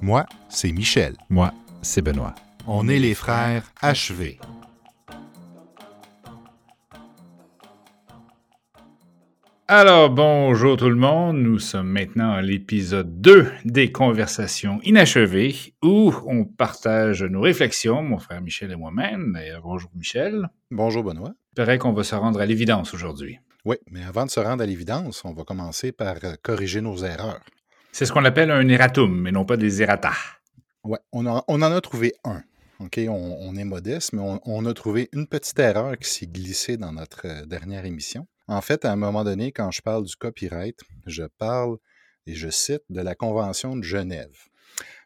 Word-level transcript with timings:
Moi, 0.00 0.26
c'est 0.48 0.70
Michel. 0.70 1.16
Moi, 1.28 1.52
c'est 1.82 2.02
Benoît. 2.02 2.34
On 2.68 2.86
est 2.88 3.00
les 3.00 3.14
frères 3.14 3.72
achevés. 3.80 4.38
Alors, 9.66 10.08
bonjour 10.08 10.76
tout 10.76 10.88
le 10.88 10.94
monde. 10.94 11.38
Nous 11.38 11.58
sommes 11.58 11.88
maintenant 11.88 12.30
à 12.30 12.42
l'épisode 12.42 13.20
2 13.20 13.50
des 13.64 13.90
Conversations 13.90 14.80
inachevées 14.84 15.74
où 15.82 16.14
on 16.26 16.44
partage 16.44 17.24
nos 17.24 17.40
réflexions, 17.40 18.02
mon 18.02 18.18
frère 18.18 18.40
Michel 18.40 18.70
et 18.70 18.76
moi-même. 18.76 19.32
D'ailleurs, 19.34 19.62
bonjour 19.62 19.90
Michel. 19.96 20.48
Bonjour 20.70 21.02
Benoît. 21.02 21.34
Il 21.52 21.56
paraît 21.56 21.78
qu'on 21.78 21.92
va 21.92 22.04
se 22.04 22.14
rendre 22.14 22.40
à 22.40 22.46
l'évidence 22.46 22.94
aujourd'hui. 22.94 23.40
Oui, 23.64 23.76
mais 23.90 24.04
avant 24.04 24.24
de 24.24 24.30
se 24.30 24.38
rendre 24.38 24.62
à 24.62 24.66
l'évidence, 24.66 25.24
on 25.24 25.34
va 25.34 25.42
commencer 25.42 25.90
par 25.90 26.16
euh, 26.22 26.34
corriger 26.40 26.80
nos 26.80 26.96
erreurs. 26.98 27.40
C'est 27.98 28.06
ce 28.06 28.12
qu'on 28.12 28.24
appelle 28.24 28.52
un 28.52 28.68
erratum, 28.68 29.22
mais 29.22 29.32
non 29.32 29.44
pas 29.44 29.56
des 29.56 29.82
errata. 29.82 30.12
Oui, 30.84 30.98
on, 31.10 31.26
en 31.26 31.62
a 31.62 31.80
trouvé 31.80 32.12
un. 32.22 32.44
OK, 32.78 33.00
on, 33.08 33.56
est 33.56 33.64
modeste, 33.64 34.12
mais 34.12 34.22
on, 34.22 34.40
on, 34.44 34.66
a 34.66 34.72
trouvé 34.72 35.08
une 35.12 35.26
petite 35.26 35.58
erreur 35.58 35.98
qui 35.98 36.08
s'est 36.08 36.28
glissée 36.28 36.76
dans 36.76 36.92
notre 36.92 37.26
euh, 37.26 37.44
dernière 37.44 37.84
émission. 37.86 38.28
En 38.46 38.60
fait, 38.60 38.84
à 38.84 38.92
un 38.92 38.94
moment 38.94 39.24
donné, 39.24 39.50
quand 39.50 39.72
je 39.72 39.82
parle 39.82 40.04
du 40.04 40.14
copyright, 40.14 40.78
je 41.06 41.24
parle, 41.24 41.78
et 42.28 42.36
je 42.36 42.48
cite, 42.50 42.84
de 42.88 43.00
la 43.00 43.16
Convention 43.16 43.74
de 43.74 43.82
Genève. 43.82 44.44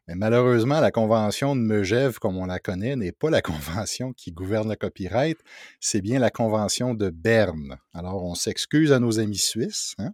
Mais 0.07 0.15
malheureusement, 0.15 0.81
la 0.81 0.91
Convention 0.91 1.57
de 1.57 1.63
Megève, 1.63 2.19
comme 2.19 2.37
on 2.37 2.45
la 2.45 2.59
connaît, 2.59 2.95
n'est 2.95 3.13
pas 3.13 3.31
la 3.31 3.41
convention 3.51 4.13
qui 4.13 4.33
gouverne 4.33 4.69
le 4.69 4.77
copyright, 4.77 5.39
c'est 5.81 6.03
bien 6.03 6.19
la 6.19 6.29
Convention 6.29 6.93
de 6.93 7.09
Berne. 7.09 7.79
Alors, 7.95 8.23
on 8.23 8.35
s'excuse 8.35 8.93
à 8.93 8.99
nos 8.99 9.19
amis 9.19 9.39
suisses 9.39 9.95
hein, 9.97 10.13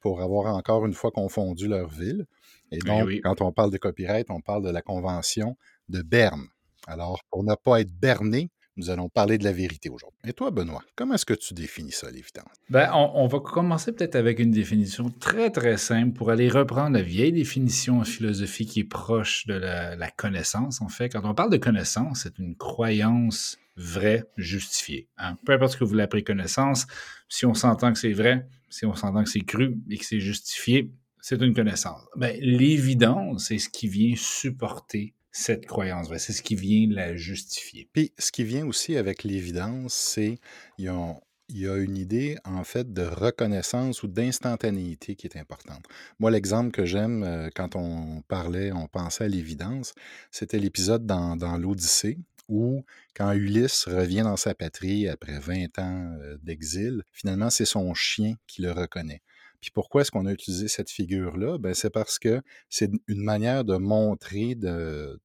pour 0.00 0.20
avoir 0.22 0.54
encore 0.54 0.86
une 0.86 0.94
fois 0.94 1.10
confondu 1.10 1.68
leur 1.68 1.88
ville. 1.88 2.26
Et 2.72 2.76
Eh 2.82 2.86
donc, 2.86 3.06
oui. 3.06 3.20
quand 3.22 3.40
on 3.40 3.52
parle 3.52 3.70
de 3.70 3.78
copyright, 3.78 4.26
on 4.30 4.40
parle 4.40 4.64
de 4.64 4.70
la 4.70 4.82
Convention 4.82 5.56
de 5.88 6.02
Berne. 6.02 6.46
Alors, 6.86 7.20
pour 7.30 7.44
ne 7.44 7.54
pas 7.54 7.80
être 7.80 7.92
berné, 7.92 8.50
nous 8.76 8.88
allons 8.88 9.08
parler 9.10 9.36
de 9.36 9.44
la 9.44 9.52
vérité 9.52 9.90
aujourd'hui. 9.90 10.18
Et 10.26 10.32
toi, 10.32 10.50
Benoît, 10.50 10.82
comment 10.96 11.14
est-ce 11.14 11.26
que 11.26 11.34
tu 11.34 11.52
définis 11.52 11.90
ça, 11.92 12.10
l'évidence? 12.10 12.46
Ben, 12.70 12.88
on, 12.94 13.10
on 13.16 13.26
va 13.26 13.40
commencer 13.40 13.92
peut-être 13.92 14.14
avec 14.16 14.38
une 14.38 14.52
définition 14.52 15.10
très 15.10 15.50
très 15.50 15.76
simple 15.76 16.12
pour 16.16 16.30
aller 16.30 16.48
reprendre 16.48 16.96
la 16.96 17.02
vieille 17.02 17.32
définition 17.32 17.98
en 17.98 18.04
philosophie 18.04 18.64
qui 18.64 18.80
est 18.80 18.84
proche 18.84 19.46
de 19.46 19.54
la, 19.54 19.96
la 19.96 20.10
connaissance. 20.10 20.80
En 20.80 20.88
fait, 20.88 21.10
quand 21.10 21.28
on 21.28 21.34
parle 21.34 21.50
de 21.50 21.58
connaissance, 21.58 22.20
c'est 22.22 22.38
une 22.38 22.56
croyance 22.56 23.58
vraie, 23.76 24.24
justifiée. 24.36 25.08
hein. 25.18 25.36
Peu 25.44 25.52
importe 25.52 25.72
ce 25.72 25.76
que 25.78 25.84
vous 25.84 25.94
l'appelez 25.94 26.22
connaissance, 26.24 26.86
si 27.28 27.44
on 27.46 27.54
s'entend 27.54 27.92
que 27.92 27.98
c'est 27.98 28.12
vrai, 28.12 28.46
si 28.70 28.86
on 28.86 28.94
s'entend 28.94 29.24
que 29.24 29.30
c'est 29.30 29.40
cru 29.40 29.78
et 29.90 29.98
que 29.98 30.04
c'est 30.04 30.20
justifié, 30.20 30.92
c'est 31.20 31.40
une 31.40 31.54
connaissance. 31.54 32.00
Ben, 32.16 32.36
L'évidence, 32.40 33.48
c'est 33.48 33.58
ce 33.58 33.68
qui 33.68 33.88
vient 33.88 34.14
supporter 34.16 35.14
cette 35.32 35.66
croyance 35.66 36.08
vraie, 36.08 36.18
c'est 36.18 36.32
ce 36.32 36.42
qui 36.42 36.56
vient 36.56 36.88
la 36.90 37.14
justifier. 37.14 37.88
Puis, 37.92 38.12
ce 38.18 38.32
qui 38.32 38.42
vient 38.42 38.66
aussi 38.66 38.96
avec 38.96 39.22
l'évidence, 39.22 39.94
c'est 39.94 40.38
il 40.78 40.86
y, 40.86 41.66
a, 41.68 41.76
une 41.76 41.96
idée, 41.96 42.36
en 42.44 42.64
fait, 42.64 42.92
de 42.92 43.02
reconnaissance 43.02 44.02
ou 44.02 44.08
d'instantanéité 44.08 45.14
qui 45.14 45.26
est 45.26 45.36
importante. 45.36 45.84
Moi, 46.18 46.30
l'exemple 46.30 46.70
que 46.70 46.84
j'aime 46.84 47.22
euh, 47.24 47.48
quand 47.54 47.76
on 47.76 48.22
parlait, 48.28 48.72
on 48.72 48.86
pensait 48.86 49.24
à 49.24 49.28
l'évidence, 49.28 49.94
c'était 50.30 50.58
l'épisode 50.58 51.06
dans 51.06 51.58
l'Odyssée 51.58 52.18
où, 52.50 52.84
quand 53.14 53.32
Ulysse 53.32 53.86
revient 53.86 54.22
dans 54.22 54.36
sa 54.36 54.54
patrie 54.54 55.08
après 55.08 55.38
20 55.38 55.78
ans 55.78 56.16
euh, 56.20 56.36
d'exil, 56.42 57.02
finalement, 57.12 57.50
c'est 57.50 57.64
son 57.64 57.94
chien 57.94 58.34
qui 58.46 58.62
le 58.62 58.72
reconnaît. 58.72 59.22
Puis 59.60 59.70
pourquoi 59.70 60.02
est-ce 60.02 60.10
qu'on 60.10 60.26
a 60.26 60.32
utilisé 60.32 60.68
cette 60.68 60.90
figure-là? 60.90 61.58
Ben, 61.58 61.74
c'est 61.74 61.90
parce 61.90 62.18
que 62.18 62.40
c'est 62.68 62.90
une 63.08 63.22
manière 63.22 63.64
de 63.64 63.76
montrer 63.76 64.54
de, 64.54 65.20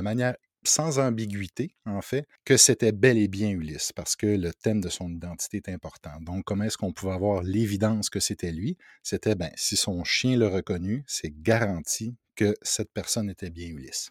manière 0.00 0.36
sans 0.64 0.98
ambiguïté, 0.98 1.74
en 1.86 2.02
fait, 2.02 2.26
que 2.44 2.56
c'était 2.56 2.92
bel 2.92 3.16
et 3.16 3.28
bien 3.28 3.50
Ulysse, 3.50 3.92
parce 3.92 4.14
que 4.16 4.26
le 4.26 4.52
thème 4.52 4.80
de 4.80 4.90
son 4.90 5.08
identité 5.08 5.58
est 5.58 5.70
important. 5.70 6.20
Donc, 6.20 6.44
comment 6.44 6.64
est-ce 6.64 6.76
qu'on 6.76 6.92
pouvait 6.92 7.14
avoir 7.14 7.42
l'évidence 7.42 8.10
que 8.10 8.20
c'était 8.20 8.52
lui? 8.52 8.76
C'était, 9.02 9.36
ben, 9.36 9.50
si 9.54 9.76
son 9.76 10.04
chien 10.04 10.36
l'a 10.36 10.50
reconnu, 10.50 11.02
c'est 11.06 11.32
garanti 11.42 12.14
que 12.36 12.54
cette 12.62 12.92
personne 12.92 13.30
était 13.30 13.50
bien 13.50 13.68
Ulysse. 13.68 14.10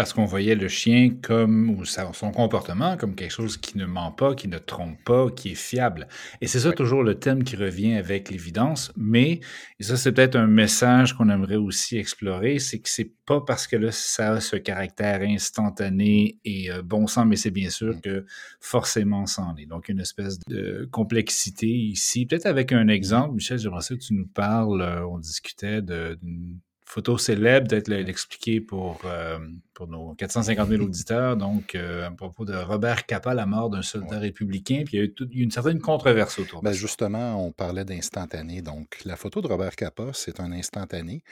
Parce 0.00 0.14
qu'on 0.14 0.24
voyait 0.24 0.54
le 0.54 0.66
chien 0.68 1.10
comme, 1.20 1.68
ou 1.68 1.84
son 1.84 2.32
comportement 2.32 2.96
comme 2.96 3.14
quelque 3.14 3.32
chose 3.32 3.58
qui 3.58 3.76
ne 3.76 3.84
ment 3.84 4.12
pas, 4.12 4.34
qui 4.34 4.48
ne 4.48 4.56
trompe 4.56 4.96
pas, 5.04 5.30
qui 5.30 5.50
est 5.50 5.54
fiable. 5.54 6.08
Et 6.40 6.46
c'est 6.46 6.60
ça 6.60 6.72
toujours 6.72 7.02
le 7.02 7.16
thème 7.16 7.44
qui 7.44 7.54
revient 7.54 7.96
avec 7.96 8.30
l'évidence. 8.30 8.92
Mais, 8.96 9.40
et 9.78 9.82
ça 9.82 9.98
c'est 9.98 10.12
peut-être 10.12 10.36
un 10.36 10.46
message 10.46 11.12
qu'on 11.12 11.28
aimerait 11.28 11.56
aussi 11.56 11.98
explorer, 11.98 12.58
c'est 12.60 12.78
que 12.78 12.88
c'est 12.88 13.12
pas 13.26 13.42
parce 13.42 13.66
que 13.66 13.76
là 13.76 13.92
ça 13.92 14.32
a 14.32 14.40
ce 14.40 14.56
caractère 14.56 15.20
instantané 15.20 16.38
et 16.46 16.70
euh, 16.70 16.80
bon 16.82 17.06
sang, 17.06 17.26
mais 17.26 17.36
c'est 17.36 17.50
bien 17.50 17.68
sûr 17.68 17.90
Mm. 17.96 18.00
que 18.00 18.24
forcément 18.58 19.26
c'en 19.26 19.54
est. 19.56 19.66
Donc 19.66 19.90
une 19.90 20.00
espèce 20.00 20.38
de 20.48 20.88
complexité 20.90 21.66
ici. 21.68 22.24
Peut-être 22.24 22.46
avec 22.46 22.72
un 22.72 22.88
exemple, 22.88 23.34
Michel, 23.34 23.58
j'aimerais 23.58 23.82
ça 23.82 23.94
que 23.96 24.00
tu 24.00 24.14
nous 24.14 24.26
parles, 24.26 24.80
euh, 24.80 25.06
on 25.06 25.18
discutait 25.18 25.82
de- 25.82 26.18
d'une 26.22 26.58
photo 26.90 27.16
célèbre, 27.18 27.68
le- 27.86 28.02
l'expliquer 28.02 28.60
pour, 28.60 29.00
euh, 29.04 29.38
pour 29.74 29.86
nos 29.86 30.14
450 30.14 30.68
000 30.68 30.82
auditeurs, 30.82 31.36
donc 31.36 31.74
euh, 31.74 32.06
à 32.06 32.10
propos 32.10 32.44
de 32.44 32.54
Robert 32.54 33.06
Capa, 33.06 33.32
la 33.32 33.46
mort 33.46 33.70
d'un 33.70 33.82
soldat 33.82 34.16
Ouais. 34.16 34.18
républicain, 34.18 34.82
puis 34.84 34.96
il 34.96 34.98
y 34.98 35.02
a 35.02 35.04
eu, 35.04 35.12
tout- 35.14 35.28
il 35.30 35.36
y 35.36 35.38
a 35.38 35.40
eu 35.42 35.44
une 35.44 35.50
certaine 35.52 35.78
controverse 35.80 36.38
autour 36.40 36.62
Ben 36.62 36.72
justement, 36.72 37.44
on 37.46 37.52
parlait 37.52 37.84
d'instantané. 37.84 38.60
Donc, 38.60 38.98
la 39.04 39.16
photo 39.16 39.40
de 39.40 39.46
Robert 39.46 39.76
Capa, 39.76 40.10
c'est 40.14 40.40
un 40.40 40.50
instantané 40.52 41.22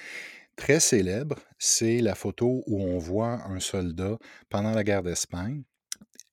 très 0.54 0.78
célèbre. 0.80 1.36
C'est 1.58 1.98
la 2.00 2.14
photo 2.14 2.62
où 2.66 2.80
on 2.82 2.98
voit 2.98 3.42
un 3.48 3.58
soldat 3.60 4.16
pendant 4.48 4.72
la 4.72 4.84
guerre 4.84 5.02
d'Espagne. 5.02 5.64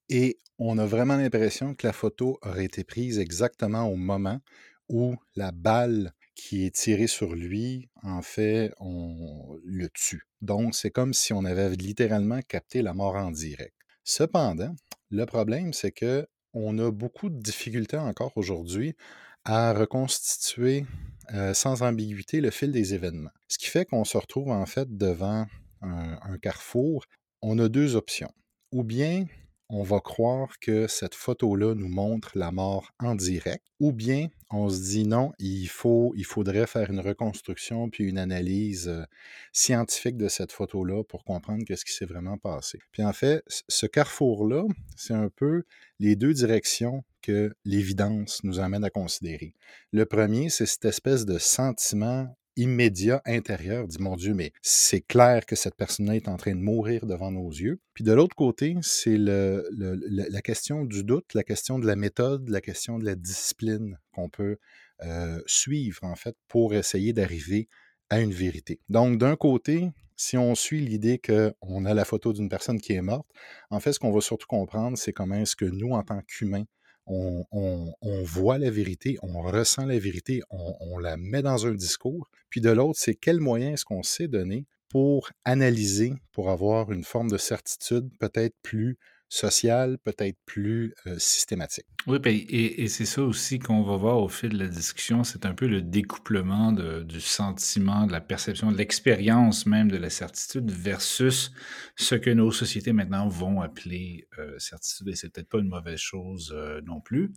Et 0.10 0.40
on 0.60 0.78
a 0.78 0.86
vraiment 0.86 1.18
l'impression 1.18 1.74
que 1.74 1.86
la 1.88 1.94
photo 1.94 2.38
aurait 2.44 2.66
été 2.66 2.84
prise 2.84 3.18
exactement 3.20 3.86
au 3.88 3.96
moment 3.96 4.40
où 4.88 5.16
la 5.36 5.52
balle 5.52 6.14
qui 6.36 6.66
est 6.66 6.76
tirée 6.76 7.08
sur 7.08 7.34
lui, 7.34 7.90
en 8.04 8.22
fait, 8.22 8.72
on 8.80 9.58
le 9.64 9.90
tue. 9.90 10.24
Donc, 10.42 10.76
c'est 10.76 10.92
comme 10.92 11.14
si 11.14 11.34
on 11.34 11.46
avait 11.46 11.70
littéralement 11.76 12.42
capté 12.42 12.82
la 12.82 12.94
mort 12.94 13.16
en 13.16 13.32
direct. 13.32 13.74
Cependant, 14.04 14.76
le 15.10 15.26
problème, 15.26 15.74
c'est 15.74 15.92
que 15.92 16.28
on 16.54 16.78
a 16.80 16.92
beaucoup 16.92 17.30
de 17.30 17.40
difficultés 17.42 17.98
encore 17.98 18.34
aujourd'hui 18.36 18.96
à 19.44 19.74
reconstituer 19.74 20.86
euh, 21.34 21.54
sans 21.54 21.84
ambiguïté 21.84 22.42
le 22.42 22.52
fil 22.52 22.72
des 22.72 22.94
événements. 22.94 23.32
Ce 23.48 23.58
qui 23.58 23.68
fait 23.68 23.86
qu'on 23.86 24.06
se 24.06 24.18
retrouve 24.18 24.50
en 24.50 24.66
fait 24.66 24.96
devant 24.96 25.48
un 25.82 26.38
carrefour. 26.40 27.06
On 27.42 27.60
a 27.60 27.70
deux 27.70 27.96
options. 27.96 28.32
Ou 28.72 28.84
bien 28.84 29.26
on 29.70 29.84
va 29.84 30.00
croire 30.00 30.60
que 30.60 30.88
cette 30.88 31.16
photo-là 31.16 31.74
nous 31.74 31.88
montre 31.88 32.38
la 32.38 32.52
mort 32.52 32.92
en 33.00 33.16
direct, 33.16 33.66
ou 33.80 33.92
bien 33.92 34.28
on 34.52 34.70
se 34.70 34.82
dit 34.82 35.06
non, 35.06 35.32
il, 35.40 35.68
faut, 35.68 36.14
faudrait 36.24 36.68
faire 36.68 36.92
une 36.92 37.00
reconstruction 37.00 37.90
puis 37.90 38.06
une 38.06 38.18
analyse 38.18 38.88
euh, 38.88 39.04
scientifique 39.52 40.18
de 40.18 40.28
cette 40.28 40.52
photo-là 40.52 41.04
pour 41.04 41.24
comprendre 41.24 41.64
qu'est-ce 41.66 41.86
qui 41.86 41.94
s'est 41.94 42.06
vraiment 42.06 42.38
passé. 42.38 42.80
Puis 42.92 43.04
en 43.04 43.14
fait, 43.14 43.44
ce 43.48 43.86
carrefour-là, 43.86 44.66
c'est 44.96 45.14
un 45.14 45.30
peu 45.30 45.64
les 46.00 46.16
deux 46.16 46.34
directions 46.34 47.04
que 47.22 47.56
l'évidence 47.66 48.44
nous 48.44 48.60
amène 48.60 48.84
à 48.84 48.92
considérer. 48.92 49.56
Le 49.92 50.06
premier, 50.06 50.50
c'est 50.50 50.68
cette 50.68 50.86
espèce 50.86 51.26
de 51.26 51.40
sentiment 51.40 52.28
immédiat 52.56 53.22
intérieur, 53.26 53.88
dit 53.88 54.02
mon 54.02 54.16
Dieu, 54.16 54.34
mais 54.34 54.52
c'est 54.62 55.02
clair 55.02 55.46
que 55.46 55.56
cette 55.56 55.76
personne-là 55.76 56.16
est 56.16 56.28
en 56.28 56.38
train 56.38 56.56
de 56.56 56.62
mourir 56.62 57.06
devant 57.06 57.32
nos 57.32 57.50
yeux. 57.50 57.80
Puis 57.94 58.04
de 58.04 58.14
l'autre 58.14 58.36
côté, 58.36 58.76
c'est 58.82 59.18
la 59.18 60.42
question 60.42 60.86
du 60.86 61.04
doute, 61.04 61.34
la 61.34 61.44
question 61.44 61.80
de 61.80 61.88
la 61.88 61.96
méthode, 61.96 62.50
la 62.50 62.62
question 62.62 63.00
de 63.00 63.06
la 63.06 63.16
discipline 63.16 64.00
qu'on 64.14 64.30
peut 64.30 64.58
euh, 65.04 65.42
suivre, 65.46 66.04
en 66.04 66.16
fait, 66.16 66.36
pour 66.48 66.74
essayer 66.74 67.12
d'arriver 67.12 67.68
à 68.10 68.22
une 68.22 68.32
vérité. 68.32 68.80
Donc, 68.88 69.18
d'un 69.18 69.36
côté, 69.36 69.92
si 70.16 70.38
on 70.38 70.56
suit 70.56 70.80
l'idée 70.80 71.20
qu'on 71.20 71.86
a 71.86 71.94
la 71.94 72.06
photo 72.06 72.32
d'une 72.32 72.50
personne 72.50 72.80
qui 72.80 72.94
est 72.94 73.02
morte, 73.02 73.28
en 73.70 73.80
fait, 73.80 73.94
ce 73.94 74.00
qu'on 74.00 74.12
va 74.12 74.22
surtout 74.22 74.48
comprendre, 74.48 74.98
c'est 74.98 75.12
comment 75.12 75.36
est-ce 75.36 75.56
que 75.56 75.66
nous, 75.66 75.92
en 75.92 76.04
tant 76.04 76.22
qu'humains, 76.22 76.66
on, 77.08 77.94
voit 78.24 78.58
la 78.58 78.70
vérité, 78.70 79.18
on 79.22 79.42
ressent 79.42 79.86
la 79.86 80.00
vérité, 80.00 80.42
on, 80.50 80.76
on 80.80 80.98
la 80.98 81.18
met 81.18 81.42
dans 81.42 81.68
un 81.68 81.74
discours. 81.74 82.30
Puis 82.50 82.62
de 82.62 82.70
l'autre, 82.70 83.00
c'est 83.00 83.16
quels 83.16 83.40
moyens 83.40 83.74
est-ce 83.74 83.86
qu'on 83.86 84.04
s'est 84.04 84.28
donné 84.28 84.66
pour 84.90 85.30
analyser, 85.44 86.14
pour 86.32 86.50
avoir 86.50 86.92
une 86.92 87.04
forme 87.04 87.30
de 87.30 87.38
certitude 87.38 88.10
peut-être 88.20 88.56
plus 88.62 88.98
sociale, 89.28 89.98
peut-être 89.98 90.38
plus 90.46 90.94
systématique. 91.18 91.86
Oui, 92.08 92.20
et, 92.26 92.84
et 92.84 92.88
c'est 92.88 93.06
ça 93.06 93.24
aussi 93.24 93.60
qu'on 93.60 93.84
va 93.84 93.98
voir 93.98 94.22
au 94.22 94.30
fil 94.30 94.50
de 94.50 94.58
la 94.58 94.68
discussion, 94.68 95.24
c'est 95.24 95.46
un 95.46 95.54
peu 95.54 95.68
le 95.68 95.82
découplement 95.82 96.72
du 96.72 97.20
sentiment, 97.20 98.06
de 98.06 98.12
la 98.12 98.22
perception, 98.22 98.72
de 98.72 98.78
l'expérience 98.78 99.66
même 99.66 99.90
de 99.90 99.98
la 99.98 100.10
certitude 100.10 100.70
versus 100.70 101.52
ce 101.96 102.16
que 102.16 102.30
nos 102.30 102.52
sociétés 102.52 102.94
maintenant 102.94 103.28
vont 103.28 103.62
appeler 103.62 104.28
certitude, 104.58 105.10
et 105.10 105.16
c'est 105.16 105.30
peut-être 105.30 105.50
pas 105.50 105.60
une 105.60 105.70
mauvaise 105.70 106.00
chose 106.00 106.56
non 106.86 107.02
plus. 107.02 107.34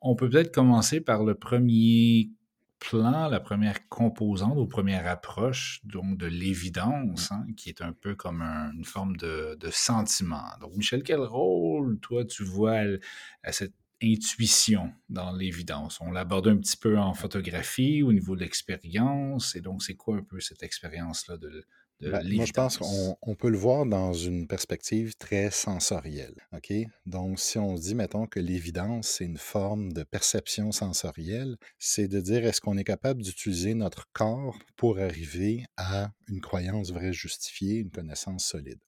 On 0.00 0.14
peut 0.14 0.28
peut-être 0.28 0.52
commencer 0.52 1.00
par 1.00 1.24
le 1.24 1.34
premier 1.34 2.30
plan, 2.82 3.28
la 3.28 3.40
première 3.40 3.88
composante 3.88 4.58
ou 4.58 4.66
première 4.66 5.06
approche 5.06 5.80
donc 5.84 6.18
de 6.18 6.26
l'évidence, 6.26 7.30
hein, 7.30 7.46
qui 7.56 7.68
est 7.68 7.80
un 7.80 7.92
peu 7.92 8.14
comme 8.16 8.42
une 8.42 8.84
forme 8.84 9.16
de, 9.16 9.56
sentiment. 9.70 10.44
Donc, 10.60 10.74
Michel, 10.74 11.02
quel 11.02 11.20
rôle, 11.20 11.98
toi, 12.00 12.24
tu 12.24 12.42
vois 12.42 12.82
à, 13.42 13.52
cette 13.52 13.74
intuition 14.02 14.92
dans 15.08 15.32
l'évidence? 15.32 16.00
On 16.00 16.10
l'aborde 16.10 16.48
un 16.48 16.56
petit 16.58 16.76
peu 16.76 16.98
en 16.98 17.14
photographie, 17.14 18.02
au 18.02 18.12
niveau 18.12 18.34
de 18.34 18.40
l'expérience, 18.40 19.54
et 19.54 19.60
donc, 19.60 19.82
c'est 19.82 19.94
quoi 19.94 20.16
un 20.16 20.24
peu 20.24 20.40
cette 20.40 20.62
expérience-là 20.62 21.36
de, 21.36 21.64
ben, 22.02 22.28
moi, 22.34 22.44
je 22.44 22.52
pense 22.52 22.78
qu'on 22.78 23.34
peut 23.34 23.48
le 23.48 23.58
voir 23.58 23.86
dans 23.86 24.12
une 24.12 24.46
perspective 24.46 25.14
très 25.16 25.50
sensorielle. 25.50 26.34
OK? 26.52 26.72
Donc, 27.06 27.38
si 27.38 27.58
on 27.58 27.74
dit, 27.74 27.94
mettons, 27.94 28.26
que 28.26 28.40
l'évidence, 28.40 29.08
c'est 29.08 29.24
une 29.24 29.38
forme 29.38 29.92
de 29.92 30.02
perception 30.02 30.72
sensorielle, 30.72 31.56
c'est 31.78 32.08
de 32.08 32.20
dire 32.20 32.44
est-ce 32.44 32.60
qu'on 32.60 32.76
est 32.76 32.84
capable 32.84 33.22
d'utiliser 33.22 33.74
notre 33.74 34.10
corps 34.12 34.58
pour 34.76 34.98
arriver 34.98 35.64
à 35.76 36.10
une 36.28 36.40
croyance 36.40 36.92
vraie 36.92 37.12
justifiée, 37.12 37.76
une 37.76 37.90
connaissance 37.90 38.44
solide? 38.44 38.80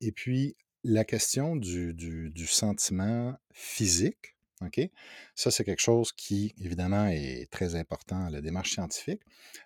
et 0.00 0.12
puis, 0.12 0.54
la 0.84 1.04
question 1.04 1.56
du, 1.56 1.92
du 1.94 2.46
sentiment 2.46 3.34
physique, 3.52 4.36
OK? 4.60 4.80
Ça, 5.34 5.50
c'est 5.50 5.64
quelque 5.64 5.80
chose 5.80 6.12
qui, 6.12 6.54
évidemment, 6.58 7.06
est 7.06 7.50
très 7.50 7.74
important 7.74 8.26
à 8.26 8.30
la 8.30 8.40
démarche 8.40 8.72
scientifique, 8.72 9.22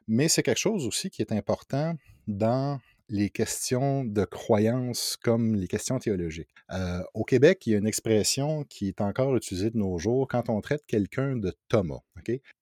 mais 0.07 0.29
c'est 0.29 0.43
quelque 0.43 0.59
chose 0.59 0.87
aussi 0.87 1.11
qui 1.11 1.23
est 1.23 1.33
important 1.33 1.97
dans 2.27 2.81
les 3.09 3.29
questions 3.29 4.05
de 4.05 4.25
croyance 4.25 5.19
comme 5.23 5.55
les 5.55 5.69
questions 5.69 5.99
théologiques. 5.99 6.49
Euh, 6.71 7.03
au 7.13 7.25
Québec, 7.25 7.67
il 7.67 7.73
y 7.73 7.75
a 7.75 7.79
une 7.79 7.87
expression 7.87 8.65
qui 8.65 8.89
est 8.89 9.03
encore 9.03 9.37
utilisée 9.37 9.71
de 9.71 9.77
nos 9.77 9.99
jours 9.99 10.27
quand 10.29 10.49
on 10.49 10.61
traite 10.63 10.85
quelqu'un 10.87 11.37
de 11.37 11.53
Thomas. 11.69 12.01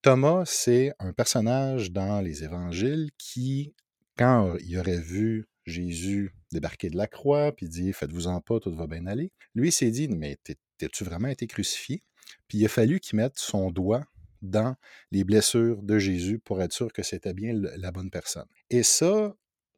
Thomas, 0.03 0.43
c'est 0.47 0.93
un 0.99 1.12
personnage 1.12 1.93
dans 1.93 2.21
les 2.21 2.43
évangiles 2.43 3.11
qui, 3.17 3.75
quand 4.17 4.57
il 4.67 4.79
aurait 4.79 5.01
vu 5.01 5.47
Jésus 5.67 6.35
débarquer 6.51 6.91
de 6.91 6.97
la 6.97 7.07
croix, 7.07 7.53
puis 7.53 7.69
dit 7.69 7.93
Faites-vous-en 7.93 8.41
pas, 8.41 8.59
tout 8.59 8.75
va 8.75 8.87
bien 8.87 9.07
aller, 9.07 9.31
lui 9.55 9.71
s'est 9.71 9.91
dit 9.91 10.09
Mais 10.09 10.37
t'es-tu 10.79 11.05
vraiment 11.05 11.29
été 11.29 11.47
crucifié? 11.47 12.03
Puis 12.49 12.59
il 12.59 12.65
a 12.65 12.69
fallu 12.69 12.99
qu'il 12.99 13.17
mette 13.17 13.39
son 13.39 13.71
doigt 13.71 14.05
dans 14.43 14.75
les 15.11 15.23
blessures 15.25 15.83
de 15.83 15.99
Jésus 15.99 16.39
pour 16.39 16.62
être 16.62 16.73
sûr 16.73 16.93
que 16.93 17.03
c'était 17.03 17.35
bien 17.35 17.53
la 17.55 17.93
bonne 17.93 18.11
personne. 18.11 18.47
Et 18.71 18.83
ça, 18.83 19.35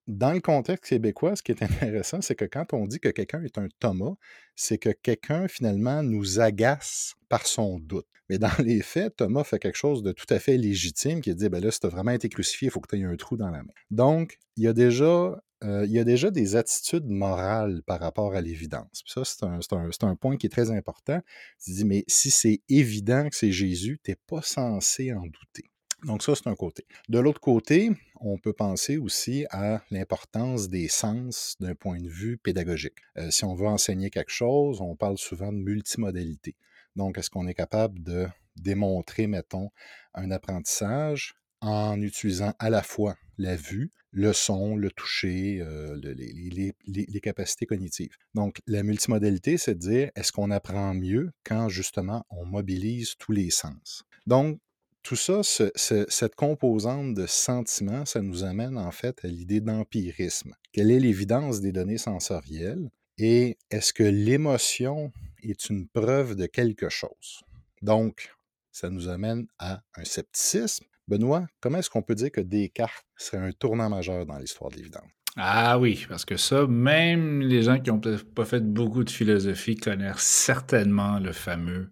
dans 0.08 0.32
le 0.32 0.40
contexte 0.40 0.90
québécois, 0.90 1.36
ce 1.36 1.42
qui 1.42 1.52
est 1.52 1.62
intéressant, 1.62 2.20
c'est 2.20 2.34
que 2.34 2.44
quand 2.44 2.72
on 2.72 2.86
dit 2.86 3.00
que 3.00 3.08
quelqu'un 3.08 3.42
est 3.42 3.58
un 3.58 3.68
Thomas, 3.78 4.14
c'est 4.56 4.78
que 4.78 4.90
quelqu'un 4.90 5.48
finalement 5.48 6.02
nous 6.02 6.40
agace 6.40 7.14
par 7.28 7.46
son 7.46 7.78
doute. 7.78 8.06
Mais 8.28 8.38
dans 8.38 8.50
les 8.58 8.82
faits, 8.82 9.16
Thomas 9.16 9.44
fait 9.44 9.58
quelque 9.58 9.76
chose 9.76 10.02
de 10.02 10.12
tout 10.12 10.26
à 10.30 10.38
fait 10.38 10.56
légitime 10.56 11.20
qui 11.20 11.34
dit 11.34 11.48
ben 11.48 11.62
là, 11.62 11.70
si 11.70 11.80
tu 11.80 11.86
as 11.86 11.90
vraiment 11.90 12.12
été 12.12 12.28
crucifié, 12.28 12.68
il 12.68 12.70
faut 12.70 12.80
que 12.80 12.88
tu 12.88 13.00
aies 13.00 13.04
un 13.04 13.16
trou 13.16 13.36
dans 13.36 13.50
la 13.50 13.62
main. 13.62 13.72
Donc, 13.90 14.38
il 14.56 14.64
y 14.64 14.68
a 14.68 14.72
déjà, 14.72 15.42
euh, 15.64 15.84
il 15.86 15.92
y 15.92 15.98
a 15.98 16.04
déjà 16.04 16.30
des 16.30 16.56
attitudes 16.56 17.06
morales 17.06 17.82
par 17.86 18.00
rapport 18.00 18.34
à 18.34 18.40
l'évidence. 18.40 19.02
Ça, 19.06 19.24
c'est 19.24 19.44
un, 19.44 19.60
un, 19.72 20.08
un, 20.08 20.16
point 20.16 20.36
qui 20.36 20.46
est 20.46 20.50
très 20.50 20.70
important. 20.70 21.20
Tu 21.62 21.72
dis, 21.72 21.84
mais 21.84 22.04
si 22.08 22.30
c'est 22.30 22.62
évident 22.68 23.28
que 23.28 23.36
c'est 23.36 23.52
Jésus, 23.52 24.00
tu 24.02 24.10
n'es 24.10 24.16
pas 24.26 24.42
censé 24.42 25.12
en 25.12 25.22
douter. 25.22 25.71
Donc 26.04 26.22
ça, 26.22 26.34
c'est 26.34 26.48
un 26.48 26.56
côté. 26.56 26.84
De 27.08 27.20
l'autre 27.20 27.40
côté, 27.40 27.90
on 28.16 28.36
peut 28.36 28.52
penser 28.52 28.96
aussi 28.96 29.46
à 29.50 29.82
l'importance 29.90 30.68
des 30.68 30.88
sens 30.88 31.56
d'un 31.60 31.76
point 31.76 32.00
de 32.00 32.08
vue 32.08 32.38
pédagogique. 32.38 32.98
Euh, 33.18 33.30
si 33.30 33.44
on 33.44 33.54
veut 33.54 33.68
enseigner 33.68 34.10
quelque 34.10 34.32
chose, 34.32 34.80
on 34.80 34.96
parle 34.96 35.16
souvent 35.16 35.52
de 35.52 35.58
multimodalité. 35.58 36.56
Donc, 36.96 37.18
est-ce 37.18 37.30
qu'on 37.30 37.46
est 37.46 37.54
capable 37.54 38.02
de 38.02 38.26
démontrer, 38.56 39.28
mettons, 39.28 39.70
un 40.14 40.30
apprentissage 40.30 41.34
en 41.60 42.00
utilisant 42.02 42.52
à 42.58 42.68
la 42.68 42.82
fois 42.82 43.16
la 43.38 43.54
vue, 43.54 43.90
le 44.10 44.32
son, 44.32 44.76
le 44.76 44.90
toucher, 44.90 45.60
euh, 45.60 45.96
les, 46.02 47.20
capacités 47.20 47.66
cognitives? 47.66 48.16
Donc, 48.34 48.58
la 48.66 48.82
multimodalité, 48.82 49.56
c'est 49.56 49.74
de 49.74 49.80
dire, 49.80 50.10
est-ce 50.16 50.32
qu'on 50.32 50.50
apprend 50.50 50.94
mieux 50.94 51.30
quand 51.44 51.68
justement 51.68 52.26
on 52.28 52.44
mobilise 52.44 53.14
tous 53.18 53.32
les 53.32 53.50
sens? 53.50 54.04
Donc, 54.26 54.58
tout 55.02 55.16
ça, 55.16 55.40
cette 55.42 56.34
composante 56.34 57.14
de 57.14 57.26
sentiment, 57.26 58.04
ça 58.04 58.22
nous 58.22 58.44
amène 58.44 58.78
en 58.78 58.90
fait 58.90 59.24
à 59.24 59.28
l'idée 59.28 59.60
d'empirisme. 59.60 60.54
Quelle 60.72 60.90
est 60.90 61.00
l'évidence 61.00 61.60
des 61.60 61.72
données 61.72 61.98
sensorielles 61.98 62.90
et 63.18 63.58
est-ce 63.70 63.92
que 63.92 64.04
l'émotion 64.04 65.12
est 65.42 65.68
une 65.68 65.86
preuve 65.88 66.34
de 66.34 66.46
quelque 66.46 66.88
chose? 66.88 67.42
Donc, 67.82 68.32
ça 68.70 68.88
nous 68.90 69.08
amène 69.08 69.46
à 69.58 69.82
un 69.96 70.04
scepticisme. 70.04 70.86
Benoît, 71.08 71.46
comment 71.60 71.78
est-ce 71.78 71.90
qu'on 71.90 72.02
peut 72.02 72.14
dire 72.14 72.30
que 72.30 72.40
Descartes 72.40 73.04
serait 73.16 73.38
un 73.38 73.52
tournant 73.52 73.90
majeur 73.90 74.24
dans 74.24 74.38
l'histoire 74.38 74.70
de 74.70 74.76
l'évidence? 74.76 75.08
Ah 75.36 75.78
oui, 75.78 76.06
parce 76.08 76.24
que 76.24 76.36
ça, 76.36 76.66
même 76.66 77.40
les 77.40 77.62
gens 77.62 77.80
qui 77.80 77.90
n'ont 77.90 78.00
pas 78.34 78.44
fait 78.44 78.60
beaucoup 78.60 79.02
de 79.02 79.10
philosophie 79.10 79.76
connaissent 79.76 80.18
certainement 80.20 81.18
le 81.18 81.32
fameux 81.32 81.90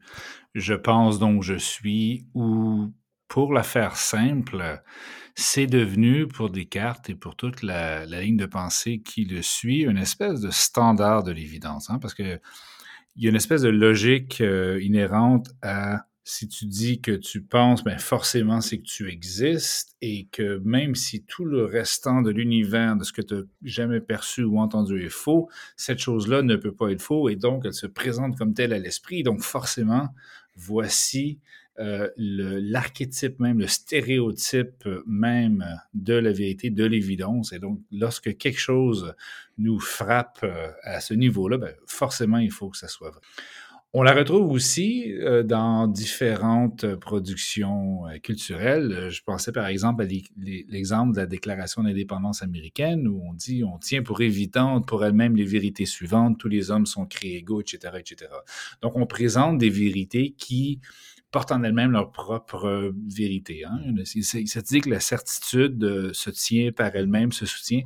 je 0.55 0.75
pense 0.75 1.19
donc 1.19 1.43
je 1.43 1.55
suis 1.55 2.27
ou 2.35 2.93
pour 3.31 3.53
la 3.53 3.63
faire 3.63 3.97
simple, 3.97 4.83
c'est 5.37 5.69
devenu 5.69 6.27
pour 6.27 6.51
Descartes 6.51 7.09
et 7.09 7.15
pour 7.15 7.37
toute 7.37 7.63
la, 7.63 8.05
ligne 8.05 8.37
de 8.37 8.45
pensée 8.45 9.01
qui 9.03 9.25
le 9.25 9.41
suit 9.41 9.85
une 9.85 9.99
espèce 9.99 10.41
de 10.41 10.51
standard 10.51 11.23
de 11.23 11.31
l'évidence, 11.31 11.89
hein, 11.89 11.99
parce 12.01 12.13
que 12.13 12.41
il 13.17 13.25
y 13.25 13.27
a 13.27 13.31
une 13.31 13.37
espèce 13.37 13.63
de 13.63 13.69
logique 13.69 14.41
euh, 14.41 14.81
inhérente 14.83 15.49
à 15.63 16.07
si 16.25 16.49
tu 16.49 16.67
dis 16.67 17.01
que 17.01 17.13
tu 17.13 17.43
penses, 17.43 17.85
ben 17.85 17.99
forcément 17.99 18.61
c'est 18.61 18.79
que 18.79 18.87
tu 18.87 19.09
existes 19.09 19.97
et 20.01 20.29
que 20.33 20.61
même 20.65 20.95
si 20.95 21.25
tout 21.25 21.45
le 21.45 21.65
restant 21.65 22.23
de 22.23 22.31
l'univers, 22.31 22.97
de 22.97 23.05
ce 23.05 23.13
que 23.13 23.23
tu 23.23 23.35
n'as 23.35 23.43
jamais 23.63 24.01
perçu 24.01 24.43
ou 24.43 24.59
entendu 24.59 25.05
est 25.05 25.09
faux, 25.09 25.49
cette 25.77 25.99
chose-là 25.99 26.43
ne 26.43 26.57
peut 26.57 26.75
pas 26.75 26.91
être 26.91 27.03
faux 27.03 27.29
et 27.29 27.37
donc 27.37 27.63
elle 27.65 27.75
se 27.75 27.87
présente 27.87 28.37
comme 28.37 28.55
telle 28.55 28.73
à 28.73 28.79
l'esprit. 28.79 29.23
Donc 29.23 29.43
forcément, 29.43 30.09
voici 30.57 31.41
euh, 31.81 32.09
l'archétype 32.17 33.41
même, 33.41 33.59
le 33.59 33.67
stéréotype 33.67 34.87
même 35.07 35.65
de 35.95 36.15
la 36.15 36.33
vérité, 36.33 36.69
de 36.69 36.85
l'évidence. 36.85 37.53
Et 37.55 37.59
donc, 37.59 37.81
lorsque 37.91 38.37
quelque 38.37 38.59
chose 38.59 39.15
nous 39.57 39.81
frappe 39.81 40.41
euh, 40.43 40.71
à 40.83 41.01
ce 41.01 41.15
niveau-là, 41.15 41.57
ben, 41.57 41.75
forcément, 41.87 42.39
il 42.39 42.51
faut 42.51 42.69
que 42.69 42.77
ça 42.77 42.89
soit 42.89 43.11
vrai. 43.11 43.21
On 43.93 44.03
la 44.03 44.13
retrouve 44.13 44.53
aussi 44.53 45.13
euh, 45.15 45.43
dans 45.43 45.89
différentes 45.89 46.95
productions 46.97 48.03
culturelles. 48.23 49.09
Je 49.11 49.23
pensais 49.23 49.51
par 49.51 49.67
exemple 49.67 50.03
à 50.03 50.07
l'exemple 50.69 51.13
de 51.15 51.21
la 51.21 51.27
Déclaration 51.27 51.83
d'indépendance 51.83 52.43
américaine 52.43 53.09
où 53.09 53.21
on 53.29 53.33
dit 53.33 53.65
on 53.65 53.79
tient 53.79 54.03
pour 54.03 54.21
évidente 54.21 54.87
pour 54.87 55.05
elle-même 55.05 55.35
les 55.35 55.45
vérités 55.45 55.87
suivantes, 55.87 56.39
tous 56.39 56.49
les 56.49 56.71
hommes 56.71 56.87
sont 56.87 57.05
créés 57.05 57.39
égaux, 57.39 57.63
etc., 57.63 57.95
etc. 57.99 58.31
Donc 58.81 58.97
on 58.97 59.07
présente 59.07 59.59
des 59.59 59.71
vérités 59.71 60.37
qui 60.39 60.81
portent 61.31 61.53
en 61.53 61.63
elles-mêmes 61.63 61.93
leur 61.93 62.11
propre 62.11 62.93
vérité. 63.09 63.65
Hein. 63.65 63.79
C'est 64.05 64.67
dit 64.67 64.81
que 64.81 64.91
la 64.91 65.01
certitude 65.01 66.13
se 66.13 66.31
tient 66.31 66.73
par 66.73 66.95
elle-même, 66.95 67.33
se 67.33 67.47
soutient. 67.47 67.83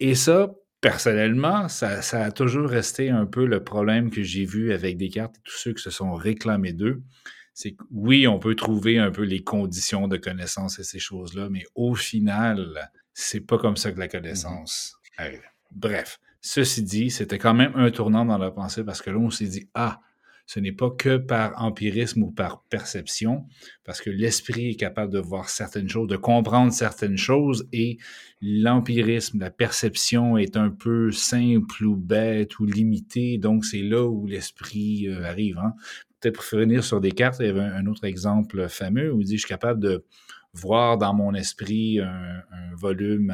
Et 0.00 0.14
ça, 0.14 0.52
personnellement, 0.80 1.68
ça, 1.68 2.00
a 2.12 2.30
toujours 2.32 2.68
resté 2.68 3.10
un 3.10 3.26
peu 3.26 3.44
le 3.46 3.62
problème 3.62 4.10
que 4.10 4.22
j'ai 4.22 4.44
vu 4.44 4.72
avec 4.72 4.96
Descartes 4.96 5.36
et 5.36 5.40
tous 5.44 5.56
ceux 5.56 5.72
qui 5.74 5.82
se 5.82 5.90
sont 5.90 6.14
réclamés 6.14 6.72
d'eux. 6.72 7.02
C'est 7.52 7.72
que 7.72 7.84
oui, 7.90 8.26
on 8.26 8.38
peut 8.38 8.54
trouver 8.54 8.98
un 8.98 9.10
peu 9.10 9.22
les 9.22 9.42
conditions 9.42 10.08
de 10.08 10.16
connaissance 10.16 10.78
et 10.78 10.84
ces 10.84 10.98
choses-là, 10.98 11.48
mais 11.50 11.64
au 11.74 11.94
final, 11.94 12.90
c'est 13.12 13.40
pas 13.40 13.58
comme 13.58 13.76
ça 13.76 13.92
que 13.92 13.98
la 13.98 14.06
mm-hmm. 14.06 14.10
connaissance 14.10 14.96
arrive. 15.18 15.42
Bref, 15.72 16.18
ceci 16.40 16.82
dit, 16.82 17.10
c'était 17.10 17.38
quand 17.38 17.54
même 17.54 17.72
un 17.74 17.90
tournant 17.90 18.24
dans 18.24 18.38
la 18.38 18.50
pensée 18.50 18.82
parce 18.82 19.02
que 19.02 19.10
là, 19.10 19.18
on 19.18 19.30
s'est 19.30 19.46
dit, 19.46 19.68
ah, 19.74 20.00
ce 20.50 20.58
n'est 20.58 20.72
pas 20.72 20.90
que 20.90 21.16
par 21.16 21.62
empirisme 21.62 22.24
ou 22.24 22.32
par 22.32 22.64
perception, 22.64 23.46
parce 23.84 24.00
que 24.00 24.10
l'esprit 24.10 24.70
est 24.70 24.74
capable 24.74 25.12
de 25.12 25.20
voir 25.20 25.48
certaines 25.48 25.88
choses, 25.88 26.08
de 26.08 26.16
comprendre 26.16 26.72
certaines 26.72 27.16
choses, 27.16 27.68
et 27.72 27.98
l'empirisme, 28.42 29.38
la 29.38 29.52
perception 29.52 30.36
est 30.36 30.56
un 30.56 30.70
peu 30.70 31.12
simple 31.12 31.84
ou 31.84 31.94
bête 31.94 32.58
ou 32.58 32.66
limitée, 32.66 33.38
donc 33.38 33.64
c'est 33.64 33.82
là 33.82 34.04
où 34.04 34.26
l'esprit 34.26 35.06
euh, 35.06 35.22
arrive. 35.22 35.56
Hein. 35.58 35.74
Peut-être 36.18 36.34
pour 36.34 36.44
finir 36.44 36.82
sur 36.82 37.00
des 37.00 37.12
cartes, 37.12 37.36
il 37.38 37.46
y 37.46 37.50
avait 37.50 37.60
un, 37.60 37.86
autre 37.86 38.04
exemple 38.04 38.68
fameux 38.68 39.12
où 39.12 39.20
il 39.20 39.26
dit, 39.28 39.36
je 39.36 39.42
suis 39.42 39.48
capable 39.48 39.78
de 39.78 40.04
voir 40.52 40.98
dans 40.98 41.14
mon 41.14 41.32
esprit 41.32 42.00
un, 42.00 42.42
volume, 42.74 43.32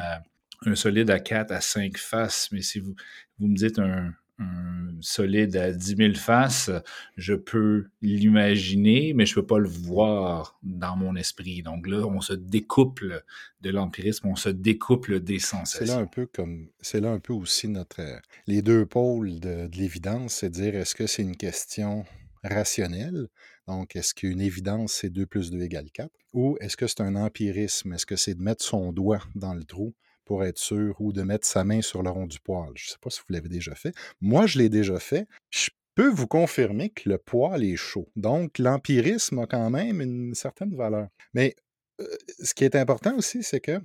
un 0.67 0.75
solide 0.75 1.09
à 1.09 1.19
4 1.19 1.51
à 1.51 1.61
5 1.61 1.97
faces, 1.97 2.49
mais 2.51 2.61
si 2.61 2.79
vous, 2.79 2.93
vous 3.39 3.47
me 3.47 3.55
dites 3.55 3.79
un, 3.79 4.13
un 4.39 4.95
solide 5.01 5.55
à 5.55 5.71
10 5.71 5.95
000 5.97 6.13
faces, 6.15 6.71
je 7.15 7.33
peux 7.33 7.85
l'imaginer, 8.01 9.13
mais 9.13 9.25
je 9.25 9.31
ne 9.31 9.41
peux 9.41 9.47
pas 9.47 9.59
le 9.59 9.67
voir 9.69 10.57
dans 10.63 10.95
mon 10.95 11.15
esprit. 11.15 11.63
Donc 11.63 11.87
là, 11.87 12.05
on 12.05 12.21
se 12.21 12.33
découple 12.33 13.23
de 13.61 13.69
l'empirisme, 13.69 14.27
on 14.27 14.35
se 14.35 14.49
découple 14.49 15.19
des 15.19 15.39
sensations. 15.39 15.85
C'est 15.85 15.91
là 15.91 15.99
un 15.99 16.07
peu 16.07 16.25
comme, 16.25 16.67
c'est 16.81 17.01
là 17.01 17.11
un 17.11 17.19
peu 17.19 17.33
aussi 17.33 17.67
notre, 17.67 18.01
les 18.47 18.61
deux 18.61 18.85
pôles 18.85 19.39
de, 19.39 19.67
de 19.67 19.77
l'évidence, 19.77 20.35
c'est 20.35 20.49
dire 20.49 20.75
est-ce 20.75 20.95
que 20.95 21.07
c'est 21.07 21.23
une 21.23 21.37
question 21.37 22.05
rationnelle, 22.43 23.27
Donc, 23.67 23.95
est-ce 23.95 24.13
qu'une 24.13 24.41
évidence, 24.41 24.93
c'est 24.93 25.09
2 25.09 25.25
plus 25.25 25.51
2 25.51 25.61
égale 25.61 25.89
4? 25.91 26.09
Ou 26.33 26.57
est-ce 26.61 26.77
que 26.77 26.87
c'est 26.87 27.01
un 27.01 27.15
empirisme? 27.15 27.93
Est-ce 27.93 28.05
que 28.05 28.15
c'est 28.15 28.35
de 28.35 28.41
mettre 28.41 28.63
son 28.63 28.93
doigt 28.93 29.21
dans 29.35 29.53
le 29.53 29.63
trou 29.63 29.93
pour 30.27 30.43
être 30.43 30.57
sûr 30.57 30.99
ou 30.99 31.13
de 31.13 31.23
mettre 31.23 31.47
sa 31.47 31.63
main 31.63 31.81
sur 31.81 32.03
le 32.03 32.09
rond 32.09 32.27
du 32.27 32.39
poêle? 32.39 32.71
Je 32.75 32.87
ne 32.87 32.91
sais 32.91 32.97
pas 33.01 33.09
si 33.09 33.19
vous 33.19 33.33
l'avez 33.33 33.49
déjà 33.49 33.73
fait. 33.73 33.93
Moi, 34.21 34.45
je 34.45 34.59
l'ai 34.59 34.69
déjà 34.69 34.99
fait. 34.99 35.27
Je 35.49 35.69
peux 35.95 36.09
vous 36.09 36.27
confirmer 36.27 36.89
que 36.89 37.09
le 37.09 37.17
poêle 37.17 37.63
est 37.63 37.77
chaud. 37.77 38.09
Donc, 38.15 38.59
l'empirisme 38.59 39.39
a 39.39 39.47
quand 39.47 39.69
même 39.69 40.01
une 40.01 40.35
certaine 40.35 40.75
valeur. 40.75 41.07
Mais 41.33 41.55
euh, 42.01 42.05
ce 42.43 42.53
qui 42.53 42.65
est 42.65 42.75
important 42.75 43.15
aussi, 43.15 43.41
c'est 43.41 43.61
que 43.61 43.79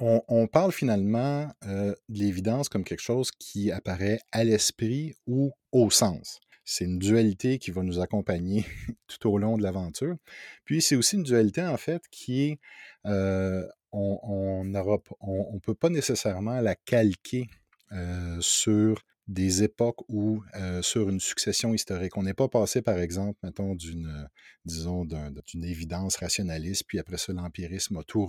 on, 0.00 0.46
parle 0.46 0.70
finalement 0.70 1.50
euh, 1.66 1.92
de 2.08 2.18
l'évidence 2.18 2.68
comme 2.68 2.84
quelque 2.84 3.02
chose 3.02 3.32
qui 3.32 3.72
apparaît 3.72 4.20
à 4.30 4.44
l'esprit 4.44 5.16
ou 5.26 5.50
au 5.72 5.90
sens. 5.90 6.38
C'est 6.64 6.84
une 6.84 6.98
dualité 6.98 7.58
qui 7.58 7.70
va 7.70 7.82
nous 7.82 7.98
accompagner 7.98 8.64
tout 9.08 9.28
au 9.28 9.38
long 9.38 9.56
de 9.56 9.62
l'aventure. 9.62 10.16
Puis 10.64 10.82
c'est 10.82 10.96
aussi 10.96 11.16
une 11.16 11.22
dualité, 11.22 11.62
en 11.62 11.78
fait, 11.78 12.02
qui 12.10 12.42
est, 12.42 12.58
euh, 13.06 13.66
on 13.92 14.64
ne 14.64 14.80
on, 15.20 15.60
peut 15.60 15.74
pas 15.74 15.88
nécessairement 15.88 16.60
la 16.60 16.74
calquer 16.74 17.48
euh, 17.92 18.36
sur 18.40 19.02
des 19.26 19.62
époques 19.62 20.08
ou 20.08 20.42
sur 20.80 21.10
une 21.10 21.20
succession 21.20 21.74
historique. 21.74 22.16
On 22.16 22.22
n'est 22.22 22.32
pas 22.32 22.48
passé, 22.48 22.80
par 22.80 22.98
exemple, 22.98 23.38
mettons, 23.42 23.74
d'une, 23.74 24.26
disons, 24.64 25.04
d'une 25.04 25.64
évidence 25.64 26.16
rationaliste, 26.16 26.84
puis 26.88 26.98
après 26.98 27.18
ça, 27.18 27.34
l'empirisme 27.34 27.98
a 27.98 28.04
tout, 28.04 28.26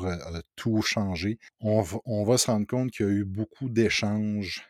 tout 0.58 0.82
changé. 0.82 1.39
On, 1.62 1.86
on, 2.04 2.25
va 2.25 2.38
se 2.38 2.51
rendre 2.51 2.68
compte 2.68 2.92
qu'il 2.92 3.06
y 3.06 3.10
a 3.10 3.12
eu 3.13 3.24
beaucoup 3.24 3.70
d'échanges, 3.70 4.62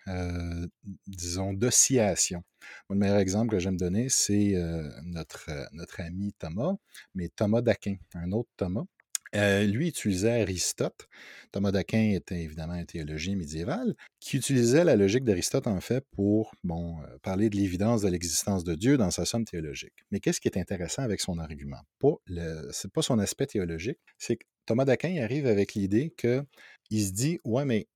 disons, 1.07 1.53
d'oscillations. 1.53 2.43
Le 2.89 2.95
meilleur 2.95 3.17
exemple 3.17 3.51
que 3.51 3.59
j'aime 3.59 3.77
donner, 3.77 4.07
c'est 4.09 4.53
notre, 5.03 5.49
notre 5.73 5.99
ami 6.01 6.33
Thomas, 6.37 6.75
mais 7.15 7.29
Thomas 7.29 7.61
d'Aquin, 7.61 7.95
un 8.13 8.31
autre 8.31 8.49
Thomas, 8.55 8.85
euh, 9.35 9.63
lui 9.65 9.89
utilisait 9.89 10.41
Aristote. 10.41 11.07
Thomas 11.51 11.71
d'Aquin 11.71 12.11
était 12.11 12.41
évidemment 12.41 12.73
un 12.73 12.85
théologien 12.85 13.35
médiéval 13.35 13.95
qui 14.19 14.37
utilisait 14.37 14.83
la 14.83 14.95
logique 14.95 15.23
d'Aristote 15.23 15.67
en 15.67 15.81
fait 15.81 16.03
pour 16.15 16.53
bon, 16.63 17.01
euh, 17.01 17.17
parler 17.21 17.49
de 17.49 17.55
l'évidence 17.55 18.01
de 18.01 18.09
l'existence 18.09 18.63
de 18.63 18.75
Dieu 18.75 18.97
dans 18.97 19.11
sa 19.11 19.25
somme 19.25 19.45
théologique. 19.45 19.93
Mais 20.11 20.19
qu'est-ce 20.19 20.39
qui 20.39 20.47
est 20.47 20.57
intéressant 20.57 21.03
avec 21.03 21.21
son 21.21 21.39
argument? 21.39 21.81
Pas 21.99 22.15
c'est 22.71 22.91
pas 22.91 23.01
son 23.01 23.19
aspect 23.19 23.47
théologique, 23.47 23.99
c'est 24.17 24.37
que 24.37 24.45
Thomas 24.65 24.85
d'Aquin 24.85 25.21
arrive 25.23 25.47
avec 25.47 25.73
l'idée 25.73 26.13
que 26.17 26.43
il 26.89 27.05
se 27.05 27.11
dit 27.11 27.39
ouais 27.43 27.65
mais 27.65 27.87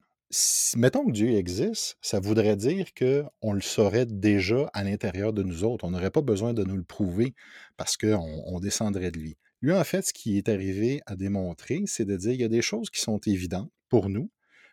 mettons 0.75 1.05
que 1.05 1.11
Dieu 1.11 1.31
existe, 1.31 1.97
ça 2.01 2.19
voudrait 2.19 2.55
dire 2.55 2.87
qu'on 2.93 3.53
le 3.53 3.61
saurait 3.61 4.05
déjà 4.05 4.69
à 4.73 4.83
l'intérieur 4.83 5.33
de 5.33 5.43
nous 5.43 5.63
autres. 5.63 5.85
On 5.85 5.91
n'aurait 5.91 6.11
pas 6.11 6.21
besoin 6.21 6.53
de 6.53 6.63
nous 6.63 6.77
le 6.77 6.83
prouver 6.83 7.35
parce 7.77 7.97
qu'on 7.97 8.43
on 8.45 8.59
descendrait 8.59 9.11
de 9.11 9.19
lui. 9.19 9.37
Lui, 9.63 9.71
en 9.71 9.83
fait, 9.85 10.05
ce 10.05 10.11
qui 10.11 10.37
est 10.37 10.49
arrivé 10.49 10.99
à 11.05 11.15
démontrer, 11.15 11.83
c'est 11.85 12.03
de 12.03 12.17
dire 12.17 12.33
qu'il 12.33 12.41
y 12.41 12.43
a 12.43 12.49
des 12.49 12.61
choses 12.61 12.89
qui 12.89 12.99
sont 12.99 13.19
évidentes 13.25 13.71
pour 13.87 14.09
nous, 14.09 14.29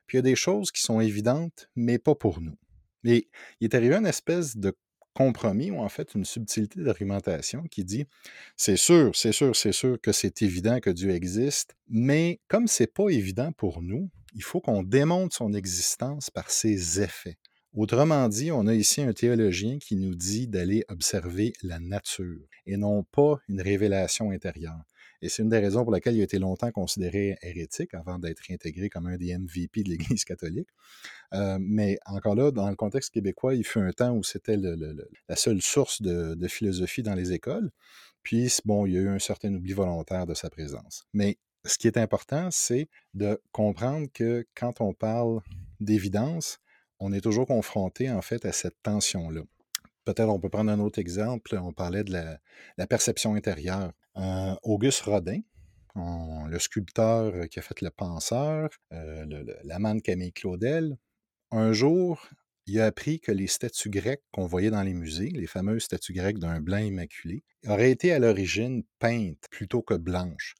puis 0.09 0.16
il 0.16 0.18
y 0.18 0.20
a 0.20 0.23
des 0.23 0.35
choses 0.35 0.73
qui 0.73 0.82
sont 0.82 1.00
évidentes, 1.00 1.70
mais 1.76 1.99
pas 1.99 2.16
pour 2.16 2.40
nous. 2.40 2.59
Et 3.04 3.28
il 3.61 3.66
est 3.66 3.75
arrivé 3.76 3.94
une 3.94 4.06
espèce 4.06 4.56
de 4.56 4.76
compromis 5.14 5.70
ou 5.70 5.78
en 5.78 5.88
fait 5.88 6.14
une 6.16 6.25
subtilité 6.25 6.82
d'argumentation 6.82 7.62
qui 7.70 7.85
dit 7.85 8.04
c'est 8.56 8.76
sûr, 8.76 9.14
c'est 9.14 9.30
sûr, 9.30 9.54
c'est 9.54 9.70
sûr 9.70 10.00
que 10.00 10.11
c'est 10.11 10.42
évident 10.42 10.80
que 10.80 10.90
Dieu 10.90 11.11
existe, 11.11 11.76
mais 11.88 12.40
comme 12.49 12.66
c'est 12.66 12.92
pas 12.92 13.11
évident 13.11 13.52
pour 13.52 13.82
nous, 13.82 14.11
il 14.35 14.42
faut 14.42 14.61
qu'on 14.61 14.82
démontre 14.82 15.37
son 15.37 15.52
existence 15.52 16.30
par 16.30 16.50
ses 16.50 17.00
effets. 17.00 17.38
Autrement 17.73 18.29
dit, 18.29 18.50
on 18.50 18.67
a 18.67 18.75
ici 18.75 19.00
un 19.00 19.12
théologien 19.12 19.79
qui 19.79 19.95
nous 19.95 20.17
dit 20.17 20.49
d'aller 20.49 20.85
observer 20.89 21.53
la 21.62 21.79
nature 21.79 22.49
et 22.67 22.77
non 22.77 23.05
pas 23.05 23.39
une 23.49 23.62
révélation 23.62 24.33
intérieure. 24.33 24.83
Et 25.23 25.29
c'est 25.29 25.43
une 25.43 25.50
des 25.50 25.59
raisons 25.59 25.85
pour 25.85 25.93
laquelle 25.93 26.17
il 26.17 26.21
a 26.21 26.25
été 26.25 26.41
longtemps 26.41 26.73
considéré 26.73 27.37
hérétique 27.43 27.95
avant 27.95 28.19
d'être 28.19 28.43
intégré 28.50 28.89
comme 28.89 29.07
un 29.07 29.17
des 29.17 29.37
MVP 29.37 29.85
de 29.85 29.91
l'Église 29.91 30.25
catholique. 30.25 30.69
Euh, 31.33 31.59
mais 31.61 31.99
encore 32.07 32.35
là, 32.35 32.50
dans 32.50 32.69
le 32.69 32.75
contexte 32.75 33.12
québécois, 33.12 33.55
il 33.55 33.65
fut 33.65 33.79
un 33.79 33.93
temps 33.93 34.17
où 34.17 34.25
c'était 34.25 34.57
la 34.57 35.37
seule 35.37 35.62
source 35.62 36.03
de, 36.03 36.35
de, 36.35 36.49
philosophie 36.49 37.03
dans 37.03 37.15
les 37.15 37.33
écoles. 37.33 37.71
Puis, 38.25 38.53
bon, 38.65 38.85
il 38.87 38.95
y 38.95 38.97
a 38.97 39.00
eu 39.00 39.09
un 39.09 39.19
certain 39.21 39.55
oubli 39.55 39.75
volontaire 39.75 40.27
de 40.27 40.35
sa 40.35 40.50
présence. 40.50 41.05
Mais 41.12 41.39
ce 41.65 41.79
qui 41.79 41.87
est 41.87 41.99
important, 41.99 42.49
c'est 42.50 42.89
de 43.15 43.41
comprendre 43.53 44.09
que 44.12 44.47
quand 44.55 44.81
on 44.81 44.93
parle 44.93 45.41
d'évidence, 45.79 46.59
on 47.00 47.12
est 47.12 47.21
toujours 47.21 47.47
confronté 47.47 48.11
en 48.11 48.23
fait 48.23 48.45
à 48.45 48.52
cette 48.52 48.80
tension-là. 48.83 49.42
Peut-être 50.04 50.28
on 50.28 50.38
peut 50.38 50.49
prendre 50.49 50.71
un 50.71 50.80
autre 50.80 50.99
exemple. 50.99 51.59
On 51.62 51.73
parlait 51.73 52.04
de 52.04 52.12
la, 52.12 52.87
perception 52.87 53.35
intérieure. 53.35 53.92
Euh, 54.16 54.54
Auguste 54.62 55.02
Rodin, 55.02 55.40
le 55.95 56.59
sculpteur 56.59 57.49
qui 57.49 57.59
a 57.59 57.62
fait 57.62 57.80
le 57.80 57.90
penseur, 57.90 58.71
euh, 58.92 59.45
l'amant 59.64 59.95
de 59.95 60.00
Camille 60.00 60.33
Claudel, 60.33 60.97
un 61.50 61.73
jour, 61.73 62.28
il 62.66 62.80
a 62.80 62.87
appris 62.87 63.21
que 63.21 63.33
les 63.33 63.47
statues 63.47 63.90
grecques 63.90 64.23
qu'on 64.33 64.47
voyait 64.47 64.71
dans 64.71 64.83
les 64.83 64.95
musées, 64.95 65.30
les 65.30 65.47
fameuses 65.47 65.83
statues 65.83 66.12
grecques 66.12 66.38
d'un 66.38 66.61
blanc 66.61 66.78
immaculé, 66.78 67.42
auraient 67.66 67.90
été 67.90 68.12
à 68.12 68.19
l'origine 68.19 68.85
peintes 68.99 69.47
plutôt 69.50 69.83
que 69.83 69.95
blanches. 69.95 70.54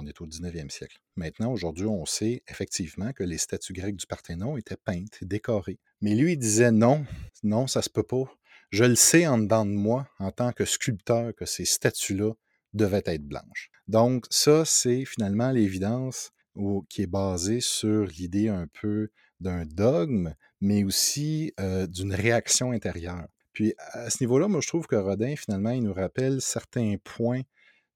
On 0.00 0.06
est 0.06 0.20
au 0.20 0.28
19e 0.28 0.70
siècle. 0.70 1.00
Maintenant, 1.16 1.50
aujourd'hui, 1.50 1.86
on 1.86 2.06
sait 2.06 2.44
effectivement 2.46 3.12
que 3.12 3.24
les 3.24 3.36
statues 3.36 3.72
grecques 3.72 3.96
du 3.96 4.06
Parthénon 4.06 4.56
étaient 4.56 4.76
peintes, 4.76 5.18
décorées. 5.22 5.80
Mais 6.00 6.14
lui, 6.14 6.34
il 6.34 6.38
disait 6.38 6.70
non, 6.70 7.04
non, 7.42 7.66
ça 7.66 7.82
se 7.82 7.90
peut 7.90 8.04
pas. 8.04 8.22
Je 8.70 8.84
le 8.84 8.94
sais 8.94 9.26
en 9.26 9.38
dedans 9.38 9.66
de 9.66 9.72
moi, 9.72 10.06
en 10.20 10.30
tant 10.30 10.52
que 10.52 10.64
sculpteur, 10.64 11.34
que 11.34 11.46
ces 11.46 11.64
statues-là 11.64 12.32
devaient 12.74 13.02
être 13.06 13.26
blanches. 13.26 13.72
Donc, 13.88 14.26
ça, 14.30 14.64
c'est 14.64 15.04
finalement 15.04 15.50
l'évidence 15.50 16.30
qui 16.88 17.02
est 17.02 17.08
basée 17.08 17.60
sur 17.60 18.04
l'idée 18.04 18.48
un 18.48 18.68
peu 18.80 19.10
d'un 19.40 19.66
dogme, 19.66 20.32
mais 20.60 20.84
aussi 20.84 21.52
euh, 21.58 21.88
d'une 21.88 22.14
réaction 22.14 22.70
intérieure. 22.70 23.26
Puis, 23.52 23.74
à 23.94 24.10
ce 24.10 24.22
niveau-là, 24.22 24.46
moi, 24.46 24.60
je 24.60 24.68
trouve 24.68 24.86
que 24.86 24.94
Rodin, 24.94 25.34
finalement, 25.34 25.70
il 25.70 25.82
nous 25.82 25.92
rappelle 25.92 26.40
certains 26.40 26.94
points 27.02 27.42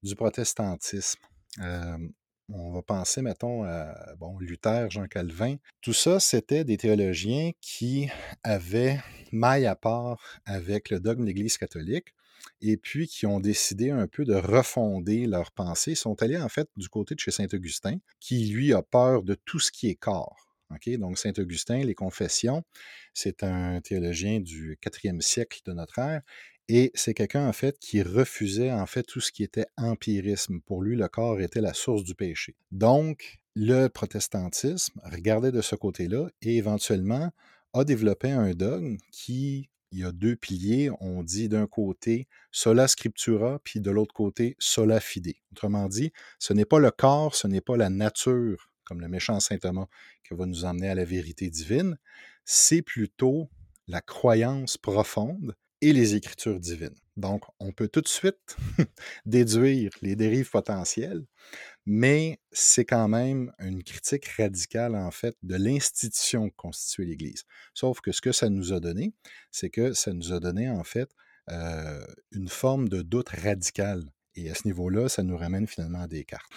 du 0.01 0.17
protestantisme. 0.17 1.21
On 1.59 2.71
va 2.71 2.81
penser, 2.81 3.21
mettons, 3.21 3.63
à 3.63 4.15
bon, 4.17 4.37
Luther, 4.39 4.89
Jean 4.89 5.07
Calvin. 5.07 5.55
Tout 5.81 5.93
ça, 5.93 6.19
c'était 6.19 6.63
des 6.63 6.77
théologiens 6.77 7.51
qui 7.61 8.09
avaient 8.43 8.99
maille 9.31 9.65
à 9.65 9.75
part 9.75 10.41
avec 10.45 10.89
le 10.89 10.99
dogme 10.99 11.21
de 11.21 11.27
l'Église 11.27 11.57
catholique 11.57 12.13
et 12.61 12.75
puis 12.75 13.07
qui 13.07 13.25
ont 13.25 13.39
décidé 13.39 13.91
un 13.91 14.07
peu 14.07 14.25
de 14.25 14.35
refonder 14.35 15.25
leur 15.25 15.51
pensée. 15.51 15.91
Ils 15.91 15.95
sont 15.95 16.21
allés 16.21 16.37
en 16.37 16.49
fait 16.49 16.67
du 16.75 16.89
côté 16.89 17.15
de 17.15 17.19
chez 17.19 17.31
Saint-Augustin, 17.31 17.97
qui 18.19 18.47
lui 18.47 18.73
a 18.73 18.81
peur 18.81 19.23
de 19.23 19.35
tout 19.35 19.59
ce 19.59 19.71
qui 19.71 19.89
est 19.89 19.95
corps. 19.95 20.53
Donc 20.97 21.19
Saint-Augustin, 21.19 21.83
les 21.83 21.93
confessions, 21.93 22.63
c'est 23.13 23.43
un 23.43 23.79
théologien 23.79 24.39
du 24.39 24.77
4e 24.81 25.21
siècle 25.21 25.61
de 25.65 25.71
notre 25.71 25.99
ère 25.99 26.21
et 26.69 26.91
c'est 26.95 27.13
quelqu'un, 27.13 27.47
en 27.47 27.53
fait, 27.53 27.77
qui 27.79 28.01
refusait, 28.01 28.71
en 28.71 28.85
fait, 28.85 29.03
tout 29.03 29.19
ce 29.19 29.31
qui 29.31 29.43
était 29.43 29.65
empirisme. 29.77 30.61
Pour 30.61 30.81
lui, 30.81 30.95
le 30.95 31.07
corps 31.07 31.41
était 31.41 31.61
la 31.61 31.73
source 31.73 32.03
du 32.03 32.15
péché. 32.15 32.55
Donc, 32.71 33.39
le 33.55 33.87
protestantisme 33.87 34.99
regardait 35.03 35.51
de 35.51 35.61
ce 35.61 35.75
côté-là 35.75 36.29
et 36.41 36.57
éventuellement 36.57 37.31
a 37.73 37.83
développé 37.83 38.31
un 38.31 38.51
dogme 38.51 38.97
qui, 39.11 39.69
il 39.91 39.99
y 39.99 40.03
a 40.05 40.11
deux 40.11 40.35
piliers. 40.35 40.89
On 41.01 41.21
dit 41.21 41.49
d'un 41.49 41.67
côté 41.67 42.27
sola 42.51 42.87
scriptura, 42.87 43.59
puis 43.63 43.81
de 43.81 43.91
l'autre 43.91 44.13
côté 44.13 44.55
sola 44.57 44.99
fide. 44.99 45.33
Autrement 45.51 45.87
dit, 45.87 46.13
ce 46.39 46.53
n'est 46.53 46.65
pas 46.65 46.79
le 46.79 46.91
corps, 46.91 47.35
ce 47.35 47.47
n'est 47.47 47.61
pas 47.61 47.77
la 47.77 47.89
nature, 47.89 48.71
comme 48.85 49.01
le 49.01 49.09
méchant 49.09 49.39
saint 49.39 49.57
Thomas, 49.57 49.87
qui 50.27 50.33
va 50.33 50.45
nous 50.45 50.65
emmener 50.65 50.89
à 50.89 50.95
la 50.95 51.05
vérité 51.05 51.49
divine. 51.49 51.97
C'est 52.45 52.81
plutôt 52.81 53.49
la 53.87 54.01
croyance 54.01 54.77
profonde 54.77 55.55
et 55.83 55.91
les 55.91 56.15
Écritures 56.15 56.59
divines. 56.59 56.95
Donc, 57.17 57.43
on 57.59 57.73
peut 57.73 57.89
tout 57.89 58.01
de 58.01 58.07
suite 58.07 58.55
déduire 59.25 59.91
les 60.01 60.15
dérives 60.15 60.49
potentielles, 60.49 61.25
mais 61.85 62.39
c'est 62.51 62.85
quand 62.85 63.09
même 63.09 63.51
une 63.59 63.83
critique 63.83 64.27
radicale, 64.37 64.95
en 64.95 65.11
fait, 65.11 65.35
de 65.43 65.55
l'institution 65.55 66.49
constituée 66.51 67.05
l'Église. 67.05 67.43
Sauf 67.73 67.99
que 67.99 68.13
ce 68.13 68.21
que 68.21 68.31
ça 68.31 68.49
nous 68.49 68.71
a 68.71 68.79
donné, 68.79 69.13
c'est 69.51 69.69
que 69.69 69.93
ça 69.93 70.13
nous 70.13 70.31
a 70.31 70.39
donné, 70.39 70.69
en 70.69 70.85
fait, 70.85 71.09
euh, 71.51 72.05
une 72.31 72.47
forme 72.47 72.87
de 72.87 73.01
doute 73.01 73.29
radical 73.29 74.05
et 74.35 74.49
à 74.49 74.55
ce 74.55 74.67
niveau-là, 74.67 75.09
ça 75.09 75.23
nous 75.23 75.37
ramène 75.37 75.67
finalement 75.67 76.01
à 76.01 76.07
Descartes. 76.07 76.49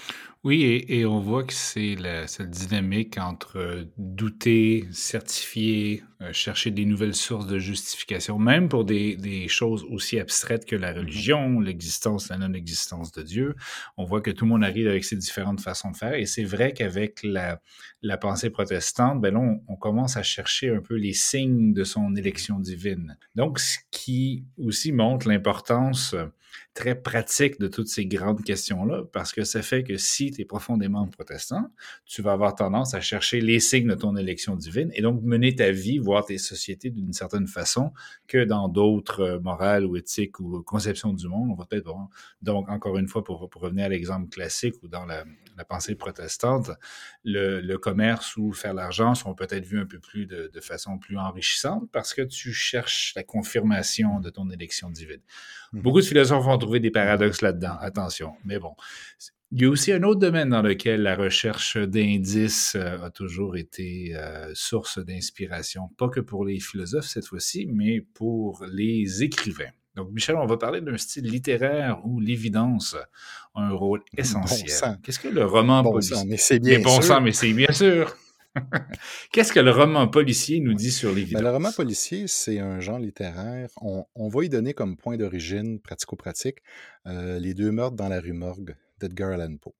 Oui, 0.44 0.84
et, 0.88 1.04
on 1.04 1.20
voit 1.20 1.44
que 1.44 1.52
c'est 1.52 1.96
cette 2.26 2.50
dynamique 2.50 3.18
entre 3.18 3.58
euh, 3.58 3.84
douter, 3.98 4.86
certifier, 4.92 6.02
euh, 6.22 6.32
chercher 6.32 6.70
des 6.70 6.84
nouvelles 6.84 7.14
sources 7.14 7.46
de 7.46 7.58
justification, 7.58 8.38
même 8.38 8.68
pour 8.68 8.84
des, 8.84 9.16
des 9.16 9.48
choses 9.48 9.84
aussi 9.90 10.18
abstraites 10.18 10.64
que 10.64 10.76
la 10.76 10.92
mm-hmm. 10.92 10.98
religion, 10.98 11.60
l'existence, 11.60 12.28
la 12.28 12.38
non-existence 12.38 13.12
de 13.12 13.22
Dieu. 13.22 13.56
On 13.96 14.04
voit 14.04 14.20
que 14.20 14.30
tout 14.30 14.44
le 14.44 14.50
monde 14.50 14.64
arrive 14.64 14.88
avec 14.88 15.04
ses 15.04 15.16
différentes 15.16 15.60
façons 15.60 15.90
de 15.90 15.96
faire. 15.96 16.14
Et 16.14 16.26
c'est 16.26 16.44
vrai 16.44 16.72
qu'avec 16.72 17.22
la, 17.22 17.60
la 18.02 18.16
pensée 18.16 18.50
protestante, 18.50 19.20
ben 19.20 19.34
là, 19.34 19.40
on, 19.40 19.60
on, 19.68 19.76
commence 19.76 20.16
à 20.16 20.22
chercher 20.22 20.70
un 20.70 20.80
peu 20.80 20.94
les 20.94 21.12
signes 21.12 21.74
de 21.74 21.84
son 21.84 22.14
élection 22.16 22.58
divine. 22.58 23.18
Donc, 23.34 23.58
ce 23.58 23.78
qui 23.90 24.44
aussi 24.56 24.92
montre 24.92 25.28
l'importance 25.28 26.14
très 26.74 26.94
pratique 26.94 27.58
de 27.58 27.68
toutes 27.68 27.88
ces 27.88 28.06
grandes 28.06 28.42
questions-là, 28.42 29.04
parce 29.12 29.32
que 29.32 29.44
ça 29.44 29.62
fait 29.62 29.82
que 29.82 29.96
si 29.96 30.30
tu 30.30 30.42
es 30.42 30.44
profondément 30.44 31.06
protestant, 31.08 31.70
tu 32.04 32.22
vas 32.22 32.32
avoir 32.32 32.54
tendance 32.54 32.94
à 32.94 33.00
chercher 33.00 33.40
les 33.40 33.60
signes 33.60 33.88
de 33.88 33.94
ton 33.94 34.16
élection 34.16 34.56
divine 34.56 34.90
et 34.94 35.02
donc 35.02 35.22
mener 35.22 35.54
ta 35.54 35.70
vie, 35.70 35.98
voir 35.98 36.24
tes 36.24 36.38
sociétés 36.38 36.90
d'une 36.90 37.12
certaine 37.12 37.46
façon 37.46 37.92
que 38.28 38.44
dans 38.44 38.68
d'autres 38.68 39.20
euh, 39.20 39.40
morales 39.40 39.84
ou 39.84 39.96
éthiques 39.96 40.40
ou 40.40 40.62
conceptions 40.62 41.12
du 41.12 41.28
monde. 41.28 41.50
On 41.50 41.54
va 41.54 41.64
peut-être. 41.64 41.86
Donc, 42.42 42.68
encore 42.68 42.98
une 42.98 43.08
fois, 43.08 43.22
pour, 43.24 43.48
pour 43.48 43.62
revenir 43.62 43.86
à 43.86 43.88
l'exemple 43.88 44.28
classique 44.28 44.74
ou 44.82 44.88
dans 44.88 45.04
la, 45.04 45.24
la 45.56 45.64
pensée 45.64 45.94
protestante, 45.94 46.70
le, 47.24 47.60
le, 47.60 47.78
commerce 47.78 48.36
ou 48.36 48.52
faire 48.52 48.74
l'argent 48.74 49.14
sont 49.14 49.34
peut-être 49.34 49.64
vus 49.64 49.80
un 49.80 49.86
peu 49.86 49.98
plus 49.98 50.26
de, 50.26 50.50
de, 50.52 50.60
façon 50.60 50.98
plus 50.98 51.16
enrichissante 51.18 51.88
parce 51.92 52.14
que 52.14 52.22
tu 52.22 52.52
cherches 52.52 53.12
la 53.16 53.22
confirmation 53.22 54.20
de 54.20 54.30
ton 54.30 54.50
élection 54.50 54.90
divine. 54.90 55.20
Mmh. 55.72 55.80
Beaucoup 55.80 56.00
de 56.00 56.06
philosophes 56.06 56.45
vont 56.46 56.58
trouver 56.58 56.80
des 56.80 56.90
paradoxes 56.90 57.42
là-dedans, 57.42 57.76
attention. 57.80 58.32
Mais 58.44 58.58
bon, 58.58 58.74
il 59.52 59.62
y 59.62 59.64
a 59.64 59.70
aussi 59.70 59.92
un 59.92 60.02
autre 60.02 60.20
domaine 60.20 60.50
dans 60.50 60.62
lequel 60.62 61.02
la 61.02 61.14
recherche 61.14 61.76
d'indices 61.76 62.74
euh, 62.74 63.04
a 63.04 63.10
toujours 63.10 63.56
été 63.56 64.12
euh, 64.16 64.50
source 64.54 64.98
d'inspiration, 64.98 65.88
pas 65.96 66.08
que 66.08 66.20
pour 66.20 66.44
les 66.44 66.58
philosophes 66.58 67.06
cette 67.06 67.26
fois-ci, 67.26 67.66
mais 67.70 68.00
pour 68.00 68.64
les 68.70 69.22
écrivains. 69.22 69.70
Donc, 69.94 70.10
Michel, 70.12 70.36
on 70.36 70.46
va 70.46 70.58
parler 70.58 70.82
d'un 70.82 70.98
style 70.98 71.24
littéraire 71.24 72.00
où 72.04 72.20
l'évidence 72.20 72.96
a 73.54 73.62
un 73.62 73.70
rôle 73.70 74.02
essentiel. 74.16 74.98
Qu'est-ce 75.02 75.18
que 75.18 75.28
le 75.28 75.46
roman 75.46 75.82
bon 75.82 75.92
policier? 75.92 76.18
mais 76.26 76.36
c'est 76.36 76.58
bien 76.58 76.80
bon 76.80 77.00
sûr. 77.00 77.20
mais 77.22 77.32
c'est 77.32 77.52
bien 77.52 77.72
sûr. 77.72 78.14
Qu'est-ce 79.32 79.52
que 79.52 79.60
le 79.60 79.70
roman 79.70 80.08
policier 80.08 80.60
nous 80.60 80.74
dit 80.74 80.90
sur 80.90 81.12
l'évidence? 81.12 81.42
Ben, 81.42 81.48
le 81.48 81.54
roman 81.54 81.72
policier, 81.72 82.26
c'est 82.26 82.58
un 82.58 82.80
genre 82.80 82.98
littéraire. 82.98 83.68
On, 83.80 84.04
on, 84.14 84.28
va 84.28 84.44
y 84.44 84.48
donner 84.48 84.74
comme 84.74 84.96
point 84.96 85.16
d'origine 85.16 85.80
pratico-pratique 85.80 86.58
euh, 87.06 87.38
les 87.38 87.54
deux 87.54 87.70
meurtres 87.70 87.96
dans 87.96 88.08
la 88.08 88.20
rue 88.20 88.32
Morgue 88.32 88.76
d'Edgar 88.98 89.32
Allan 89.32 89.56
Poe 89.56 89.74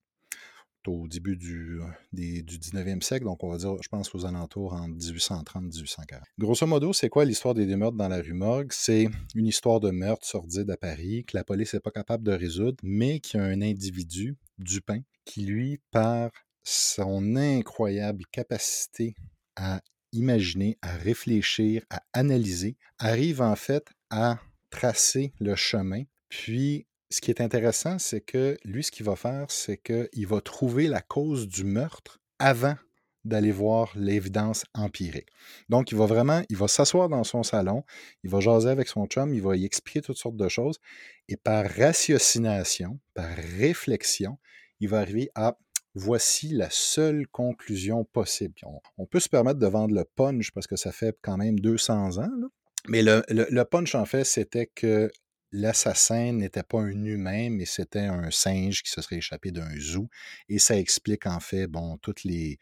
au 0.88 1.08
début 1.08 1.36
du, 1.36 1.80
des, 2.12 2.42
du 2.42 2.58
19e 2.58 3.02
siècle, 3.02 3.24
donc 3.24 3.42
on 3.42 3.50
va 3.50 3.58
dire, 3.58 3.76
je 3.82 3.88
pense, 3.88 4.14
aux 4.14 4.24
alentours 4.24 4.72
entre 4.72 4.94
1830-1840. 4.96 6.20
Grosso 6.38 6.66
modo, 6.66 6.92
c'est 6.92 7.08
quoi 7.08 7.24
l'histoire 7.24 7.54
des 7.54 7.66
deux 7.66 7.76
meurtres 7.76 7.96
dans 7.96 8.08
la 8.08 8.20
rue 8.20 8.34
Morgue? 8.34 8.70
C'est 8.70 9.08
une 9.34 9.46
histoire 9.46 9.80
de 9.80 9.90
meurtre 9.90 10.26
sordide 10.26 10.70
à 10.70 10.76
Paris 10.76 11.24
que 11.26 11.36
la 11.36 11.44
police 11.44 11.74
n'est 11.74 11.80
pas 11.80 11.90
capable 11.90 12.24
de 12.24 12.32
résoudre, 12.32 12.76
mais 12.82 13.20
qu'il 13.20 13.40
y 13.40 13.42
a 13.42 13.46
un 13.46 13.62
individu, 13.62 14.36
Dupin, 14.58 15.00
qui 15.24 15.44
lui, 15.44 15.80
par 15.90 16.30
son 16.66 17.36
incroyable 17.36 18.24
capacité 18.32 19.14
à 19.54 19.80
imaginer, 20.12 20.78
à 20.82 20.96
réfléchir, 20.96 21.84
à 21.90 22.02
analyser, 22.12 22.76
arrive 22.98 23.40
en 23.40 23.54
fait 23.54 23.86
à 24.10 24.40
tracer 24.70 25.32
le 25.38 25.54
chemin, 25.54 26.02
puis 26.28 26.86
ce 27.10 27.20
qui 27.20 27.30
est 27.30 27.40
intéressant, 27.40 28.00
c'est 28.00 28.20
que 28.20 28.58
lui, 28.64 28.82
ce 28.82 28.90
qu'il 28.90 29.06
va 29.06 29.14
faire, 29.14 29.46
c'est 29.48 29.76
qu'il 29.78 30.26
va 30.26 30.40
trouver 30.40 30.88
la 30.88 31.00
cause 31.00 31.46
du 31.46 31.62
meurtre 31.62 32.18
avant 32.40 32.74
d'aller 33.24 33.52
voir 33.52 33.92
l'évidence 33.94 34.64
empirique. 34.74 35.28
Donc, 35.68 35.92
il 35.92 35.98
va 35.98 36.06
vraiment, 36.06 36.42
il 36.48 36.56
va 36.56 36.66
s'asseoir 36.66 37.08
dans 37.08 37.24
son 37.24 37.44
salon, 37.44 37.84
il 38.24 38.30
va 38.30 38.40
jaser 38.40 38.70
avec 38.70 38.88
son 38.88 39.06
chum, 39.06 39.32
il 39.32 39.42
va 39.42 39.56
y 39.56 39.64
expliquer 39.64 40.00
toutes 40.00 40.16
sortes 40.16 40.36
de 40.36 40.48
choses, 40.48 40.78
et 41.28 41.36
par 41.36 41.64
ratiocination, 41.68 42.98
par 43.14 43.36
réflexion, 43.58 44.38
il 44.80 44.88
va 44.88 44.98
arriver 44.98 45.30
à 45.34 45.56
voici 45.96 46.50
la 46.50 46.68
seule 46.70 47.26
conclusion 47.26 48.04
possible. 48.04 48.54
On, 48.98 49.06
peut 49.06 49.18
se 49.18 49.30
permettre 49.30 49.58
de 49.58 49.66
vendre 49.66 49.94
le 49.94 50.04
punch 50.04 50.52
parce 50.52 50.66
que 50.66 50.76
ça 50.76 50.92
fait 50.92 51.16
quand 51.22 51.38
même 51.38 51.58
200 51.58 52.18
ans, 52.18 52.30
mais 52.88 53.02
le 53.02 53.62
punch, 53.64 53.94
en 53.94 54.04
fait, 54.04 54.24
c'était 54.24 54.66
que 54.66 55.10
l'assassin 55.52 56.32
n'était 56.32 56.62
pas 56.62 56.80
un 56.80 57.04
humain, 57.04 57.50
mais 57.50 57.64
c'était 57.64 58.00
un 58.00 58.30
singe 58.30 58.82
qui 58.82 58.90
se 58.90 59.00
serait 59.00 59.16
échappé 59.16 59.50
d'un 59.50 59.68
zoo. 59.78 60.08
Et 60.48 60.58
ça 60.58 60.78
explique 60.78 61.26
en 61.26 61.40
fait, 61.40 61.66
bon, 61.66 61.96
toutes 61.98 62.24
les, 62.24 62.58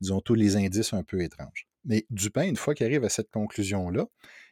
disons, 0.00 0.20
tous 0.20 0.34
les 0.34 0.56
indices 0.56 0.92
un 0.94 1.02
peu 1.02 1.20
étranges. 1.22 1.68
Mais 1.84 2.06
Dupin, 2.10 2.44
une 2.44 2.56
fois 2.56 2.74
qu'il 2.74 2.86
arrive 2.86 3.04
à 3.04 3.08
cette 3.08 3.30
conclusion-là, 3.30 4.06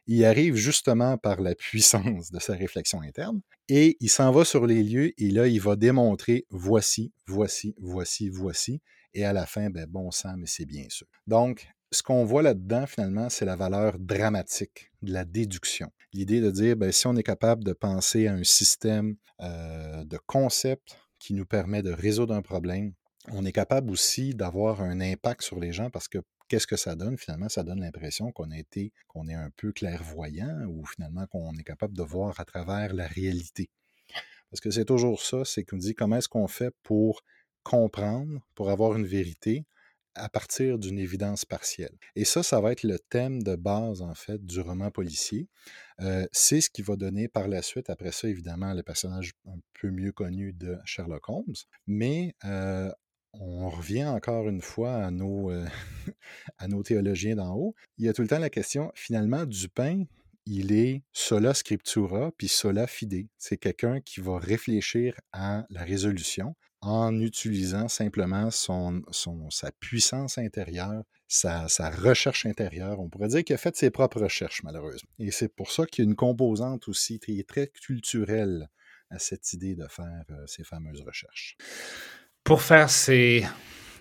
il 0.07 0.25
arrive 0.25 0.55
justement 0.55 1.19
par 1.19 1.41
la 1.41 1.55
puissance 1.55 2.31
de 2.31 2.39
sa 2.39 2.55
réflexion 2.55 3.01
interne 3.01 3.41
et 3.69 3.97
il 4.01 4.09
s'en 4.09 4.31
va 4.31 4.45
sur 4.45 4.67
les 4.67 4.83
lieux 4.83 5.13
et 5.21 5.31
là, 5.31 5.47
il 5.49 5.61
va 5.61 5.77
démontrer 5.77 6.47
voici, 6.51 7.13
voici, 7.27 7.75
voici, 7.79 8.29
voici. 8.29 8.81
Et 9.15 9.25
à 9.25 9.33
la 9.33 9.47
fin, 9.47 9.71
ben, 9.71 9.87
bon 9.87 10.11
sang, 10.11 10.37
mais 10.37 10.47
c'est 10.47 10.67
bien 10.67 10.87
sûr. 10.89 11.07
Donc, 11.27 11.67
ce 11.91 12.03
qu'on 12.03 12.25
voit 12.25 12.43
là-dedans, 12.43 12.87
finalement, 12.87 13.29
c'est 13.31 13.45
la 13.45 13.57
valeur 13.57 13.99
dramatique 13.99 14.93
de 15.03 15.13
la 15.13 15.25
déduction. 15.25 15.91
L'idée 16.13 16.41
de 16.41 16.51
dire, 16.51 16.77
ben, 16.77 16.93
si 16.93 17.07
on 17.07 17.17
est 17.17 17.23
capable 17.23 17.65
de 17.65 17.73
penser 17.73 18.27
à 18.27 18.35
un 18.35 18.45
système 18.45 19.17
euh, 19.41 20.05
de 20.05 20.19
concepts 20.27 20.97
qui 21.19 21.35
nous 21.35 21.47
permet 21.47 21.83
de 21.83 21.93
résoudre 21.93 22.35
un 22.35 22.43
problème, 22.43 22.93
on 23.33 23.45
est 23.45 23.53
capable 23.53 23.91
aussi 23.91 24.35
d'avoir 24.35 24.83
un 24.83 25.01
impact 25.01 25.43
sur 25.43 25.59
les 25.59 25.73
gens 25.73 25.91
parce 25.91 26.09
que 26.09 26.19
qu'est-ce 26.49 26.67
que 26.67 26.77
ça 26.77 26.95
donne 26.95 27.17
finalement? 27.19 27.49
Ça 27.49 27.63
donne 27.63 27.81
l'impression 27.81 28.33
qu'on 28.33 28.51
a 28.51 28.59
été, 28.59 28.93
qu'on 29.09 29.29
est 29.29 29.35
un 29.35 29.51
peu 29.57 29.73
clairvoyant 29.73 30.67
ou 30.69 30.85
finalement 30.85 31.27
qu'on 31.27 31.53
est 31.55 31.65
capable 31.65 31.97
de 31.97 32.03
voir 32.03 32.39
à 32.41 32.45
travers 32.45 32.95
la 32.95 33.07
réalité? 33.07 33.71
Parce 34.51 34.61
que 34.61 34.71
c'est 34.71 34.85
toujours 34.85 35.23
ça, 35.23 35.45
c'est 35.45 35.65
qu'on 35.65 35.77
dit 35.77 35.95
comment 35.95 36.17
est-ce 36.17 36.29
qu'on 36.29 36.49
fait 36.49 36.75
pour 36.83 37.23
comprendre, 37.63 38.41
pour 38.55 38.71
avoir 38.71 38.97
une 38.97 39.07
vérité, 39.07 39.67
à 40.17 40.29
partir 40.29 40.79
d'une 40.79 40.99
évidence 40.99 41.45
partielle. 41.45 41.97
Et 42.15 42.25
ça, 42.25 42.43
ça 42.43 42.61
va 42.61 42.73
être 42.73 42.83
le 42.83 42.99
thème 42.99 43.43
de 43.43 43.55
base, 43.55 44.03
en 44.03 44.15
fait, 44.15 44.45
du 44.45 44.61
roman 44.61 44.91
policier. 44.91 45.49
Euh, 46.01 46.27
c'est 46.33 46.61
ce 46.61 46.71
qui 46.71 46.83
va 46.83 46.97
donner 46.97 47.29
par 47.29 47.49
la 47.49 47.63
suite, 47.63 47.91
après 47.91 48.13
ça, 48.13 48.29
évidemment, 48.29 48.73
le 48.73 48.83
personnage 48.83 49.33
un 49.47 49.59
peu 49.81 49.91
mieux 49.91 50.13
connu 50.13 50.53
de 50.53 50.77
Sherlock 50.85 51.29
Holmes. 51.29 51.55
Mais 51.87 52.35
euh, 52.45 52.91
on 53.35 53.69
revient 53.69 54.07
encore 54.07 54.49
une 54.49 54.61
fois 54.61 54.95
à 54.95 55.11
nos, 55.11 55.51
euh, 55.51 55.67
à 56.59 56.69
nos 56.69 56.83
théologiens 56.83 57.37
d'en 57.37 57.55
haut. 57.55 57.75
Il 57.99 58.07
y 58.07 58.09
a 58.09 58.13
tout 58.13 58.23
le 58.23 58.29
temps 58.29 58.39
la 58.39 58.51
question, 58.51 58.91
finalement, 58.95 59.45
Dupin, 59.45 60.05
il 60.47 60.73
est 60.73 61.03
sola 61.13 61.55
scriptura, 61.55 62.31
puis 62.39 62.49
sola 62.49 62.87
fide. 62.87 63.27
C'est 63.37 63.57
quelqu'un 63.57 64.01
qui 64.01 64.21
va 64.21 64.39
réfléchir 64.39 65.19
à 65.33 65.67
la 65.71 65.83
résolution 65.83 66.55
en 66.83 67.21
utilisant 67.21 67.89
simplement 67.89 68.51
sa 68.51 69.73
puissance 69.81 70.39
intérieure, 70.39 71.03
sa, 71.27 71.69
sa, 71.69 71.91
recherche 71.91 72.47
intérieure. 72.47 73.01
On 73.01 73.09
pourrait 73.09 73.29
dire 73.29 73.43
qu'il 73.43 73.55
a 73.55 73.59
fait 73.59 73.75
ses 73.75 73.91
propres 73.91 74.21
recherches, 74.21 74.63
malheureusement. 74.63 75.11
Et 75.19 75.33
c'est 75.33 75.49
pour 75.49 75.73
ça 75.73 75.85
qu'il 75.87 76.05
y 76.05 76.07
a 76.07 76.11
une 76.11 76.17
composante 76.17 76.87
aussi 76.87 77.19
très, 77.19 77.43
très 77.43 77.67
culturelle 77.69 78.69
à 79.11 79.19
cette 79.19 79.53
idée 79.53 79.75
de 79.75 79.87
faire 79.89 80.25
euh, 80.31 80.47
ces 80.47 80.65
fameuses 80.65 81.03
recherches. 81.03 81.57
Pour 82.47 82.63
faire 82.63 82.89
ces 82.91 83.45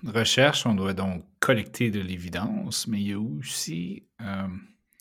recherches, 0.05 0.67
on 0.67 0.75
doit 0.75 0.93
donc 0.93 1.25
collecter 1.39 1.89
de 1.89 1.99
l'évidence, 1.99 2.87
mais 2.87 3.01
il 3.01 3.07
y 3.07 3.13
a 3.13 3.19
aussi... 3.19 4.03
Euh 4.21 4.47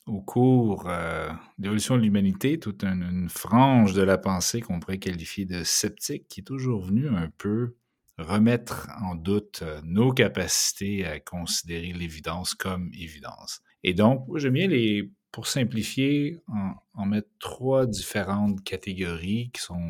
au 0.07 0.21
cours 0.21 0.85
euh, 0.87 1.31
de 1.57 1.65
l'évolution 1.65 1.97
de 1.97 2.03
l'humanité, 2.03 2.59
toute 2.59 2.85
une, 2.85 3.03
une, 3.03 3.29
frange 3.31 3.95
de 3.95 4.03
la 4.03 4.19
pensée 4.19 4.61
qu'on 4.61 4.79
pourrait 4.79 4.99
qualifier 4.99 5.47
de 5.47 5.65
sceptique 5.65 6.29
qui 6.29 6.41
est 6.41 6.45
toujours 6.45 6.85
venue 6.85 7.09
un 7.09 7.31
peu 7.39 7.75
remettre 8.19 8.89
en 9.01 9.15
doute 9.15 9.61
euh, 9.63 9.81
nos 9.83 10.13
capacités 10.13 11.07
à 11.07 11.21
considérer 11.21 11.95
l'évidence 11.95 12.55
comme 12.55 12.91
évidence. 12.93 13.61
Et 13.83 13.95
donc, 13.95 14.27
j'aime 14.37 14.53
bien 14.53 14.69
les, 14.69 15.11
pour 15.35 15.49
simplifier, 15.49 16.39
en, 16.47 16.75
en, 16.95 17.07
mettre 17.07 17.27
trois 17.41 17.89
différentes 17.89 18.63
catégories 18.63 19.51
qui 19.53 19.61
sont 19.61 19.83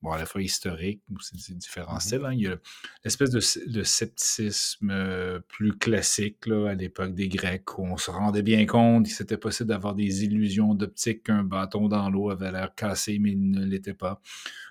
bon, 0.00 0.12
à 0.12 0.16
la 0.16 0.26
fois 0.26 0.40
historiques, 0.40 1.02
c'est 1.20 1.58
différents 1.58 1.98
styles. 1.98 2.24
Hein. 2.24 2.34
Il 2.34 2.42
y 2.42 2.46
a 2.46 2.56
l'espèce 3.02 3.30
de, 3.30 3.40
de, 3.68 3.82
scepticisme 3.82 5.42
plus 5.48 5.72
classique 5.76 6.46
là, 6.46 6.70
à 6.70 6.74
l'époque 6.74 7.16
des 7.16 7.28
Grecs, 7.28 7.76
où 7.78 7.82
on 7.84 7.96
se 7.96 8.12
rendait 8.12 8.42
bien 8.42 8.64
compte 8.64 9.06
que 9.06 9.12
c'était 9.12 9.38
possible 9.38 9.70
d'avoir 9.70 9.96
des 9.96 10.22
illusions 10.22 10.72
d'optique 10.72 11.24
qu'un 11.24 11.42
bâton 11.42 11.88
dans 11.88 12.08
l'eau 12.08 12.30
avait 12.30 12.52
l'air 12.52 12.72
cassé, 12.76 13.18
mais 13.18 13.32
il 13.32 13.50
ne 13.50 13.64
l'était 13.64 13.94
pas. 13.94 14.20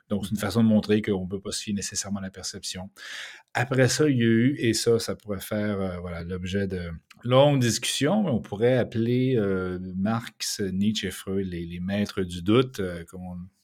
Donc, 0.07 0.25
c'est 0.25 0.31
une 0.31 0.37
façon 0.37 0.63
de 0.63 0.69
montrer 0.69 1.01
qu'on 1.01 1.25
ne 1.25 1.29
peut 1.29 1.41
pas 1.41 1.51
se 1.51 1.61
fier 1.61 1.73
nécessairement 1.73 2.19
à 2.19 2.23
la 2.23 2.31
perception. 2.31 2.89
Après 3.53 3.89
ça, 3.89 4.09
il 4.09 4.17
y 4.17 4.21
a 4.21 4.25
eu, 4.25 4.55
et 4.59 4.73
ça, 4.73 4.97
ça 4.97 5.13
pourrait 5.17 5.41
faire 5.41 5.81
euh, 5.81 5.99
voilà 5.99 6.23
l'objet 6.23 6.67
de 6.67 6.89
longues 7.23 7.59
discussions, 7.59 8.25
on 8.25 8.39
pourrait 8.39 8.77
appeler 8.77 9.35
euh, 9.37 9.79
Marx, 9.95 10.59
Nietzsche 10.59 11.07
et 11.07 11.11
Freud 11.11 11.47
les, 11.47 11.65
les 11.65 11.79
maîtres 11.79 12.21
du 12.21 12.41
doute, 12.41 12.79
euh, 12.79 13.03
comme 13.05 13.21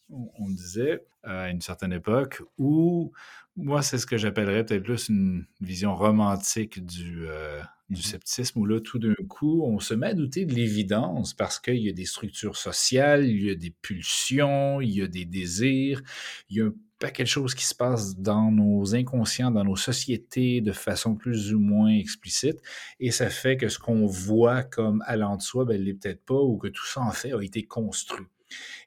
on, 0.10 0.32
on, 0.40 0.50
disait 0.50 1.04
à 1.24 1.50
une 1.50 1.62
certaine 1.62 1.94
époque, 1.94 2.42
ou 2.58 3.12
moi, 3.56 3.82
c'est 3.82 3.98
ce 3.98 4.06
que 4.06 4.18
j'appellerais 4.18 4.66
peut-être 4.66 4.84
plus 4.84 5.10
une 5.10 5.46
vision 5.62 5.96
romantique 5.96 6.86
du, 6.86 7.26
euh, 7.28 7.60
du 7.90 8.02
scepticisme, 8.02 8.60
où 8.60 8.66
là, 8.66 8.80
tout 8.80 9.00
d'un 9.00 9.16
coup, 9.28 9.64
on 9.64 9.80
se 9.80 9.96
met 9.96 10.08
à 10.08 10.14
douter 10.14 10.46
de 10.46 10.54
l'évidence 10.54 11.34
parce 11.34 11.60
qu'il 11.60 11.78
y 11.78 11.90
a 11.90 11.94
des 11.94 12.06
structures 12.06 12.56
sociales, 12.56 13.26
il 13.26 13.44
y 13.44 13.50
a 13.50 13.56
des 13.56 13.72
pulsions, 13.82 14.80
il 14.80 14.92
y 14.92 15.02
a 15.02 15.08
des 15.08 15.26
désirs, 15.26 16.02
il 16.50 16.58
y 16.58 16.62
a 16.62 16.66
un 16.66 16.74
paquet 17.00 17.24
de 17.24 17.28
choses 17.28 17.54
qui 17.54 17.66
se 17.66 17.76
passent 17.76 18.18
dans 18.18 18.52
nos 18.52 18.96
inconscients, 18.96 19.52
dans 19.52 19.64
nos 19.64 19.76
sociétés 19.76 20.62
de 20.62 20.72
façon 20.72 21.16
plus 21.16 21.54
ou 21.54 21.60
moins 21.60 21.92
explicite, 21.92 22.60
et 23.00 23.12
ça 23.12 23.30
fait 23.30 23.58
que 23.58 23.70
ce 23.70 23.80
qu'on 23.80 24.06
voit 24.06 24.64
comme 24.64 25.04
allant 25.06 25.38
de 25.38 25.42
soi, 25.42 25.66
ben, 25.66 25.82
l'est 25.82 25.94
peut-être 25.94 26.26
pas, 26.26 26.40
ou 26.40 26.58
que 26.58 26.68
tout 26.68 26.86
ça, 26.86 27.02
en 27.02 27.12
fait, 27.12 27.34
a 27.34 27.42
été 27.42 27.64
construit. 27.64 28.26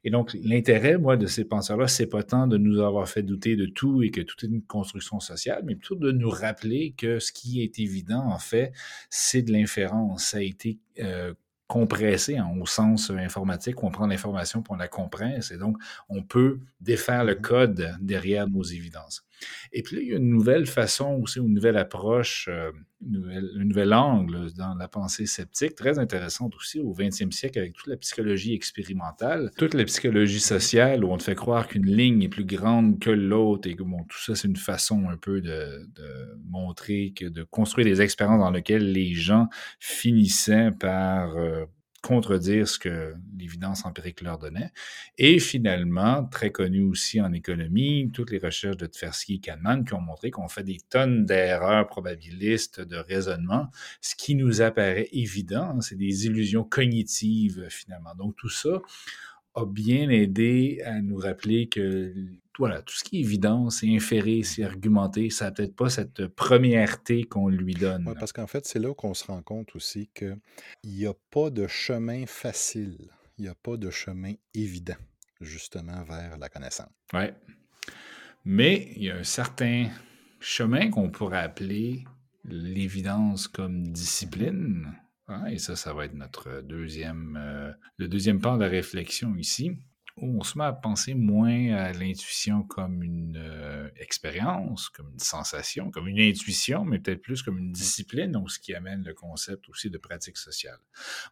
Et 0.04 0.10
donc, 0.10 0.34
l'intérêt, 0.42 0.96
moi, 0.96 1.16
de 1.16 1.26
ces 1.26 1.44
penseurs-là, 1.44 1.86
c'est 1.86 2.06
pas 2.06 2.22
tant 2.22 2.46
de 2.46 2.56
nous 2.56 2.80
avoir 2.80 3.08
fait 3.08 3.22
douter 3.22 3.56
de 3.56 3.66
tout 3.66 4.02
et 4.02 4.10
que 4.10 4.20
tout 4.20 4.44
est 4.44 4.48
une 4.48 4.62
construction 4.62 5.20
sociale, 5.20 5.62
mais 5.66 5.74
plutôt 5.74 5.96
de 5.96 6.12
nous 6.12 6.30
rappeler 6.30 6.94
que 6.96 7.18
ce 7.18 7.32
qui 7.32 7.62
est 7.62 7.78
évident, 7.78 8.24
en 8.24 8.38
fait, 8.38 8.72
c'est 9.10 9.42
de 9.42 9.52
l'inférence. 9.52 10.24
Ça 10.24 10.38
a 10.38 10.42
été 10.42 10.78
euh, 11.00 11.34
compressé 11.70 12.37
hein, 12.37 12.50
au 12.61 12.66
sens 12.66 13.11
informatique 13.11 13.83
où 13.83 13.87
on 13.87 13.92
prend 13.92 14.09
l'information 14.09 14.61
pour 14.61 14.74
on 14.74 14.78
la 14.78 14.88
compresse 14.88 15.52
et 15.52 15.56
donc 15.56 15.78
on 16.09 16.22
peut 16.22 16.59
défaire 16.80 17.24
le 17.24 17.37
mmh 17.37 17.40
code 17.40 17.96
derrière 18.00 18.48
nos 18.48 18.64
évidences. 18.64 19.24
Et 19.72 19.83
puis 19.83 19.96
là, 19.96 20.03
il 20.03 20.09
y 20.09 20.12
a 20.12 20.16
une 20.16 20.29
nouvelle 20.29 20.66
façon 20.66 21.20
aussi, 21.22 21.38
une 21.38 21.55
nouvelle 21.55 21.76
approche, 21.76 22.48
euh, 22.50 22.70
un 23.03 23.64
nouvel 23.64 23.94
angle 23.94 24.53
dans 24.53 24.74
la 24.74 24.87
pensée 24.87 25.24
sceptique, 25.26 25.74
très 25.74 25.98
intéressante 25.98 26.55
aussi 26.57 26.81
au 26.81 26.92
20e 26.92 27.33
siècle 27.33 27.59
avec 27.59 27.72
toute 27.72 27.87
la 27.87 27.96
psychologie 27.96 28.55
expérimentale, 28.55 29.50
toute 29.57 29.74
la 29.74 29.85
psychologie 29.85 30.40
sociale 30.40 31.05
où 31.05 31.11
on 31.11 31.16
te 31.16 31.22
fait 31.22 31.35
croire 31.35 31.66
qu'une 31.66 31.87
ligne 31.87 32.22
est 32.22 32.29
plus 32.29 32.44
grande 32.44 32.98
que 32.98 33.11
l'autre 33.11 33.68
et 33.68 33.74
que 33.74 33.83
bon, 33.83 34.05
tout 34.05 34.18
ça, 34.18 34.35
c'est 34.35 34.48
une 34.48 34.57
façon 34.57 35.09
un 35.09 35.16
peu 35.16 35.40
de, 35.40 35.88
montrer 36.46 37.12
que 37.16 37.24
de 37.24 37.42
construire 37.42 37.87
des 37.87 38.03
expériences 38.03 38.40
dans 38.40 38.50
lesquelles 38.50 38.92
les 38.92 39.14
gens 39.14 39.48
finissaient 39.79 40.70
par 40.72 41.37
euh, 41.37 41.64
contredire 42.02 42.66
ce 42.66 42.78
que 42.78 43.14
l'évidence 43.38 43.84
empirique 43.84 44.22
leur 44.22 44.38
donnait. 44.38 44.70
Et 45.18 45.38
finalement, 45.38 46.24
très 46.24 46.50
connu 46.50 46.82
aussi 46.82 47.20
en 47.20 47.32
économie, 47.32 48.10
toutes 48.12 48.30
les 48.30 48.38
recherches 48.38 48.76
de 48.76 48.86
Tversky 48.86 49.34
et 49.34 49.40
Kahneman 49.40 49.84
qui 49.84 49.94
ont 49.94 50.00
montré 50.00 50.30
qu'on 50.30 50.48
fait 50.48 50.62
des 50.62 50.78
tonnes 50.88 51.26
d'erreurs 51.26 51.86
probabilistes 51.86 52.80
de 52.80 52.96
raisonnement, 52.96 53.70
ce 54.00 54.14
qui 54.14 54.34
nous 54.34 54.62
apparaît 54.62 55.08
évident, 55.12 55.74
hein, 55.76 55.80
c'est 55.80 55.96
des 55.96 56.26
illusions 56.26 56.64
cognitives 56.64 57.66
finalement. 57.68 58.14
Donc 58.14 58.36
tout 58.36 58.48
ça 58.48 58.80
a 59.54 59.66
bien 59.66 60.08
aidé 60.10 60.80
à 60.84 61.00
nous 61.00 61.16
rappeler 61.16 61.68
que 61.68 62.14
voilà, 62.60 62.82
tout 62.82 62.94
ce 62.94 63.02
qui 63.02 63.16
est 63.16 63.20
évident, 63.20 63.70
c'est 63.70 63.88
inféré, 63.88 64.42
c'est 64.42 64.64
argumenté, 64.64 65.30
ça 65.30 65.46
n'a 65.46 65.52
peut-être 65.52 65.74
pas 65.74 65.88
cette 65.88 66.26
premièreté 66.26 67.24
qu'on 67.24 67.48
lui 67.48 67.72
donne. 67.72 68.14
Parce 68.20 68.34
qu'en 68.34 68.46
fait, 68.46 68.66
c'est 68.66 68.78
là 68.78 68.92
qu'on 68.92 69.14
se 69.14 69.24
rend 69.24 69.40
compte 69.40 69.74
aussi 69.74 70.10
qu'il 70.14 70.38
n'y 70.84 71.06
a 71.06 71.14
pas 71.30 71.48
de 71.48 71.66
chemin 71.66 72.26
facile, 72.26 72.98
il 73.38 73.44
n'y 73.44 73.48
a 73.48 73.54
pas 73.54 73.78
de 73.78 73.88
chemin 73.88 74.34
évident, 74.52 74.98
justement, 75.40 76.02
vers 76.02 76.36
la 76.36 76.50
connaissance. 76.50 76.90
Oui. 77.14 77.30
Mais 78.44 78.92
il 78.96 79.04
y 79.04 79.10
a 79.10 79.16
un 79.16 79.24
certain 79.24 79.88
chemin 80.38 80.90
qu'on 80.90 81.08
pourrait 81.08 81.40
appeler 81.40 82.04
l'évidence 82.44 83.48
comme 83.48 83.90
discipline. 83.90 84.86
Hein, 85.28 85.46
et 85.46 85.56
ça, 85.56 85.76
ça 85.76 85.94
va 85.94 86.04
être 86.04 86.14
notre 86.14 86.60
deuxième, 86.60 87.38
euh, 87.40 87.72
le 87.96 88.06
deuxième 88.06 88.38
part 88.38 88.58
de 88.58 88.64
la 88.64 88.70
réflexion 88.70 89.34
ici 89.36 89.78
on 90.16 90.42
se 90.42 90.58
met 90.58 90.64
à 90.64 90.72
penser 90.72 91.14
moins 91.14 91.74
à 91.74 91.92
l'intuition 91.92 92.62
comme 92.62 93.02
une 93.02 93.36
euh, 93.36 93.88
expérience, 93.96 94.88
comme 94.88 95.10
une 95.10 95.18
sensation, 95.18 95.90
comme 95.90 96.08
une 96.08 96.20
intuition, 96.20 96.84
mais 96.84 96.98
peut-être 96.98 97.22
plus 97.22 97.42
comme 97.42 97.58
une 97.58 97.72
discipline, 97.72 98.32
donc 98.32 98.50
ce 98.50 98.58
qui 98.58 98.74
amène 98.74 99.02
le 99.04 99.14
concept 99.14 99.68
aussi 99.68 99.90
de 99.90 99.98
pratique 99.98 100.36
sociale. 100.36 100.78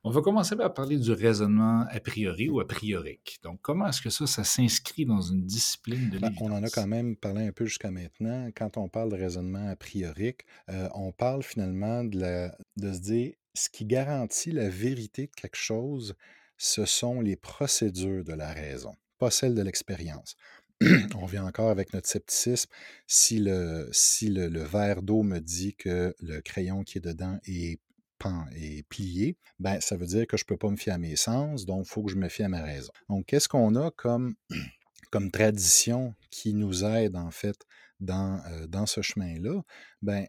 On 0.04 0.10
va 0.10 0.20
commencer 0.20 0.56
par 0.56 0.72
parler 0.74 0.98
du 0.98 1.12
raisonnement 1.12 1.84
a 1.90 2.00
priori 2.00 2.48
ou 2.48 2.60
a 2.60 2.66
priorique. 2.66 3.38
Donc, 3.42 3.60
comment 3.62 3.88
est-ce 3.88 4.00
que 4.00 4.10
ça, 4.10 4.26
ça 4.26 4.44
s'inscrit 4.44 5.06
dans 5.06 5.20
une 5.20 5.44
discipline 5.44 6.10
de 6.10 6.18
ben, 6.18 6.32
On 6.40 6.52
en 6.52 6.62
a 6.62 6.70
quand 6.70 6.86
même 6.86 7.16
parlé 7.16 7.46
un 7.46 7.52
peu 7.52 7.66
jusqu'à 7.66 7.90
maintenant. 7.90 8.50
Quand 8.56 8.76
on 8.76 8.88
parle 8.88 9.10
de 9.10 9.16
raisonnement 9.16 9.68
a 9.68 9.76
priorique, 9.76 10.42
euh, 10.68 10.88
on 10.94 11.12
parle 11.12 11.42
finalement 11.42 12.04
de, 12.04 12.48
de 12.76 12.92
se 12.92 13.00
dire 13.00 13.32
ce 13.54 13.68
qui 13.70 13.84
garantit 13.84 14.52
la 14.52 14.68
vérité 14.68 15.26
de 15.26 15.32
quelque 15.34 15.56
chose, 15.56 16.14
ce 16.58 16.84
sont 16.84 17.20
les 17.20 17.36
procédures 17.36 18.24
de 18.24 18.34
la 18.34 18.52
raison, 18.52 18.94
pas 19.18 19.30
celles 19.30 19.54
de 19.54 19.62
l'expérience. 19.62 20.36
On 21.16 21.26
vient 21.26 21.46
encore 21.46 21.70
avec 21.70 21.92
notre 21.92 22.08
scepticisme. 22.08 22.70
Si 23.06 23.38
le, 23.38 23.88
si 23.92 24.28
le, 24.28 24.62
verre 24.62 25.02
d'eau 25.02 25.22
me 25.22 25.40
dit 25.40 25.74
que 25.74 26.14
le 26.20 26.40
crayon 26.40 26.84
qui 26.84 26.98
est 26.98 27.04
dedans 27.04 27.38
est 27.46 27.80
est 28.56 28.82
plié, 28.88 29.36
ben, 29.60 29.80
ça 29.80 29.96
veut 29.96 30.06
dire 30.06 30.26
que 30.26 30.36
je 30.36 30.42
ne 30.42 30.46
peux 30.46 30.56
pas 30.56 30.70
me 30.70 30.76
fier 30.76 30.92
à 30.92 30.98
mes 30.98 31.14
sens, 31.16 31.66
donc 31.66 31.86
il 31.86 31.88
faut 31.88 32.02
que 32.02 32.10
je 32.10 32.16
me 32.16 32.28
fie 32.28 32.42
à 32.42 32.48
ma 32.48 32.62
raison. 32.62 32.92
Donc, 33.08 33.26
qu'est-ce 33.26 33.48
qu'on 33.48 33.76
a 33.76 33.90
comme, 33.92 34.34
comme 35.12 35.30
tradition 35.30 36.14
qui 36.30 36.52
nous 36.54 36.84
aide 36.84 37.16
en 37.16 37.30
fait 37.30 37.56
dans, 38.00 38.40
dans 38.68 38.86
ce 38.86 39.02
chemin-là, 39.02 39.62
ben, 40.02 40.26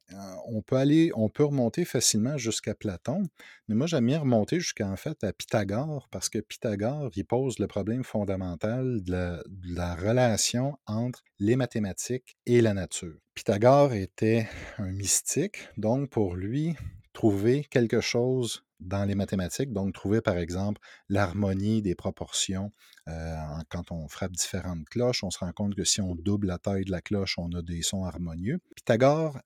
on 0.47 0.61
peut 0.61 0.77
aller, 0.77 1.11
on 1.15 1.29
peut 1.29 1.45
remonter 1.45 1.85
facilement 1.85 2.37
jusqu'à 2.37 2.73
Platon, 2.73 3.23
mais 3.67 3.75
moi 3.75 3.87
j'aime 3.87 4.07
bien 4.07 4.19
remonter 4.19 4.59
jusqu'à 4.59 4.87
en 4.87 4.95
fait 4.95 5.23
à 5.23 5.33
Pythagore, 5.33 6.07
parce 6.09 6.29
que 6.29 6.39
Pythagore, 6.39 7.11
il 7.15 7.25
pose 7.25 7.59
le 7.59 7.67
problème 7.67 8.03
fondamental 8.03 9.03
de 9.03 9.41
la, 9.65 9.95
relation 9.95 10.77
entre 10.85 11.23
les 11.39 11.55
mathématiques 11.55 12.37
et 12.45 12.61
la 12.61 12.73
nature. 12.73 13.19
Pythagore 13.35 13.93
était 13.93 14.47
un 14.77 14.91
mystique, 14.91 15.69
donc 15.77 16.09
pour 16.09 16.35
lui, 16.35 16.75
trouver 17.13 17.65
quelque 17.65 18.01
chose 18.01 18.63
dans 18.79 19.03
les 19.03 19.15
mathématiques, 19.15 19.73
donc 19.73 19.93
trouver 19.93 20.21
par 20.21 20.37
exemple 20.37 20.79
l'harmonie 21.09 21.81
des 21.81 21.95
proportions. 21.95 22.71
Euh, 23.07 23.35
quand 23.69 23.91
on 23.91 24.07
frappe 24.07 24.31
différentes 24.31 24.87
cloches, 24.87 25.23
on 25.23 25.29
se 25.29 25.39
rend 25.39 25.51
compte 25.51 25.75
que 25.75 25.83
si 25.83 25.99
on 26.01 26.15
double 26.15 26.47
la 26.47 26.57
taille 26.57 26.85
de 26.85 26.91
la 26.91 27.01
cloche, 27.01 27.37
on 27.37 27.51
a 27.51 27.61
des 27.61 27.81
sons 27.81 28.05
harmonieux. 28.05 28.59
Pythagore, 28.75 29.37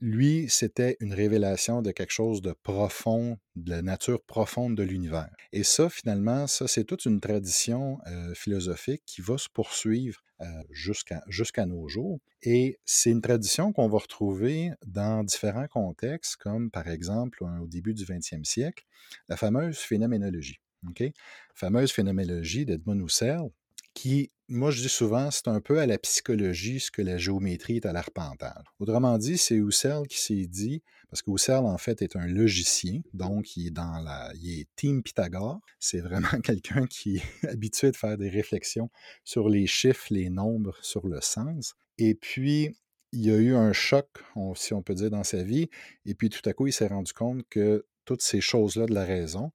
lui, 0.00 0.46
c'était 0.48 0.96
une 1.00 1.14
révélation 1.14 1.82
de 1.82 1.90
quelque 1.90 2.12
chose 2.12 2.42
de 2.42 2.52
profond, 2.52 3.38
de 3.56 3.70
la 3.70 3.82
nature 3.82 4.22
profonde 4.22 4.76
de 4.76 4.82
l'univers. 4.82 5.30
Et 5.52 5.62
ça, 5.62 5.88
finalement, 5.88 6.46
ça, 6.46 6.68
c'est 6.68 6.84
toute 6.84 7.04
une 7.04 7.20
tradition 7.20 7.98
euh, 8.06 8.34
philosophique 8.34 9.02
qui 9.06 9.22
va 9.22 9.38
se 9.38 9.48
poursuivre 9.48 10.20
euh, 10.40 10.46
jusqu'à 10.70 11.66
nos 11.66 11.88
jours. 11.88 12.20
Et 12.42 12.78
c'est 12.84 13.10
une 13.10 13.22
tradition 13.22 13.72
qu'on 13.72 13.88
va 13.88 13.98
retrouver 13.98 14.72
dans 14.84 15.24
différents 15.24 15.68
contextes, 15.68 16.36
comme 16.36 16.70
par 16.70 16.88
exemple 16.88 17.42
au 17.44 17.66
début 17.66 17.94
du 17.94 18.04
20e 18.04 18.44
siècle, 18.44 18.84
la 19.28 19.36
fameuse 19.36 19.78
phénoménologie. 19.78 20.60
La 21.00 21.10
fameuse 21.54 21.92
phénoménologie 21.92 22.66
d'Edmund 22.66 23.00
Husserl, 23.00 23.48
qui, 23.94 24.30
moi 24.48 24.70
je 24.70 24.82
dis 24.82 24.88
souvent, 24.88 25.30
c'est 25.30 25.48
un 25.48 25.60
peu 25.60 25.78
à 25.78 25.86
la 25.86 25.98
psychologie 25.98 26.80
ce 26.80 26.90
que 26.90 27.02
la 27.02 27.16
géométrie 27.16 27.76
est 27.76 27.86
à 27.86 27.92
l'arpentage. 27.92 28.64
Autrement 28.78 29.16
dit, 29.18 29.38
c'est 29.38 29.54
Husserl 29.54 30.06
qui 30.06 30.20
s'est 30.20 30.46
dit, 30.46 30.82
parce 31.08 31.22
que 31.22 31.30
Husserl 31.30 31.64
en 31.64 31.78
fait 31.78 32.02
est 32.02 32.16
un 32.16 32.26
logicien, 32.26 33.00
donc 33.14 33.56
il 33.56 33.68
est 33.68 33.70
dans 33.70 34.00
la, 34.00 34.32
il 34.34 34.60
est 34.60 34.68
team 34.76 35.02
Pythagore. 35.02 35.60
C'est 35.78 36.00
vraiment 36.00 36.28
quelqu'un 36.42 36.86
qui 36.86 37.16
est 37.16 37.48
habitué 37.48 37.90
de 37.90 37.96
faire 37.96 38.18
des 38.18 38.28
réflexions 38.28 38.90
sur 39.24 39.48
les 39.48 39.66
chiffres, 39.66 40.08
les 40.10 40.28
nombres, 40.28 40.76
sur 40.82 41.06
le 41.06 41.20
sens. 41.20 41.74
Et 41.96 42.14
puis, 42.14 42.76
il 43.12 43.24
y 43.24 43.30
a 43.30 43.36
eu 43.36 43.54
un 43.54 43.72
choc, 43.72 44.08
si 44.56 44.74
on 44.74 44.82
peut 44.82 44.94
dire, 44.94 45.10
dans 45.10 45.22
sa 45.22 45.44
vie. 45.44 45.70
Et 46.04 46.14
puis 46.14 46.30
tout 46.30 46.46
à 46.48 46.52
coup, 46.52 46.66
il 46.66 46.72
s'est 46.72 46.88
rendu 46.88 47.12
compte 47.12 47.44
que 47.48 47.86
toutes 48.04 48.22
ces 48.22 48.40
choses-là 48.40 48.86
de 48.86 48.94
la 48.94 49.04
raison, 49.04 49.52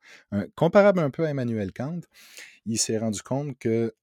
comparable 0.56 1.02
un 1.02 1.10
peu 1.10 1.26
à 1.26 1.30
Emmanuel 1.30 1.72
Kant, 1.74 2.00
il 2.66 2.80
s'est 2.80 2.98
rendu 2.98 3.22
compte 3.22 3.58
que 3.60 3.94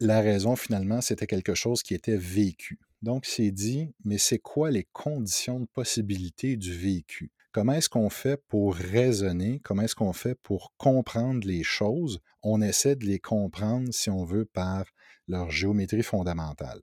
la 0.00 0.20
raison, 0.20 0.56
finalement, 0.56 1.00
c'était 1.00 1.26
quelque 1.26 1.54
chose 1.54 1.82
qui 1.82 1.94
était 1.94 2.16
vécu. 2.16 2.78
Donc, 3.02 3.26
il 3.28 3.30
s'est 3.30 3.50
dit, 3.50 3.94
mais 4.04 4.18
c'est 4.18 4.38
quoi 4.38 4.70
les 4.70 4.84
conditions 4.92 5.60
de 5.60 5.66
possibilité 5.66 6.56
du 6.56 6.72
vécu? 6.72 7.30
Comment 7.52 7.72
est-ce 7.72 7.88
qu'on 7.88 8.10
fait 8.10 8.36
pour 8.48 8.74
raisonner? 8.74 9.60
Comment 9.64 9.82
est-ce 9.82 9.94
qu'on 9.94 10.12
fait 10.12 10.34
pour 10.34 10.74
comprendre 10.76 11.46
les 11.46 11.62
choses? 11.62 12.20
On 12.42 12.60
essaie 12.60 12.96
de 12.96 13.06
les 13.06 13.18
comprendre, 13.18 13.88
si 13.92 14.10
on 14.10 14.24
veut, 14.24 14.44
par 14.44 14.84
leur 15.28 15.50
géométrie 15.50 16.02
fondamentale. 16.02 16.82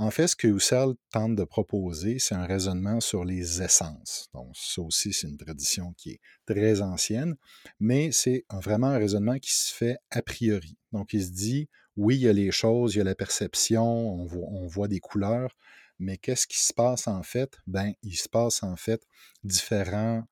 En 0.00 0.12
fait, 0.12 0.28
ce 0.28 0.36
que 0.36 0.46
Husserl 0.46 0.94
tente 1.10 1.34
de 1.34 1.42
proposer, 1.42 2.20
c'est 2.20 2.36
un 2.36 2.46
raisonnement 2.46 3.00
sur 3.00 3.24
les 3.24 3.60
essences. 3.62 4.28
Donc, 4.32 4.52
ça 4.54 4.80
aussi, 4.80 5.12
c'est 5.12 5.26
une 5.26 5.36
tradition 5.36 5.92
qui 5.96 6.10
est 6.12 6.20
très 6.46 6.82
ancienne, 6.82 7.34
mais 7.80 8.12
c'est 8.12 8.44
vraiment 8.52 8.86
un 8.86 8.98
raisonnement 8.98 9.38
qui 9.40 9.52
se 9.52 9.74
fait 9.74 9.98
a 10.10 10.22
priori. 10.22 10.76
Donc, 10.92 11.12
il 11.14 11.24
se 11.24 11.30
dit, 11.30 11.68
oui, 11.96 12.14
il 12.14 12.22
y 12.22 12.28
a 12.28 12.32
les 12.32 12.52
choses, 12.52 12.94
il 12.94 12.98
y 12.98 13.00
a 13.00 13.04
la 13.04 13.16
perception, 13.16 13.84
on 13.84 14.66
voit, 14.68 14.86
des 14.86 15.00
couleurs, 15.00 15.56
mais 15.98 16.16
qu'est-ce 16.16 16.46
qui 16.46 16.58
se 16.58 16.72
passe 16.72 17.08
en 17.08 17.24
fait? 17.24 17.58
Ben, 17.66 17.92
il 18.04 18.14
se 18.14 18.28
passe 18.28 18.62
en 18.62 18.76
fait 18.76 19.04
différentes 19.42 20.28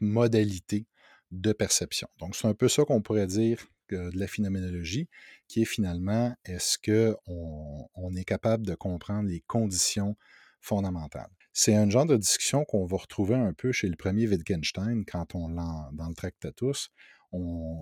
modalités 0.00 0.88
de 1.30 1.52
perception. 1.52 2.08
Donc, 2.18 2.34
c'est 2.34 2.48
un 2.48 2.54
peu 2.54 2.68
ça 2.68 2.84
qu'on 2.84 3.00
pourrait 3.00 3.28
dire 3.28 3.64
de 3.94 4.18
la 4.18 4.26
phénoménologie, 4.26 5.08
qui 5.48 5.62
est 5.62 5.66
finalement, 5.66 6.34
est-ce 6.44 6.78
qu'on 6.78 7.88
on 7.94 8.14
est 8.14 8.24
capable 8.24 8.66
de 8.66 8.74
comprendre 8.74 9.28
les 9.28 9.40
conditions 9.46 10.16
fondamentales? 10.60 11.30
C'est 11.52 11.74
un 11.74 11.88
genre 11.88 12.06
de 12.06 12.16
discussion 12.16 12.64
qu'on 12.64 12.84
va 12.84 12.98
retrouver 12.98 13.34
un 13.34 13.52
peu 13.52 13.72
chez 13.72 13.88
le 13.88 13.96
premier 13.96 14.26
Wittgenstein 14.26 15.04
quand 15.06 15.34
on 15.34 15.48
l'a 15.48 15.88
dans 15.92 16.08
le 16.08 16.14
Tractatus. 16.14 16.90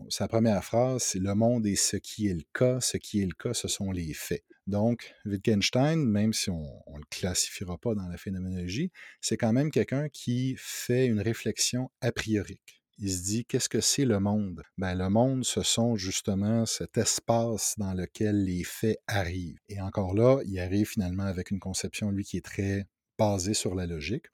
Sa 0.09 0.27
première 0.27 0.65
phrase, 0.65 1.03
c'est 1.03 1.19
le 1.19 1.35
monde 1.35 1.67
est 1.67 1.77
ce 1.77 1.97
qui 1.97 2.29
est 2.29 2.35
le 2.35 2.45
cas, 2.53 2.81
ce 2.81 2.97
qui 2.97 3.21
est 3.21 3.27
le 3.27 3.35
cas, 3.35 3.55
ce 3.55 3.69
sont 3.69 3.93
les 3.93 4.13
faits. 4.13 4.45
Donc, 4.67 5.15
Wittgenstein, 5.25 6.05
même 6.05 6.33
si 6.33 6.51
on 6.51 6.83
ne 6.93 6.99
le 6.99 7.05
classifiera 7.11 7.79
pas 7.79 7.95
dans 7.95 8.09
la 8.09 8.17
phénoménologie, 8.17 8.91
c'est 9.21 9.37
quand 9.37 9.53
même 9.53 9.71
quelqu'un 9.71 10.09
qui 10.09 10.57
fait 10.59 11.07
une 11.07 11.21
réflexion 11.21 11.91
a 12.01 12.11
priori. 12.11 12.59
Il 12.99 13.11
se 13.11 13.23
dit 13.23 13.45
qu'est-ce 13.45 13.69
que 13.69 13.81
c'est 13.81 14.05
le 14.05 14.21
monde? 14.21 14.63
Ben 14.79 14.95
le 14.95 15.09
monde, 15.09 15.45
ce 15.45 15.63
sont 15.63 15.97
justement 15.97 16.65
cet 16.67 16.97
espace 16.97 17.75
dans 17.79 17.93
lequel 17.93 18.45
les 18.45 18.65
faits 18.65 18.99
arrivent. 19.07 19.59
Et 19.69 19.81
encore 19.81 20.15
là, 20.15 20.41
il 20.47 20.59
arrive 20.61 20.89
finalement 20.89 21.25
avec 21.25 21.51
une 21.51 21.59
conception 21.59 22.11
lui 22.11 22.25
qui 22.25 22.37
est 22.37 22.45
très 22.45 22.87
basée 23.19 23.55
sur 23.55 23.75
la 23.75 23.87
logique, 23.87 24.27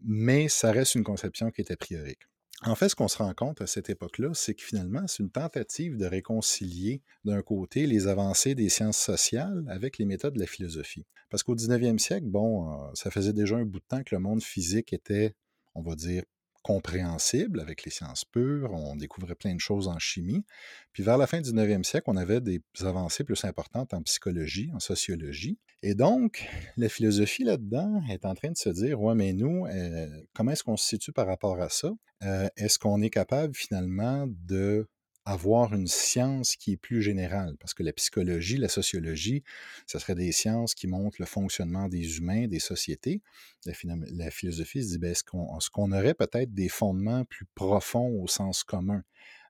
mais 0.00 0.48
ça 0.48 0.72
reste 0.72 0.94
une 0.94 1.04
conception 1.04 1.50
qui 1.50 1.60
est 1.60 1.70
a 1.70 1.76
priori. 1.76 2.16
En 2.64 2.76
fait, 2.76 2.88
ce 2.88 2.94
qu'on 2.94 3.08
se 3.08 3.18
rend 3.18 3.34
compte 3.34 3.60
à 3.60 3.66
cette 3.66 3.90
époque-là, 3.90 4.30
c'est 4.34 4.54
que 4.54 4.62
finalement, 4.62 5.04
c'est 5.08 5.22
une 5.22 5.30
tentative 5.30 5.96
de 5.96 6.06
réconcilier 6.06 7.02
d'un 7.24 7.42
côté 7.42 7.86
les 7.86 8.06
avancées 8.06 8.54
des 8.54 8.68
sciences 8.68 8.98
sociales 8.98 9.64
avec 9.68 9.98
les 9.98 10.04
méthodes 10.04 10.34
de 10.34 10.38
la 10.38 10.46
philosophie. 10.46 11.04
Parce 11.28 11.42
qu'au 11.42 11.56
19e 11.56 11.98
siècle, 11.98 12.26
bon, 12.26 12.70
euh, 12.70 12.90
ça 12.94 13.10
faisait 13.10 13.32
déjà 13.32 13.56
un 13.56 13.64
bout 13.64 13.80
de 13.80 13.84
temps 13.84 14.04
que 14.04 14.14
le 14.14 14.20
monde 14.20 14.42
physique 14.42 14.92
était, 14.92 15.34
on 15.74 15.82
va 15.82 15.96
dire, 15.96 16.22
compréhensible 16.62 17.60
avec 17.60 17.84
les 17.84 17.90
sciences 17.90 18.24
pures, 18.24 18.72
on 18.72 18.96
découvrait 18.96 19.34
plein 19.34 19.54
de 19.54 19.60
choses 19.60 19.88
en 19.88 19.98
chimie. 19.98 20.44
Puis 20.92 21.02
vers 21.02 21.18
la 21.18 21.26
fin 21.26 21.40
du 21.40 21.50
19e 21.50 21.84
siècle, 21.84 22.04
on 22.08 22.16
avait 22.16 22.40
des 22.40 22.62
avancées 22.80 23.24
plus 23.24 23.44
importantes 23.44 23.94
en 23.94 24.02
psychologie, 24.02 24.70
en 24.74 24.80
sociologie. 24.80 25.58
Et 25.82 25.94
donc, 25.94 26.48
la 26.76 26.88
philosophie 26.88 27.44
là-dedans 27.44 28.02
est 28.08 28.24
en 28.24 28.34
train 28.34 28.50
de 28.50 28.56
se 28.56 28.68
dire, 28.68 29.00
ouais, 29.00 29.14
mais 29.14 29.32
nous, 29.32 29.66
euh, 29.66 30.06
comment 30.32 30.52
est-ce 30.52 30.62
qu'on 30.62 30.76
se 30.76 30.86
situe 30.86 31.12
par 31.12 31.26
rapport 31.26 31.60
à 31.60 31.68
ça? 31.68 31.92
Euh, 32.22 32.48
est-ce 32.56 32.78
qu'on 32.78 33.02
est 33.02 33.10
capable 33.10 33.54
finalement 33.54 34.26
de 34.28 34.86
avoir 35.24 35.72
une 35.72 35.86
science 35.86 36.56
qui 36.56 36.72
est 36.72 36.76
plus 36.76 37.00
générale, 37.00 37.56
parce 37.60 37.74
que 37.74 37.82
la 37.82 37.92
psychologie, 37.92 38.56
la 38.56 38.68
sociologie, 38.68 39.44
ce 39.86 39.98
serait 39.98 40.14
des 40.14 40.32
sciences 40.32 40.74
qui 40.74 40.88
montrent 40.88 41.20
le 41.20 41.26
fonctionnement 41.26 41.88
des 41.88 42.18
humains, 42.18 42.48
des 42.48 42.58
sociétés. 42.58 43.22
La, 43.64 44.30
philosophie 44.30 44.82
se 44.82 44.88
dit, 44.88 44.98
ben, 44.98 45.12
est-ce 45.12 45.70
qu'on 45.70 45.92
aurait 45.92 46.14
peut-être 46.14 46.52
des 46.52 46.68
fondements 46.68 47.24
plus 47.24 47.46
profonds 47.54 48.20
au 48.20 48.26
sens 48.26 48.64
commun? 48.64 49.04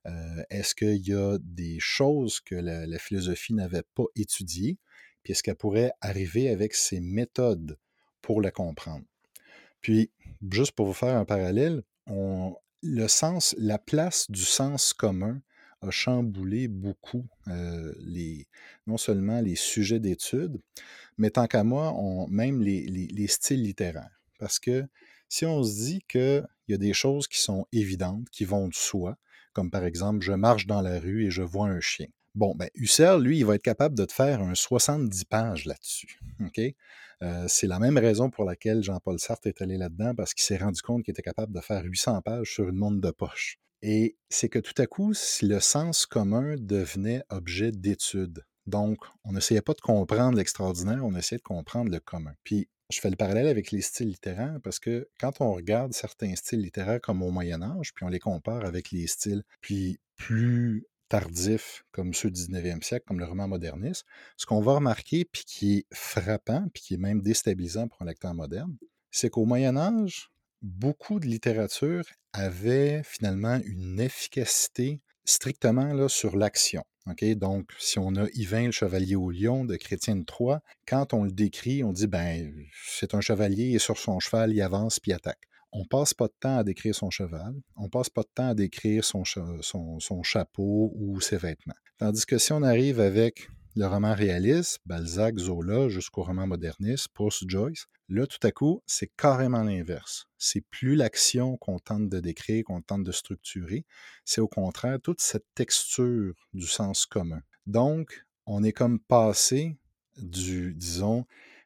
Euh, 0.06 0.42
est-ce 0.50 0.74
qu'il 0.74 1.06
y 1.06 1.14
a 1.14 1.38
des 1.40 1.78
choses 1.80 2.40
que 2.40 2.54
la, 2.54 2.98
philosophie 2.98 3.54
n'avait 3.54 3.84
pas 3.94 4.04
étudiées, 4.14 4.78
puis 5.22 5.32
est-ce 5.32 5.42
qu'elle 5.42 5.56
pourrait 5.56 5.92
arriver 6.00 6.50
avec 6.50 6.74
ses 6.74 7.00
méthodes 7.00 7.78
pour 8.20 8.42
la 8.42 8.50
comprendre? 8.50 9.06
Puis, 9.80 10.10
juste 10.50 10.72
pour 10.72 10.86
vous 10.86 10.92
faire 10.92 11.16
un 11.16 11.24
parallèle, 11.24 11.82
le 12.06 13.08
sens, 13.08 13.54
la 13.58 13.78
place 13.78 14.30
du 14.30 14.42
sens 14.42 14.92
commun 14.92 15.40
a 15.82 15.90
chamboulé 15.90 16.68
beaucoup 16.68 17.26
non 18.86 18.96
seulement 18.96 19.40
les 19.40 19.56
sujets 19.56 20.00
d'études, 20.00 20.58
mais 21.18 21.30
tant 21.30 21.46
qu'à 21.46 21.64
moi, 21.64 21.94
même 22.28 22.62
les, 22.62 22.86
les, 22.86 23.26
styles 23.26 23.62
littéraires. 23.62 24.22
Parce 24.38 24.58
que 24.58 24.86
si 25.28 25.44
on 25.44 25.62
se 25.62 25.84
dit 25.84 26.02
qu'il 26.08 26.46
y 26.68 26.74
a 26.74 26.78
des 26.78 26.92
choses 26.92 27.26
qui 27.28 27.40
sont 27.40 27.66
évidentes, 27.72 28.28
qui 28.30 28.44
vont 28.44 28.68
de 28.68 28.74
soi, 28.74 29.16
comme 29.52 29.70
par 29.70 29.84
exemple, 29.84 30.24
je 30.24 30.32
marche 30.32 30.66
dans 30.66 30.80
la 30.80 30.98
rue 30.98 31.26
et 31.26 31.30
je 31.30 31.42
vois 31.42 31.68
un 31.68 31.80
chien. 31.80 32.06
Bon, 32.34 32.54
ben, 32.54 32.68
Husserl, 32.74 33.22
lui, 33.22 33.38
il 33.38 33.44
va 33.44 33.56
être 33.56 33.62
capable 33.62 33.94
de 33.94 34.06
te 34.06 34.12
faire 34.12 34.40
un 34.40 34.54
70 34.54 35.26
pages 35.26 35.66
là-dessus. 35.66 36.18
C'est 37.46 37.66
la 37.66 37.78
même 37.78 37.98
raison 37.98 38.30
pour 38.30 38.44
laquelle 38.44 38.82
Jean-Paul 38.82 39.18
Sartre 39.20 39.46
est 39.46 39.62
allé 39.62 39.76
là-dedans, 39.76 40.14
parce 40.14 40.34
qu'il 40.34 40.42
s'est 40.42 40.56
rendu 40.56 40.80
compte 40.82 41.04
qu'il 41.04 41.12
était 41.12 41.22
capable 41.22 41.52
de 41.52 41.60
faire 41.60 41.84
800 41.84 42.20
pages 42.22 42.52
sur 42.52 42.68
une 42.68 42.76
montre 42.76 43.00
de 43.00 43.10
poche. 43.10 43.58
Et 43.82 44.16
c'est 44.30 44.48
que 44.48 44.58
tout 44.58 44.80
à 44.80 44.86
coup, 44.86 45.12
le 45.42 45.58
sens 45.58 46.06
commun 46.06 46.54
devenait 46.58 47.22
objet 47.30 47.72
d'étude. 47.72 48.44
Donc, 48.66 48.98
on 49.24 49.32
n'essayait 49.32 49.60
pas 49.60 49.74
de 49.74 49.80
comprendre 49.80 50.38
l'extraordinaire, 50.38 51.04
on 51.04 51.16
essayait 51.16 51.38
de 51.38 51.42
comprendre 51.42 51.90
le 51.90 51.98
commun. 51.98 52.32
Puis, 52.44 52.68
je 52.92 53.00
fais 53.00 53.10
le 53.10 53.16
parallèle 53.16 53.48
avec 53.48 53.70
les 53.72 53.80
styles 53.80 54.08
littéraires 54.08 54.58
parce 54.62 54.78
que 54.78 55.08
quand 55.18 55.40
on 55.40 55.52
regarde 55.52 55.94
certains 55.94 56.36
styles 56.36 56.60
littéraires 56.60 57.00
comme 57.00 57.22
au 57.22 57.30
Moyen 57.30 57.62
Âge, 57.62 57.92
puis 57.94 58.04
on 58.04 58.08
les 58.08 58.18
compare 58.18 58.64
avec 58.64 58.90
les 58.90 59.06
styles 59.06 59.42
puis 59.60 59.98
plus 60.16 60.86
tardifs 61.08 61.84
comme 61.90 62.14
ceux 62.14 62.30
du 62.30 62.40
19e 62.40 62.82
siècle, 62.82 63.04
comme 63.06 63.18
le 63.18 63.24
roman 63.24 63.48
moderniste, 63.48 64.04
ce 64.36 64.46
qu'on 64.46 64.60
va 64.60 64.74
remarquer, 64.74 65.24
puis 65.24 65.44
qui 65.44 65.78
est 65.78 65.86
frappant, 65.92 66.68
puis 66.72 66.82
qui 66.82 66.94
est 66.94 66.98
même 66.98 67.22
déstabilisant 67.22 67.88
pour 67.88 68.00
un 68.02 68.06
lecteur 68.06 68.34
moderne, 68.34 68.76
c'est 69.10 69.28
qu'au 69.28 69.44
Moyen 69.44 69.76
Âge, 69.76 70.31
beaucoup 70.62 71.20
de 71.20 71.26
littérature 71.26 72.04
avait 72.32 73.02
finalement 73.04 73.60
une 73.64 74.00
efficacité 74.00 75.00
strictement 75.24 75.92
là, 75.92 76.08
sur 76.08 76.36
l'action. 76.36 76.82
Donc, 77.36 77.70
si 77.78 77.98
on 77.98 78.14
a 78.14 78.28
Yvain, 78.34 78.66
le 78.66 78.70
chevalier 78.70 79.16
au 79.16 79.30
lion 79.30 79.64
de 79.64 79.74
Chrétien 79.74 80.14
de 80.14 80.24
Troyes, 80.24 80.60
quand 80.86 81.14
on 81.14 81.24
le 81.24 81.32
décrit, 81.32 81.82
on 81.82 81.92
dit 81.92 82.06
ben 82.06 82.54
c'est 82.86 83.14
un 83.14 83.20
chevalier 83.20 83.72
et 83.72 83.80
sur 83.80 83.98
son 83.98 84.20
cheval, 84.20 84.52
il 84.52 84.62
avance 84.62 85.00
puis 85.00 85.12
attaque. 85.12 85.48
On 85.72 85.84
passe 85.84 86.14
pas 86.14 86.26
de 86.26 86.34
temps 86.38 86.58
à 86.58 86.64
décrire 86.64 86.94
son 86.94 87.10
cheval, 87.10 87.54
on 87.76 87.88
passe 87.88 88.08
pas 88.08 88.22
de 88.22 88.28
temps 88.32 88.48
à 88.48 88.54
décrire 88.54 89.04
son, 89.04 89.24
son, 89.24 89.98
son 89.98 90.22
chapeau 90.22 90.92
ou 90.94 91.20
ses 91.20 91.38
vêtements. 91.38 91.74
Tandis 91.98 92.24
que 92.24 92.38
si 92.38 92.52
on 92.52 92.62
arrive 92.62 93.00
avec 93.00 93.48
le 93.74 93.86
roman 93.86 94.14
réaliste, 94.14 94.80
Balzac, 94.84 95.38
Zola, 95.38 95.88
jusqu'au 95.88 96.22
roman 96.22 96.46
moderniste, 96.46 97.08
Proust, 97.08 97.48
Joyce, 97.48 97.86
là, 98.08 98.26
tout 98.26 98.46
à 98.46 98.50
coup, 98.50 98.82
c'est 98.86 99.10
carrément 99.16 99.62
l'inverse. 99.62 100.26
C'est 100.36 100.60
plus 100.60 100.94
l'action 100.94 101.56
qu'on 101.56 101.78
tente 101.78 102.08
de 102.08 102.20
décrire, 102.20 102.64
qu'on 102.64 102.82
tente 102.82 103.04
de 103.04 103.12
structurer, 103.12 103.86
c'est 104.24 104.40
au 104.40 104.48
contraire 104.48 104.98
toute 105.02 105.20
cette 105.20 105.46
texture 105.54 106.34
du 106.52 106.66
sens 106.66 107.06
commun. 107.06 107.40
Donc, 107.66 108.26
on 108.46 108.62
est 108.62 108.72
comme 108.72 108.98
passé 108.98 109.78
du, 110.18 110.74
disons, 110.74 111.24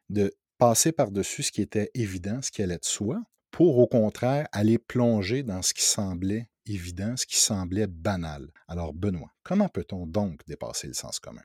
de 0.09 0.33
passer 0.57 0.91
par-dessus 0.91 1.43
ce 1.43 1.51
qui 1.51 1.61
était 1.61 1.91
évident, 1.93 2.41
ce 2.41 2.51
qui 2.51 2.61
allait 2.61 2.77
de 2.77 2.85
soi, 2.85 3.21
pour 3.51 3.79
au 3.79 3.87
contraire 3.87 4.47
aller 4.51 4.77
plonger 4.77 5.43
dans 5.43 5.61
ce 5.61 5.73
qui 5.73 5.83
semblait 5.83 6.49
évident, 6.65 7.15
ce 7.17 7.25
qui 7.25 7.37
semblait 7.37 7.87
banal. 7.87 8.51
Alors, 8.67 8.93
Benoît, 8.93 9.31
comment 9.47 9.69
peut-on 9.69 10.05
donc 10.05 10.41
dépasser 10.45 10.87
le 10.87 10.93
sens 10.93 11.19
commun? 11.19 11.41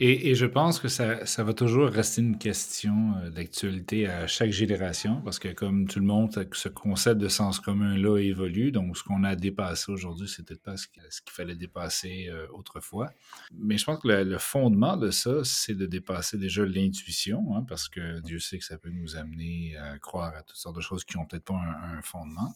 Et, 0.00 0.34
je 0.34 0.44
pense 0.44 0.78
que 0.78 0.88
ça, 0.88 1.42
va 1.42 1.54
toujours 1.54 1.88
rester 1.88 2.20
une 2.20 2.36
question 2.36 3.14
euh, 3.16 3.30
d'actualité 3.30 4.06
à 4.06 4.26
chaque 4.26 4.50
génération, 4.50 5.22
parce 5.24 5.38
que 5.38 5.48
comme 5.48 5.88
tout 5.88 5.98
le 5.98 6.04
monde, 6.04 6.30
ce 6.52 6.68
concept 6.68 7.18
de 7.20 7.28
sens 7.28 7.58
commun-là 7.58 8.18
évolue. 8.18 8.70
Donc, 8.70 8.96
ce 8.96 9.02
qu'on 9.02 9.24
a 9.24 9.34
dépassé 9.34 9.90
aujourd'hui, 9.90 10.28
c'est 10.28 10.44
peut-être 10.44 10.62
pas 10.62 10.76
ce 10.76 10.86
qu'il 10.88 11.32
fallait 11.32 11.56
dépasser 11.56 12.28
euh, 12.28 12.46
autrefois. 12.52 13.10
Mais 13.54 13.78
je 13.78 13.84
pense 13.84 14.00
que 14.00 14.08
le, 14.08 14.38
fondement 14.38 14.96
de 14.96 15.10
ça, 15.10 15.42
c'est 15.44 15.74
de 15.74 15.86
dépasser 15.86 16.36
déjà 16.36 16.64
l'intuition, 16.66 17.56
hein, 17.56 17.64
parce 17.66 17.88
que 17.88 18.20
Dieu 18.20 18.38
sait 18.38 18.58
que 18.58 18.64
ça 18.64 18.76
peut 18.76 18.90
nous 18.90 19.16
amener 19.16 19.76
à 19.78 19.98
croire 19.98 20.34
à 20.36 20.42
toutes 20.42 20.56
sortes 20.56 20.76
de 20.76 20.80
choses 20.82 21.04
qui 21.04 21.16
n'ont 21.16 21.24
peut-être 21.24 21.44
pas 21.44 21.54
un, 21.54 22.02
fondement. 22.02 22.52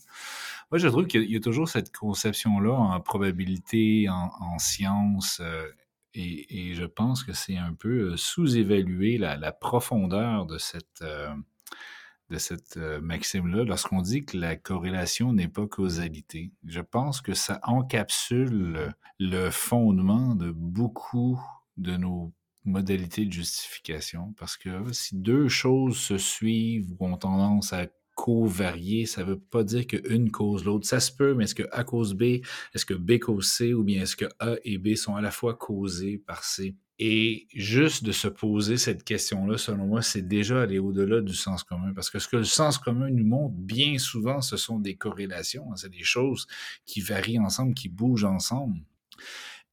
Moi, 0.71 0.79
je 0.79 0.89
trouve 0.89 1.07
qu'il 1.07 1.31
y 1.31 1.37
a 1.37 1.41
toujours 1.41 1.69
cette 1.69 1.95
conception-là 1.97 2.73
en 2.73 3.01
probabilité, 3.01 4.09
en, 4.09 4.59
science, 4.59 4.82
euh, 5.41 5.69
et, 6.15 6.75
je 6.75 6.85
pense 6.85 7.25
que 7.25 7.33
c'est 7.33 7.57
un 7.57 7.75
peu 7.75 8.13
euh, 8.13 8.17
sous-évaluer 8.17 9.19
la, 9.19 9.53
profondeur 9.53 10.47
de 10.47 10.59
cette, 10.59 11.03
euh, 11.03 11.35
de 12.31 12.39
cette 12.39 12.77
maxime-là 12.77 13.65
lorsqu'on 13.65 14.03
dit 14.03 14.25
que 14.25 14.37
la 14.37 14.57
corrélation 14.57 15.33
n'est 15.33 15.49
pas 15.49 15.67
causalité. 15.67 16.53
Je 16.67 16.81
pense 16.81 17.21
que 17.21 17.35
ça 17.35 17.61
encapsule 17.63 18.95
le 19.19 19.51
fondement 19.51 20.35
de 20.35 20.51
beaucoup 20.51 21.41
de 21.77 21.97
nos 21.97 22.33
modalités 22.65 23.27
de 23.27 23.33
justification, 23.33 24.35
parce 24.39 24.57
que 24.57 24.93
si 24.93 25.17
deux 25.17 25.49
choses 25.49 25.99
se 25.99 26.17
suivent 26.17 26.93
ou 26.93 27.07
ont 27.07 27.17
tendance 27.17 27.73
à 27.73 27.87
co-variés, 28.15 29.07
ça 29.07 29.23
ne 29.23 29.31
veut 29.31 29.39
pas 29.39 29.65
dire 29.65 29.87
qu'une 29.87 30.31
cause 30.31 30.65
l'autre. 30.65 30.87
Ça 30.87 31.01
se 31.01 31.13
peut, 31.13 31.35
mais 31.35 31.45
est-ce 31.45 31.55
que 31.55 31.65
A 31.73 31.85
cause 31.85 32.15
B, 32.15 32.23
est-ce 32.75 32.87
que 32.87 32.95
B 32.95 33.19
cause 33.19 33.47
C, 33.47 33.75
ou 33.75 33.85
bien 33.85 34.03
est-ce 34.03 34.17
que 34.17 34.27
A 34.39 34.57
et 34.65 34.79
B 34.79 34.95
sont 34.95 35.17
à 35.17 35.21
la 35.21 35.31
fois 35.31 35.55
causés 35.55 36.19
par 36.19 36.45
C? 36.45 36.77
Et 36.99 37.49
juste 37.53 38.05
de 38.05 38.13
se 38.13 38.29
poser 38.29 38.77
cette 38.77 39.03
question-là, 39.03 39.59
selon 39.59 39.87
moi, 39.87 40.03
c'est 40.03 40.23
déjà 40.23 40.63
aller 40.63 40.79
au-delà 40.79 41.21
du 41.21 41.35
sens 41.35 41.65
commun. 41.65 41.93
Parce 41.95 42.11
que 42.11 42.19
ce 42.19 42.29
que 42.29 42.37
le 42.37 42.45
sens 42.45 42.79
commun 42.79 43.11
nous 43.11 43.25
montre, 43.25 43.57
bien 43.57 43.99
souvent, 43.99 44.41
ce 44.41 44.57
sont 44.57 44.79
des 44.79 44.95
corrélations. 44.95 45.73
Hein. 45.73 45.77
C'est 45.77 45.91
des 45.91 46.05
choses 46.05 46.47
qui 46.87 47.01
varient 47.01 47.41
ensemble, 47.41 47.75
qui 47.75 47.89
bougent 47.89 48.25
ensemble. 48.25 48.79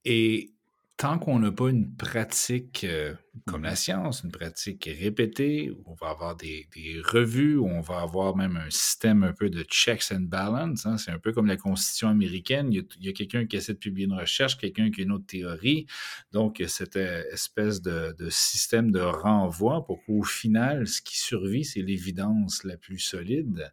Et 0.04 0.54
tant 1.00 1.18
qu'on 1.18 1.38
n'a 1.38 1.50
pas 1.50 1.70
une 1.70 1.96
pratique 1.96 2.84
euh, 2.84 3.14
comme 3.46 3.62
la 3.62 3.74
science, 3.74 4.22
une 4.22 4.30
pratique 4.30 4.84
répétée, 5.00 5.72
on 5.86 5.94
va 5.94 6.10
avoir 6.10 6.36
des, 6.36 6.68
revues, 7.02 7.56
où 7.56 7.66
on 7.66 7.80
va 7.80 8.00
avoir 8.00 8.36
même 8.36 8.58
un 8.58 8.68
système 8.68 9.22
un 9.24 9.32
peu 9.32 9.48
de 9.48 9.62
checks 9.62 10.12
and 10.12 10.26
balance. 10.28 10.84
Hein, 10.84 10.98
c'est 10.98 11.10
un 11.10 11.18
peu 11.18 11.32
comme 11.32 11.46
la 11.46 11.56
Constitution 11.56 12.08
américaine. 12.08 12.70
Il 12.70 12.84
y 13.00 13.08
a, 13.08 13.12
quelqu'un 13.14 13.46
qui 13.46 13.56
essaie 13.56 13.72
de 13.72 13.78
publier 13.78 14.08
une 14.08 14.12
recherche, 14.12 14.58
quelqu'un 14.58 14.90
qui 14.90 15.00
a 15.00 15.04
une 15.04 15.12
autre 15.12 15.24
théorie. 15.24 15.86
Donc, 16.32 16.62
cette 16.68 16.96
euh, 16.96 17.22
espèce 17.32 17.80
de 17.80 18.14
système 18.28 18.90
de 18.90 19.00
renvoi 19.00 19.86
pour 19.86 20.04
qu'au 20.04 20.22
final, 20.22 20.86
ce 20.86 21.00
qui 21.00 21.18
survit, 21.18 21.64
c'est 21.64 21.80
l'évidence 21.80 22.62
la 22.62 22.76
plus 22.76 22.98
solide. 22.98 23.72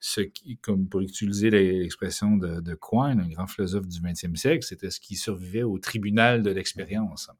Ce 0.00 0.20
qui, 0.20 0.58
comme 0.58 0.88
pour 0.88 1.00
utiliser 1.00 1.50
l'expression 1.50 2.36
de, 2.36 2.60
de 2.60 2.74
Quine, 2.74 3.20
un 3.20 3.28
grand 3.28 3.46
philosophe 3.46 3.88
du 3.88 4.00
20e 4.00 4.36
siècle, 4.36 4.64
c'était 4.64 4.90
ce 4.90 5.00
qui 5.00 5.16
survivait 5.16 5.64
au 5.64 5.78
tribunal 5.78 6.42
de 6.42 6.50
l'expérience. 6.50 7.30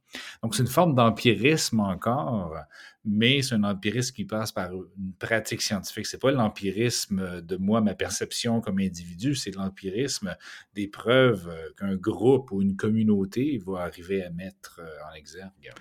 Donc, 0.43 0.55
c'est 0.55 0.63
une 0.63 0.69
forme 0.69 0.95
d'empirisme 0.95 1.81
encore, 1.81 2.57
mais 3.05 3.43
c'est 3.43 3.55
un 3.55 3.65
empirisme 3.65 4.15
qui 4.15 4.25
passe 4.25 4.51
par 4.51 4.73
une 4.73 5.13
pratique 5.19 5.63
scientifique. 5.63 6.07
C'est 6.07 6.21
pas 6.21 6.33
l'empirisme 6.33 7.41
de 7.43 7.57
moi, 7.57 7.81
ma 7.81 7.95
perception 7.95 8.61
comme 8.61 8.81
individu, 8.81 9.37
c'est 9.37 9.55
l'empirisme 9.55 10.37
des 10.75 10.89
preuves 10.89 11.51
qu'un 11.77 11.95
groupe 11.95 12.51
ou 12.51 12.61
une 12.61 12.77
communauté 12.77 13.63
va 13.65 13.83
arriver 13.83 14.25
à 14.25 14.31
mettre 14.31 14.81
en 15.09 15.15
exergue. 15.15 15.73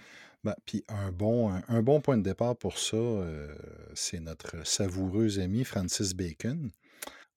Ben, 0.44 0.56
un 0.88 1.12
bon, 1.12 2.02
point 2.02 2.18
de 2.18 2.24
départ 2.24 2.56
pour 2.56 2.78
ça, 2.78 2.96
euh, 2.96 3.54
c'est 3.96 4.20
notre 4.20 4.66
savoureux 4.66 5.40
ami 5.40 5.64
Francis 5.64 6.14
Bacon 6.14 6.72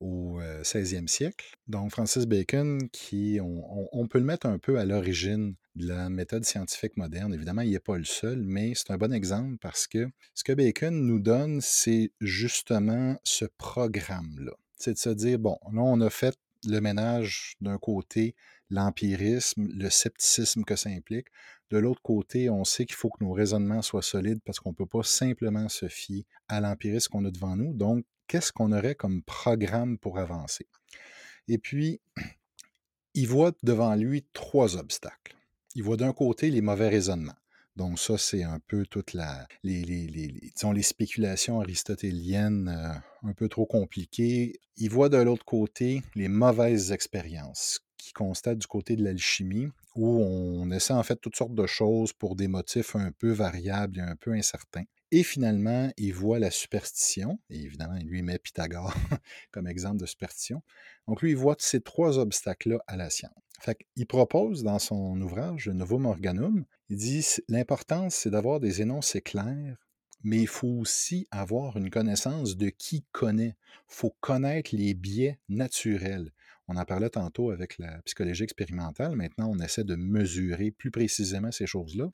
au 0.01 0.41
16e 0.63 1.05
euh, 1.05 1.07
siècle. 1.07 1.47
Donc 1.69 1.91
Francis 1.91 2.27
Bacon, 2.27 2.89
qui 2.91 3.39
on, 3.41 4.07
peut 4.07 4.19
le 4.19 4.25
mettre 4.25 4.47
un 4.47 4.59
peu 4.59 4.79
à 4.79 4.85
l'origine 4.85 5.55
de 5.77 5.89
la 5.89 6.09
méthode 6.09 6.45
scientifique 6.45 6.97
moderne. 6.97 7.33
Évidemment, 7.35 7.63
il 7.63 7.71
n'est 7.71 7.79
pas 7.79 7.99
le 7.99 8.05
seul, 8.05 8.43
mais 8.43 8.73
c'est 8.75 8.91
un 8.91 8.99
bon 8.99 9.13
exemple 9.13 9.57
parce 9.61 9.87
que 9.87 10.09
ce 10.35 10.45
que 10.45 10.53
Bacon 10.53 11.07
nous 11.07 11.21
donne, 11.21 11.61
c'est 11.61 12.13
justement 12.21 13.17
ce 13.25 13.45
programme-là. 13.59 14.53
C'est 14.77 14.95
de 14.95 14.99
se 14.99 15.11
dire, 15.11 15.39
bon, 15.39 15.59
là, 15.73 15.83
on 15.83 16.01
a 16.01 16.11
fait 16.11 16.39
le 16.67 16.81
ménage 16.81 17.55
d'un 17.61 17.79
côté, 17.79 18.35
l'empirisme, 18.71 19.69
le 19.73 19.91
scepticisme 19.91 20.65
que 20.65 20.77
ça 20.77 20.91
implique. 20.91 21.27
De 21.71 21.79
l'autre 21.79 22.03
côté, 22.03 22.51
on 22.51 22.65
sait 22.65 22.87
qu'il 22.87 22.97
faut 22.97 23.11
que 23.11 23.23
nos 23.23 23.33
raisonnements 23.33 23.83
soient 23.83 24.03
solides 24.03 24.41
parce 24.45 24.59
qu'on 24.59 24.71
ne 24.71 24.75
peut 24.75 24.87
pas 24.87 25.03
simplement 25.03 25.69
se 25.69 25.89
fier 25.89 26.27
à 26.49 26.61
l'empirisme 26.61 27.11
qu'on 27.11 27.25
a 27.25 27.31
devant 27.31 27.57
nous. 27.57 27.75
Donc, 27.75 28.05
qu'est-ce 28.27 28.53
qu'on 28.53 28.73
aurait 28.73 28.95
comme 28.95 29.23
programme 29.23 29.99
pour 29.99 30.19
avancer? 30.19 30.67
Et 31.49 31.59
puis, 31.59 32.01
il 33.15 33.29
voit 33.29 33.53
devant 33.63 33.95
lui 33.95 34.25
trois 34.33 34.77
obstacles. 34.77 35.37
Il 35.75 35.83
voit 35.83 35.97
d'un 35.97 36.13
côté 36.13 36.51
les 36.51 36.61
mauvais 36.61 36.89
raisonnements. 36.89 37.35
Donc 37.77 37.99
ça, 37.99 38.19
c'est 38.19 38.43
un 38.43 38.61
peu 38.67 38.85
toutes 38.85 39.15
la, 39.15 39.47
les, 39.63 39.83
les, 39.83 40.07
les, 40.07 40.83
spéculations 40.83 41.61
aristotéliennes 41.61 42.69
euh, 42.69 43.29
un 43.29 43.33
peu 43.33 43.49
trop 43.49 43.65
compliquées. 43.65 44.61
Il 44.77 44.91
voit 44.91 45.09
de 45.09 45.17
l'autre 45.17 45.45
côté 45.45 46.03
les 46.15 46.29
mauvaises 46.29 46.93
expériences 46.93 47.81
qui 48.01 48.13
constatent 48.13 48.59
du 48.59 48.67
côté 48.67 48.97
de 48.97 49.05
l'alchimie, 49.05 49.69
où 49.97 50.23
on 50.23 50.71
essaie 50.71 50.93
en 50.93 51.03
fait 51.03 51.17
toutes 51.17 51.37
sortes 51.37 51.55
de 51.55 51.67
choses 51.67 52.13
pour 52.13 52.37
des 52.37 52.49
motifs 52.49 52.97
un 52.97 53.13
peu 53.13 53.31
variables 53.31 53.99
et 53.99 54.03
un 54.03 54.17
peu 54.17 54.33
incertains. 54.33 54.85
Et 55.13 55.25
finalement, 55.25 55.91
il 55.97 56.15
voit 56.15 56.39
la 56.39 56.53
superstition, 56.53 57.41
et 57.51 57.61
évidemment, 57.61 57.97
il 57.97 58.07
lui 58.07 58.23
met 58.23 58.39
Pythagore 58.39 58.95
comme 59.51 59.67
exemple 59.67 59.99
de 59.99 60.07
superstition. 60.07 60.63
Donc 61.09 61.23
lui, 61.23 61.31
il 61.31 61.37
voit 61.37 61.57
ces 61.59 61.81
trois 61.81 62.19
obstacles-là 62.19 62.79
à 62.87 62.97
la 62.97 63.11
science. 63.11 63.35
Fait 63.61 63.79
il 63.97 64.07
propose 64.07 64.63
dans 64.63 64.79
son 64.79 65.21
ouvrage, 65.21 65.67
le 65.67 65.75
Novum 65.75 66.07
Organum, 66.07 66.65
il 66.89 66.97
dit 66.97 67.27
l'importance, 67.49 68.15
c'est 68.15 68.31
d'avoir 68.31 68.61
des 68.61 68.83
énoncés 68.83 69.21
clairs, 69.21 69.77
mais 70.23 70.39
il 70.39 70.49
faut 70.49 70.69
aussi 70.69 71.27
avoir 71.31 71.77
une 71.77 71.91
connaissance 71.91 72.57
de 72.57 72.69
qui 72.69 73.05
connaît. 73.13 73.57
Il 73.91 73.95
faut 73.95 74.15
connaître 74.21 74.75
les 74.75 74.95
biais 74.95 75.39
naturels. 75.49 76.33
On 76.73 76.77
en 76.77 76.85
parlait 76.85 77.11
tantôt 77.11 77.51
avec 77.51 77.79
la 77.79 78.01
psychologie 78.03 78.45
expérimentale. 78.45 79.17
Maintenant, 79.17 79.51
on 79.51 79.59
essaie 79.59 79.83
de 79.83 79.97
mesurer 79.97 80.71
plus 80.71 80.93
précisément 80.93 81.51
ces 81.51 81.67
choses-là. 81.67 82.13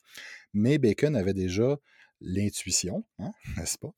Mais 0.55 0.79
Bacon 0.79 1.15
avait 1.15 1.35
déjà 1.35 1.79
l'intuition, 2.23 3.05
hein, 3.19 3.33
n'est-ce 3.59 3.77
pas, 3.77 3.93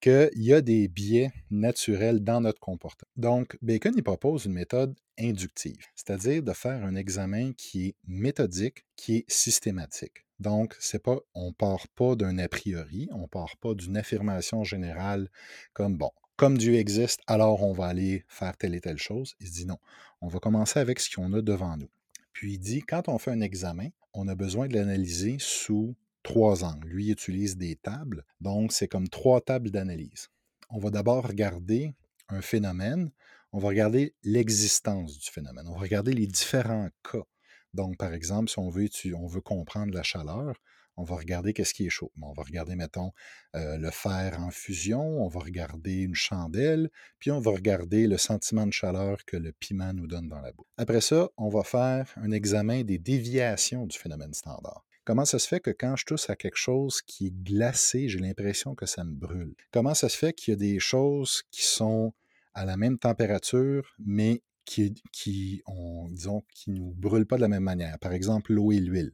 qu'il 0.00 0.30
y 0.44 0.52
a 0.52 0.60
des 0.60 0.86
biais 0.86 1.32
naturels 1.50 2.22
dans 2.22 2.40
notre 2.40 2.60
comportement. 2.60 3.10
Donc, 3.16 3.58
Bacon, 3.62 3.94
il 3.96 4.04
propose 4.04 4.44
une 4.44 4.52
méthode 4.52 4.94
inductive, 5.18 5.84
c'est-à-dire 5.96 6.44
de 6.44 6.52
faire 6.52 6.84
un 6.84 6.94
examen 6.94 7.52
qui 7.54 7.88
est 7.88 7.94
méthodique, 8.06 8.86
qui 8.94 9.16
est 9.16 9.24
systématique. 9.26 10.24
Donc, 10.38 10.76
c'est 10.78 11.02
pas, 11.02 11.18
on 11.34 11.52
part 11.52 11.88
pas 11.88 12.14
d'un 12.14 12.38
a 12.38 12.46
priori, 12.46 13.08
on 13.10 13.26
part 13.26 13.56
pas 13.56 13.74
d'une 13.74 13.96
affirmation 13.96 14.62
générale 14.62 15.28
comme 15.72 15.96
bon, 15.96 16.12
comme 16.36 16.58
Dieu 16.58 16.74
existe, 16.74 17.20
alors 17.26 17.62
on 17.62 17.72
va 17.72 17.86
aller 17.86 18.24
faire 18.28 18.56
telle 18.56 18.74
et 18.74 18.80
telle 18.80 18.98
chose. 18.98 19.34
Il 19.40 19.48
se 19.48 19.52
dit 19.52 19.66
non, 19.66 19.78
on 20.20 20.28
va 20.28 20.38
commencer 20.38 20.78
avec 20.78 21.00
ce 21.00 21.14
qu'on 21.14 21.32
a 21.32 21.42
devant 21.42 21.76
nous. 21.76 21.90
Puis 22.32 22.54
il 22.54 22.58
dit, 22.58 22.80
quand 22.82 23.08
on 23.08 23.18
fait 23.18 23.30
un 23.30 23.40
examen, 23.40 23.88
on 24.12 24.28
a 24.28 24.34
besoin 24.34 24.68
de 24.68 24.74
l'analyser 24.74 25.36
sous 25.38 25.96
trois 26.22 26.64
angles. 26.64 26.88
Lui, 26.88 27.06
il 27.06 27.12
utilise 27.12 27.56
des 27.56 27.76
tables, 27.76 28.24
donc 28.40 28.72
c'est 28.72 28.88
comme 28.88 29.08
trois 29.08 29.40
tables 29.40 29.70
d'analyse. 29.70 30.28
On 30.68 30.78
va 30.78 30.90
d'abord 30.90 31.26
regarder 31.26 31.94
un 32.28 32.42
phénomène, 32.42 33.10
on 33.52 33.58
va 33.58 33.68
regarder 33.68 34.14
l'existence 34.22 35.18
du 35.18 35.30
phénomène, 35.30 35.66
on 35.68 35.74
va 35.74 35.80
regarder 35.80 36.12
les 36.12 36.26
différents 36.26 36.90
cas. 37.10 37.24
Donc, 37.72 37.96
par 37.96 38.12
exemple, 38.12 38.50
si 38.50 38.58
on 38.58 38.68
veut, 38.68 38.88
on 39.14 39.26
veut 39.26 39.40
comprendre 39.40 39.94
la 39.94 40.02
chaleur, 40.02 40.56
on 40.96 41.04
va 41.04 41.16
regarder 41.16 41.52
qu'est-ce 41.52 41.74
qui 41.74 41.86
est 41.86 41.90
chaud. 41.90 42.12
On 42.20 42.32
va 42.32 42.42
regarder, 42.42 42.74
mettons, 42.74 43.12
euh, 43.54 43.76
le 43.76 43.90
fer 43.90 44.38
en 44.40 44.50
fusion, 44.50 45.22
on 45.24 45.28
va 45.28 45.40
regarder 45.40 46.02
une 46.02 46.14
chandelle, 46.14 46.90
puis 47.18 47.30
on 47.30 47.40
va 47.40 47.52
regarder 47.52 48.06
le 48.06 48.16
sentiment 48.16 48.66
de 48.66 48.72
chaleur 48.72 49.24
que 49.24 49.36
le 49.36 49.52
piment 49.52 49.92
nous 49.92 50.06
donne 50.06 50.28
dans 50.28 50.40
la 50.40 50.52
bouche. 50.52 50.66
Après 50.76 51.00
ça, 51.00 51.28
on 51.36 51.48
va 51.48 51.62
faire 51.62 52.12
un 52.16 52.30
examen 52.30 52.82
des 52.82 52.98
déviations 52.98 53.86
du 53.86 53.98
phénomène 53.98 54.34
standard. 54.34 54.84
Comment 55.04 55.24
ça 55.24 55.38
se 55.38 55.46
fait 55.46 55.60
que 55.60 55.70
quand 55.70 55.94
je 55.94 56.04
touche 56.04 56.28
à 56.30 56.34
quelque 56.34 56.56
chose 56.56 57.00
qui 57.00 57.28
est 57.28 57.42
glacé, 57.44 58.08
j'ai 58.08 58.18
l'impression 58.18 58.74
que 58.74 58.86
ça 58.86 59.04
me 59.04 59.14
brûle? 59.14 59.54
Comment 59.70 59.94
ça 59.94 60.08
se 60.08 60.16
fait 60.16 60.32
qu'il 60.32 60.50
y 60.50 60.54
a 60.54 60.58
des 60.58 60.80
choses 60.80 61.44
qui 61.52 61.62
sont 61.62 62.12
à 62.54 62.64
la 62.64 62.76
même 62.76 62.98
température, 62.98 63.94
mais 64.04 64.42
qui, 64.64 64.94
qui, 65.12 65.62
disons, 66.10 66.42
qui 66.52 66.72
nous 66.72 66.92
brûlent 66.96 67.26
pas 67.26 67.36
de 67.36 67.42
la 67.42 67.48
même 67.48 67.62
manière? 67.62 68.00
Par 68.00 68.12
exemple, 68.12 68.52
l'eau 68.52 68.72
et 68.72 68.80
l'huile. 68.80 69.12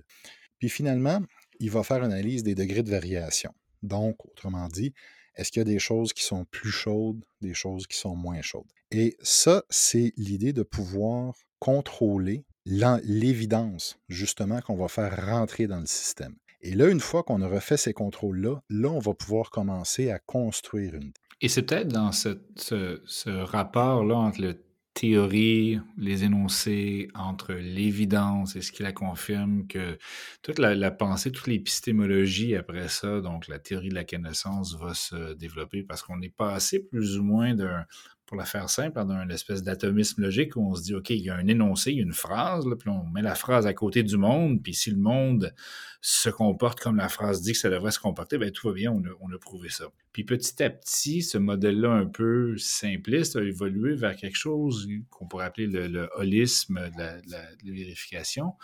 Puis 0.59 0.71
finalement, 0.71 1.21
il 1.62 1.70
va 1.70 1.85
faire 1.85 1.98
une 1.98 2.12
analyse 2.12 2.42
des 2.42 2.57
degrés 2.57 2.83
de 2.83 2.90
variation. 2.90 3.55
Donc, 3.85 4.16
autrement 4.27 4.66
dit, 4.66 4.92
est-ce 5.37 5.53
qu'il 5.53 5.61
y 5.61 5.62
a 5.62 5.64
des 5.64 5.79
choses 5.79 6.12
qui 6.12 6.25
sont 6.25 6.44
plus 6.44 6.72
chaudes, 6.72 7.25
des 7.40 7.55
choses 7.55 7.87
qui 7.87 7.96
sont 7.96 8.16
moins 8.16 8.42
chaudes? 8.42 8.70
Et 8.90 9.16
ça, 9.22 9.62
c'est 9.70 10.12
l'idée 10.16 10.53
de 10.53 10.64
pouvoir 10.64 11.35
contrôler 11.61 12.44
l'évidence, 12.66 13.96
justement, 14.09 14.61
qu'on 14.61 14.75
va 14.75 14.88
faire 14.88 15.27
rentrer 15.27 15.68
dans 15.68 15.81
le 15.81 15.87
système. 15.87 16.35
Et 16.62 16.75
là, 16.75 16.88
une 16.88 17.01
fois 17.01 17.22
qu'on 17.22 17.40
a 17.42 17.48
refait 17.48 17.77
ces 17.77 17.92
contrôles-là, 17.92 18.61
là, 18.68 18.90
on 18.90 18.98
va 18.98 19.14
pouvoir 19.14 19.51
commencer 19.51 20.11
à 20.11 20.18
construire 20.18 20.94
une. 20.96 21.12
Et 21.40 21.48
c'est 21.48 21.62
peut-être 21.62 21.88
dans 21.88 22.11
ce, 22.12 22.38
ce 22.57 23.31
rapport-là 23.31 24.16
entre 24.16 24.40
le 24.40 24.61
théorie, 24.94 25.81
les 25.96 26.24
énoncés, 26.24 27.09
entre 27.14 27.55
l'évidence 27.55 28.57
et 28.57 28.62
ce 28.62 28.72
qui 28.72 28.83
la 28.83 28.92
confirme, 28.92 29.66
que 29.66 29.98
toute 30.42 30.59
la, 30.59 30.90
pensée, 30.90 31.33
toute 31.33 31.46
l'épistémologie 31.46 32.55
après 32.55 32.88
ça, 32.88 33.20
donc 33.20 33.48
la 33.48 33.59
théorie 33.59 33.88
de 33.88 33.94
la 33.94 34.05
connaissance 34.05 34.76
va 34.76 34.94
se 34.94 35.35
développer 35.35 35.83
parce 35.83 36.02
qu'on 36.02 36.20
est 36.20 36.35
passé 36.35 36.85
plus 36.85 37.18
ou 37.18 37.24
moins 37.24 37.55
d'un, 37.55 37.87
pour 38.33 38.38
la 38.38 38.47
faire 38.47 38.71
simple, 38.71 38.99
d'un 39.05 39.29
espèce 39.29 39.62
d'atomisme 39.62 40.23
logique 40.23 40.57
où 40.57 40.66
on 40.66 40.75
se 40.75 40.85
dit, 40.85 40.95
OK, 40.95 41.11
il 41.11 41.21
y 41.21 41.29
a 41.29 41.37
un 41.37 41.47
énoncé, 41.49 41.92
une 41.92 42.14
phrase, 42.14 42.64
puis 42.81 42.88
on 42.88 43.05
met 43.11 43.21
la 43.21 43.35
phrase 43.35 43.66
à 43.66 43.75
côté 43.75 44.03
du 44.03 44.16
monde, 44.16 44.62
puis 44.62 44.73
si 44.73 44.90
le 44.90 44.97
monde 44.97 45.55
se 46.01 46.31
comporte 46.31 46.81
comme 46.81 46.97
la 46.97 47.11
phrase 47.11 47.42
dit 47.42 47.53
que 47.53 47.59
ça 47.59 47.68
devrait 47.68 47.90
se 47.90 48.01
comporter, 48.01 48.38
bien 48.38 48.49
tout 48.49 48.68
va 48.68 48.73
bien, 48.73 48.90
on 48.90 49.33
a 49.35 49.38
prouvé 49.38 49.68
ça. 49.68 49.85
Puis 50.12 50.25
petit 50.25 50.62
à 50.62 50.71
petit, 50.71 51.21
ce 51.21 51.37
modèle-là 51.37 51.90
un 51.90 52.07
peu 52.07 52.57
simpliste 52.57 53.37
a 53.37 53.42
évolué 53.42 53.95
vers 53.97 54.16
quelque 54.16 54.38
chose 54.38 54.88
qu'on 55.11 55.27
pourrait 55.27 55.45
appeler 55.45 55.66
le, 55.66 56.09
holisme 56.16 56.81
de 56.97 57.31
la, 57.31 57.42
vérification, 57.62 58.55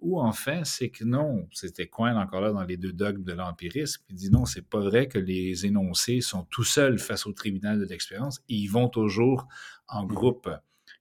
où 0.00 0.20
en 0.20 0.32
fait, 0.32 0.64
c'est 0.64 0.90
que 0.90 1.04
non, 1.04 1.48
c'était 1.52 1.86
Coin 1.86 2.16
encore 2.16 2.40
là 2.40 2.52
dans 2.52 2.64
les 2.64 2.76
deux 2.76 2.92
dogmes 2.92 3.24
de 3.24 3.32
l'empirisme, 3.32 4.02
il 4.08 4.16
dit 4.16 4.30
non, 4.30 4.44
c'est 4.44 4.68
pas 4.68 4.80
vrai 4.80 5.08
que 5.08 5.18
les 5.18 5.66
énoncés 5.66 6.20
sont 6.20 6.44
tout 6.44 6.64
seuls 6.64 6.98
face 6.98 7.26
au 7.26 7.32
tribunal 7.32 7.80
de 7.80 7.84
l'expérience, 7.84 8.40
ils 8.48 8.68
vont 8.68 8.88
toujours 8.88 9.48
en 9.88 10.04
mmh 10.04 10.08
groupe 10.08 10.50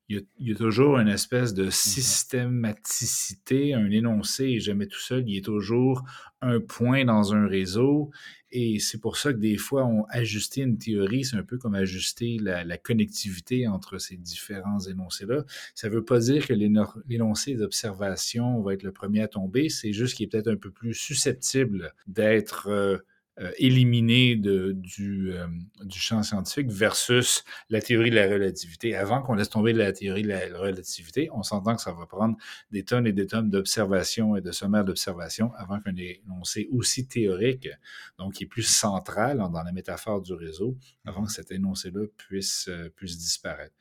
il 0.09 0.23
y, 0.39 0.53
a, 0.53 0.55
toujours 0.55 0.99
une 0.99 1.09
espèce 1.09 1.53
de 1.53 1.65
mmh 1.65 1.71
systématicité, 1.71 3.73
un 3.73 3.91
énoncé 3.91 4.45
et 4.45 4.59
jamais 4.61 4.87
tout 4.87 4.99
seul, 4.99 5.25
il 5.27 5.35
y 5.35 5.39
a 5.39 5.41
toujours 5.41 6.05
un 6.41 6.61
point 6.61 7.03
dans 7.03 7.33
un 7.33 7.45
réseau. 7.45 8.11
Et 8.59 8.79
c'est 8.79 8.97
pour 8.97 9.17
ça 9.17 9.33
que 9.33 9.37
des 9.37 9.55
fois, 9.55 9.85
on 9.85 10.05
ajuster 10.09 10.61
une 10.61 10.79
théorie, 10.79 11.23
c'est 11.23 11.35
un 11.35 11.43
peu 11.43 11.59
comme 11.59 11.75
ajuster 11.75 12.39
la, 12.41 12.77
connectivité 12.79 13.67
entre 13.67 13.99
ces 13.99 14.17
différents 14.17 14.79
énoncés-là. 14.79 15.45
Ça 15.75 15.89
ne 15.89 15.93
veut 15.93 16.03
pas 16.03 16.17
dire 16.17 16.47
que 16.47 16.53
l'énoncé 16.53 17.53
d'observation 17.53 18.59
va 18.63 18.73
être 18.73 18.81
le 18.81 18.91
premier 18.91 19.21
à 19.21 19.27
tomber, 19.27 19.69
c'est 19.69 19.93
juste 19.93 20.15
qu'il 20.15 20.23
est 20.23 20.29
peut-être 20.29 20.47
un 20.47 20.55
peu 20.55 20.71
plus 20.71 20.95
susceptible 20.95 21.93
d'être... 22.07 22.67
Euh, 22.67 22.97
euh, 23.39 23.51
de, 23.59 24.71
du, 24.71 25.31
euh, 25.33 25.47
du, 25.83 25.99
champ 25.99 26.23
scientifique 26.23 26.71
versus 26.71 27.43
la 27.69 27.81
théorie 27.81 28.09
de 28.09 28.15
la 28.15 28.27
relativité. 28.27 28.95
Avant 28.95 29.21
qu'on 29.21 29.35
laisse 29.35 29.49
tomber 29.49 29.73
la 29.73 29.91
théorie 29.93 30.23
de 30.23 30.29
la 30.29 30.57
relativité, 30.57 31.29
on 31.31 31.43
s'entend 31.43 31.75
que 31.75 31.81
ça 31.81 31.93
va 31.93 32.05
prendre 32.05 32.35
des 32.71 32.83
tonnes 32.83 33.05
et 33.05 33.13
des 33.13 33.27
tonnes 33.27 33.49
d'observations 33.49 34.35
et 34.35 34.41
de 34.41 34.51
sommaires 34.51 34.85
d'observations 34.85 35.51
avant 35.55 35.79
qu'un 35.79 35.95
énoncé 35.95 36.67
aussi 36.71 37.07
théorique, 37.07 37.69
donc 38.17 38.33
qui 38.33 38.45
est 38.45 38.47
plus 38.47 38.63
central 38.63 39.37
dans 39.37 39.63
la 39.63 39.71
métaphore 39.71 40.21
du 40.21 40.33
réseau, 40.33 40.77
avant 41.05 41.25
que 41.25 41.31
cet 41.31 41.51
énoncé-là 41.51 42.05
puisse, 42.17 42.67
euh, 42.69 42.89
puisse 42.95 43.17
disparaître. 43.17 43.75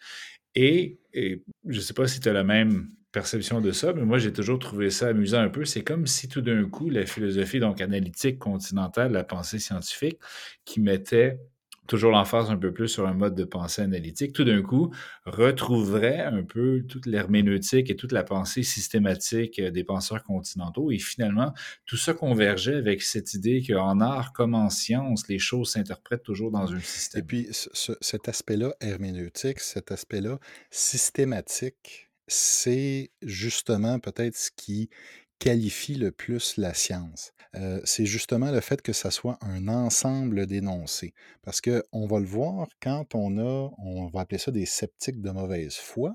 Et, 0.56 0.98
je 1.14 1.38
ne 1.66 1.80
sais 1.80 1.94
pas 1.94 2.08
si 2.08 2.18
tu 2.20 2.28
as 2.28 2.32
la 2.32 2.44
même 2.44 2.90
perception 3.12 3.60
de 3.60 3.72
ça, 3.72 3.92
mais 3.92 4.04
moi, 4.04 4.18
j'ai 4.18 4.32
toujours 4.32 4.58
trouvé 4.58 4.90
ça 4.90 5.08
amusant 5.08 5.38
un 5.40 5.48
peu. 5.48 5.64
C'est 5.64 5.84
comme 5.84 6.06
si 6.06 6.28
tout 6.28 6.40
d'un 6.40 6.68
coup, 6.68 6.90
la 6.90 7.06
philosophie 7.06 7.60
donc 7.60 7.80
analytique 7.80 8.38
continentale, 8.38 9.12
la 9.12 9.24
pensée 9.24 9.58
scientifique, 9.58 10.18
qui 10.64 10.80
mettait 10.80 11.38
toujours 11.86 12.12
l'emphase 12.12 12.50
un 12.50 12.56
peu 12.56 12.72
plus 12.72 12.88
sur 12.88 13.06
un 13.06 13.14
mode 13.14 13.34
de 13.34 13.44
pensée 13.44 13.82
analytique, 13.82 14.32
tout 14.32 14.44
d'un 14.44 14.62
coup, 14.62 14.92
retrouverait 15.24 16.20
un 16.20 16.42
peu 16.42 16.84
toute 16.88 17.06
l'herméneutique 17.06 17.90
et 17.90 17.96
toute 17.96 18.12
la 18.12 18.24
pensée 18.24 18.62
systématique 18.62 19.60
des 19.60 19.84
penseurs 19.84 20.22
continentaux. 20.22 20.90
Et 20.90 20.98
finalement, 20.98 21.52
tout 21.86 21.96
ça 21.96 22.14
convergeait 22.14 22.76
avec 22.76 23.02
cette 23.02 23.34
idée 23.34 23.62
qu'en 23.66 24.00
art 24.00 24.32
comme 24.32 24.54
en 24.54 24.70
science, 24.70 25.28
les 25.28 25.38
choses 25.38 25.70
s'interprètent 25.70 26.22
toujours 26.22 26.50
dans 26.50 26.72
un 26.72 26.80
système. 26.80 27.22
Et 27.22 27.24
puis, 27.24 27.48
cet 27.52 28.28
aspect-là 28.28 28.74
herméneutique, 28.80 29.60
cet 29.60 29.92
aspect-là 29.92 30.38
systématique, 30.70 32.10
c'est 32.28 33.10
justement 33.22 34.00
peut-être 34.00 34.36
ce 34.36 34.50
qui 34.56 34.90
qualifie 35.38 35.94
le 35.94 36.12
plus 36.12 36.56
la 36.56 36.74
science. 36.74 37.32
Euh, 37.54 37.80
c'est 37.84 38.06
justement 38.06 38.50
le 38.50 38.60
fait 38.60 38.82
que 38.82 38.92
ça 38.92 39.10
soit 39.10 39.38
un 39.40 39.68
ensemble 39.68 40.46
d'énoncés. 40.46 41.14
Parce 41.42 41.60
qu'on 41.60 42.06
va 42.06 42.20
le 42.20 42.26
voir 42.26 42.68
quand 42.82 43.14
on 43.14 43.38
a, 43.38 43.70
on 43.78 44.08
va 44.08 44.20
appeler 44.20 44.38
ça 44.38 44.50
des 44.50 44.66
sceptiques 44.66 45.20
de 45.20 45.30
mauvaise 45.30 45.74
foi. 45.74 46.14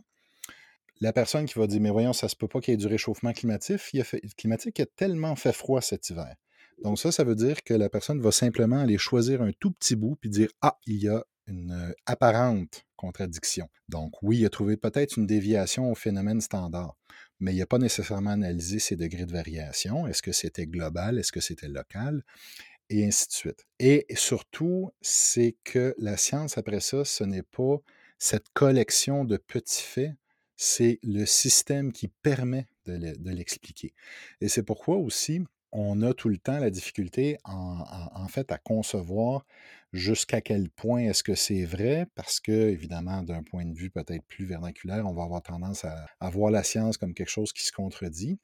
La 0.99 1.13
personne 1.13 1.45
qui 1.45 1.57
va 1.57 1.65
dire, 1.65 1.81
mais 1.81 1.89
voyons, 1.89 2.13
ça 2.13 2.27
se 2.27 2.35
peut 2.35 2.47
pas 2.47 2.61
qu'il 2.61 2.73
y 2.73 2.75
ait 2.75 2.77
du 2.77 2.85
réchauffement 2.85 3.33
climatique, 3.33 3.81
il 3.93 4.01
a 4.01 4.03
climatique, 4.37 4.79
a 4.79 4.85
tellement 4.85 5.35
fait 5.35 5.53
froid 5.53 5.81
cet 5.81 6.09
hiver. 6.11 6.35
Donc 6.83 6.99
ça, 6.99 7.11
ça 7.11 7.23
veut 7.23 7.35
dire 7.35 7.63
que 7.63 7.73
la 7.73 7.89
personne 7.89 8.21
va 8.21 8.31
simplement 8.31 8.79
aller 8.79 8.97
choisir 8.97 9.41
un 9.41 9.51
tout 9.59 9.71
petit 9.71 9.95
bout 9.95 10.15
puis 10.15 10.29
dire, 10.29 10.49
ah, 10.61 10.77
il 10.85 10.97
y 10.97 11.07
a 11.07 11.23
une 11.47 11.71
euh, 11.71 11.93
apparente 12.05 12.85
contradiction. 12.95 13.67
Donc 13.89 14.13
oui, 14.21 14.39
il 14.39 14.45
a 14.45 14.49
trouvé 14.49 14.77
peut-être 14.77 15.17
une 15.17 15.25
déviation 15.25 15.91
au 15.91 15.95
phénomène 15.95 16.41
standard, 16.41 16.95
mais 17.41 17.53
il 17.53 17.57
n'a 17.57 17.65
pas 17.65 17.79
nécessairement 17.79 18.29
analysé 18.29 18.79
ses 18.79 18.95
degrés 18.95 19.25
de 19.25 19.33
variation. 19.33 20.07
Est-ce 20.07 20.21
que 20.21 20.31
c'était 20.31 20.67
global? 20.67 21.19
Est-ce 21.19 21.31
que 21.33 21.41
c'était 21.41 21.67
local? 21.67 22.23
Et 22.89 23.05
ainsi 23.05 23.27
de 23.27 23.33
suite. 23.33 23.65
Et 23.79 24.05
surtout, 24.15 24.91
c'est 25.01 25.57
que 25.63 25.95
la 25.97 26.17
science, 26.17 26.57
après 26.57 26.79
ça, 26.79 27.03
ce 27.03 27.23
n'est 27.23 27.43
pas 27.43 27.77
cette 28.19 28.49
collection 28.53 29.25
de 29.25 29.37
petits 29.37 29.81
faits, 29.81 30.13
c'est 30.55 30.99
le 31.01 31.25
système 31.25 31.91
qui 31.91 32.07
permet 32.07 32.67
de 32.85 33.31
l'expliquer. 33.31 33.93
Et 34.41 34.47
c'est 34.47 34.63
pourquoi 34.63 34.97
aussi, 34.97 35.41
on 35.71 36.01
a 36.01 36.13
tout 36.13 36.29
le 36.29 36.37
temps 36.37 36.59
la 36.59 36.69
difficulté, 36.69 37.37
en, 37.45 38.27
fait, 38.27 38.51
à 38.51 38.57
concevoir 38.57 39.45
jusqu'à 39.93 40.41
quel 40.41 40.69
point 40.69 40.99
est-ce 41.01 41.23
que 41.23 41.35
c'est 41.35 41.65
vrai, 41.65 42.07
parce 42.15 42.39
que, 42.39 42.51
évidemment, 42.51 43.23
d'un 43.23 43.43
point 43.43 43.65
de 43.65 43.73
vue 43.73 43.89
peut-être 43.89 44.23
plus 44.25 44.45
vernaculaire, 44.45 45.05
on 45.07 45.13
va 45.13 45.23
avoir 45.23 45.41
tendance 45.41 45.85
à, 45.85 46.29
voir 46.29 46.51
la 46.51 46.63
science 46.63 46.97
comme 46.97 47.13
quelque 47.13 47.29
chose 47.29 47.53
qui 47.53 47.63
se 47.63 47.71
contredit. 47.71 48.39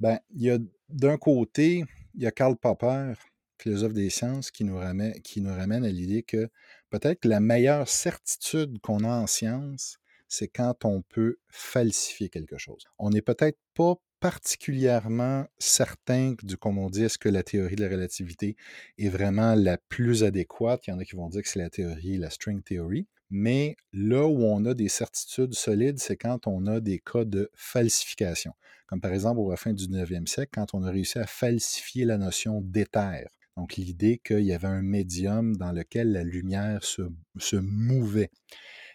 Ben, 0.00 0.18
il 0.30 0.42
y 0.42 0.50
a 0.50 0.58
d'un 0.88 1.16
côté, 1.16 1.84
il 2.14 2.22
y 2.22 2.26
a 2.26 2.30
Karl 2.30 2.56
Popper, 2.56 3.14
philosophe 3.58 3.92
des 3.92 4.10
sciences, 4.10 4.50
qui 4.50 4.64
nous 4.64 4.76
ramène, 4.76 5.20
qui 5.22 5.40
nous 5.40 5.52
ramène 5.52 5.84
à 5.84 5.88
l'idée 5.88 6.22
que 6.22 6.48
peut-être 6.90 7.24
la 7.24 7.40
meilleure 7.40 7.88
certitude 7.88 8.78
qu'on 8.80 9.04
a 9.04 9.08
en 9.08 9.26
science, 9.26 9.98
c'est 10.28 10.48
quand 10.48 10.84
on 10.84 11.02
peut 11.02 11.38
falsifier 11.48 12.28
quelque 12.28 12.58
chose. 12.58 12.84
On 12.98 13.10
n'est 13.10 13.22
peut-être 13.22 13.58
pas 13.74 13.96
particulièrement 14.20 15.46
certain 15.58 16.34
du, 16.42 16.56
comme 16.56 16.78
on 16.78 16.90
dit, 16.90 17.04
est-ce 17.04 17.18
que 17.18 17.28
la 17.28 17.42
théorie 17.42 17.76
de 17.76 17.82
la 17.82 17.90
relativité 17.90 18.56
est 18.98 19.08
vraiment 19.08 19.54
la 19.54 19.78
plus 19.78 20.24
adéquate? 20.24 20.86
Il 20.86 20.90
y 20.90 20.92
en 20.92 20.98
a 20.98 21.04
qui 21.04 21.16
vont 21.16 21.28
dire 21.28 21.42
que 21.42 21.48
c'est 21.48 21.58
la 21.58 21.70
théorie, 21.70 22.18
la 22.18 22.30
string 22.30 22.62
theory. 22.62 23.06
Mais 23.30 23.76
là 23.92 24.26
où 24.26 24.42
on 24.42 24.64
a 24.64 24.74
des 24.74 24.88
certitudes 24.88 25.54
solides, 25.54 25.98
c'est 25.98 26.16
quand 26.16 26.46
on 26.46 26.66
a 26.66 26.80
des 26.80 26.98
cas 26.98 27.24
de 27.24 27.50
falsification. 27.54 28.52
Comme 28.86 29.00
par 29.00 29.12
exemple 29.12 29.40
au 29.40 29.54
fin 29.56 29.72
du 29.72 29.86
19e 29.86 30.26
siècle, 30.26 30.50
quand 30.54 30.72
on 30.72 30.82
a 30.82 30.90
réussi 30.90 31.18
à 31.18 31.26
falsifier 31.26 32.06
la 32.06 32.16
notion 32.16 32.62
d'éther. 32.62 33.28
Donc 33.56 33.76
l'idée 33.76 34.20
qu'il 34.24 34.44
y 34.44 34.52
avait 34.52 34.68
un 34.68 34.82
médium 34.82 35.56
dans 35.56 35.72
lequel 35.72 36.12
la 36.12 36.24
lumière 36.24 36.82
se, 36.84 37.02
se 37.38 37.56
mouvait. 37.56 38.30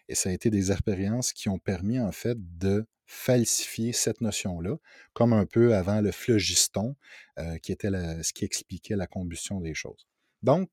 Et 0.07 0.15
ça 0.15 0.29
a 0.29 0.31
été 0.31 0.49
des 0.49 0.71
expériences 0.71 1.31
qui 1.31 1.49
ont 1.49 1.59
permis 1.59 1.99
en 1.99 2.11
fait 2.11 2.37
de 2.57 2.85
falsifier 3.05 3.93
cette 3.93 4.21
notion-là, 4.21 4.77
comme 5.13 5.33
un 5.33 5.45
peu 5.45 5.75
avant 5.75 6.01
le 6.01 6.11
phlogiston, 6.11 6.95
euh, 7.39 7.57
qui 7.57 7.71
était 7.71 7.89
ce 7.89 8.33
qui 8.33 8.45
expliquait 8.45 8.95
la 8.95 9.07
combustion 9.07 9.59
des 9.59 9.73
choses. 9.73 10.07
Donc, 10.41 10.69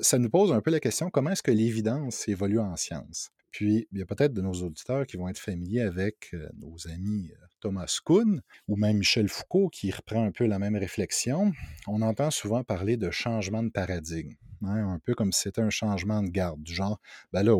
ça 0.00 0.18
nous 0.18 0.30
pose 0.30 0.50
un 0.52 0.62
peu 0.62 0.70
la 0.70 0.80
question, 0.80 1.10
comment 1.10 1.30
est-ce 1.30 1.42
que 1.42 1.50
l'évidence 1.50 2.26
évolue 2.26 2.58
en 2.58 2.76
science? 2.76 3.30
Puis, 3.50 3.88
il 3.92 3.98
y 3.98 4.02
a 4.02 4.06
peut-être 4.06 4.32
de 4.32 4.40
nos 4.40 4.52
auditeurs 4.52 5.06
qui 5.06 5.16
vont 5.16 5.28
être 5.28 5.38
familiers 5.38 5.82
avec 5.82 6.30
euh, 6.34 6.48
nos 6.58 6.76
amis 6.88 7.30
euh, 7.32 7.46
Thomas 7.60 7.98
Kuhn 8.04 8.40
ou 8.68 8.76
même 8.76 8.98
Michel 8.98 9.28
Foucault 9.28 9.68
qui 9.68 9.90
reprend 9.90 10.24
un 10.24 10.30
peu 10.30 10.46
la 10.46 10.58
même 10.58 10.76
réflexion. 10.76 11.52
On 11.88 12.00
entend 12.00 12.30
souvent 12.30 12.62
parler 12.62 12.96
de 12.96 13.10
changement 13.10 13.62
de 13.62 13.70
paradigme. 13.70 14.34
Un 14.62 14.98
peu 14.98 15.14
comme 15.14 15.32
si 15.32 15.42
c'était 15.42 15.62
un 15.62 15.70
changement 15.70 16.22
de 16.22 16.28
garde, 16.28 16.62
du 16.62 16.74
genre, 16.74 17.00
ben 17.32 17.42
là, 17.42 17.56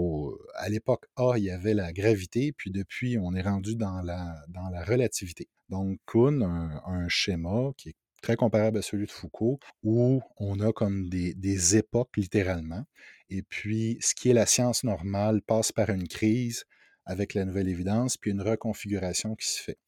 à 0.56 0.68
l'époque 0.68 1.06
A, 1.16 1.34
il 1.36 1.44
y 1.44 1.50
avait 1.50 1.74
la 1.74 1.92
gravité, 1.92 2.52
puis 2.52 2.70
depuis, 2.70 3.18
on 3.18 3.34
est 3.34 3.42
rendu 3.42 3.74
dans 3.74 4.02
la, 4.02 4.36
dans 4.48 4.68
la 4.68 4.84
relativité. 4.84 5.48
Donc, 5.68 5.98
Kuhn 6.06 6.42
a 6.42 6.82
un, 6.86 7.08
schéma 7.08 7.72
qui 7.76 7.90
est 7.90 7.96
très 8.22 8.36
comparable 8.36 8.78
à 8.78 8.82
celui 8.82 9.06
de 9.06 9.10
Foucault, 9.10 9.58
où 9.82 10.20
on 10.36 10.60
a 10.60 10.72
comme 10.72 11.08
des, 11.08 11.34
des, 11.34 11.76
époques 11.76 12.16
littéralement. 12.16 12.84
Et 13.30 13.42
puis, 13.42 13.96
ce 14.00 14.14
qui 14.14 14.30
est 14.30 14.34
la 14.34 14.46
science 14.46 14.84
normale 14.84 15.40
passe 15.42 15.72
par 15.72 15.90
une 15.90 16.08
crise 16.08 16.64
avec 17.06 17.34
la 17.34 17.44
nouvelle 17.44 17.68
évidence, 17.68 18.16
puis 18.16 18.30
une 18.30 18.42
reconfiguration 18.42 19.36
qui 19.36 19.48
se 19.48 19.62
fait. 19.62 19.78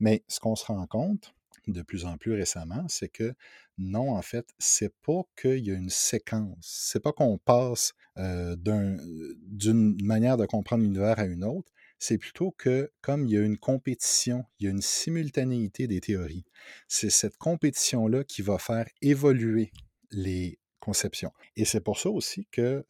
Mais 0.00 0.24
ce 0.28 0.40
qu'on 0.40 0.56
se 0.56 0.64
rend 0.64 0.86
compte, 0.86 1.33
de 1.66 1.82
plus 1.82 2.04
en 2.04 2.16
plus 2.16 2.32
récemment, 2.32 2.86
c'est 2.88 3.08
que 3.08 3.34
non, 3.78 4.12
en 4.14 4.22
fait, 4.22 4.46
c'est 4.58 4.94
pas 5.02 5.22
qu'il 5.40 5.64
y 5.66 5.70
a 5.70 5.74
une 5.74 5.90
séquence. 5.90 6.58
C'est 6.60 7.00
pas 7.00 7.12
qu'on 7.12 7.38
passe 7.38 7.92
d'une 8.16 9.96
manière 10.02 10.36
de 10.36 10.46
comprendre 10.46 10.82
l'univers 10.82 11.18
à 11.18 11.26
une 11.26 11.44
autre. 11.44 11.72
C'est 11.98 12.18
plutôt 12.18 12.50
que, 12.50 12.90
comme 13.00 13.24
il 13.26 13.32
y 13.32 13.38
a 13.38 13.40
une 13.40 13.56
compétition, 13.56 14.44
il 14.58 14.64
y 14.64 14.68
a 14.68 14.70
une 14.70 14.82
simultanéité 14.82 15.86
des 15.86 16.00
théories. 16.00 16.44
C'est 16.86 17.10
cette 17.10 17.36
compétition-là 17.38 18.24
qui 18.24 18.42
va 18.42 18.58
faire 18.58 18.86
évoluer 19.00 19.72
les 20.10 20.58
conceptions. 20.80 21.32
Et 21.56 21.64
c'est 21.64 21.80
pour 21.80 21.98
ça 21.98 22.10
aussi 22.10 22.46
que 22.52 22.84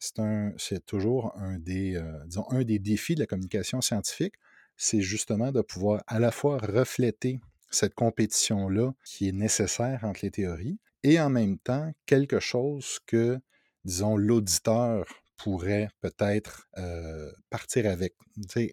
c'est 0.57 0.85
toujours 0.85 1.33
un 1.37 1.57
des, 1.59 1.97
disons, 2.25 2.45
un 2.49 2.63
des 2.63 2.77
défis 2.77 3.15
de 3.15 3.21
la 3.21 3.25
communication 3.25 3.79
scientifique, 3.79 4.33
c'est 4.75 5.01
justement 5.01 5.53
de 5.53 5.61
pouvoir 5.61 6.03
à 6.07 6.19
la 6.19 6.31
fois 6.31 6.57
refléter 6.57 7.39
cette 7.71 7.93
compétition-là 7.93 8.93
qui 9.05 9.29
est 9.29 9.33
nécessaire 9.33 10.03
entre 10.03 10.21
les 10.23 10.31
théories, 10.31 10.79
et 11.03 11.19
en 11.19 11.29
même 11.29 11.57
temps 11.57 11.91
quelque 12.05 12.39
chose 12.39 12.99
que, 13.05 13.39
disons, 13.83 14.17
l'auditeur 14.17 15.05
pourrait 15.37 15.89
peut-être 16.01 16.67
euh, 16.77 17.31
partir 17.49 17.89
avec. 17.89 18.15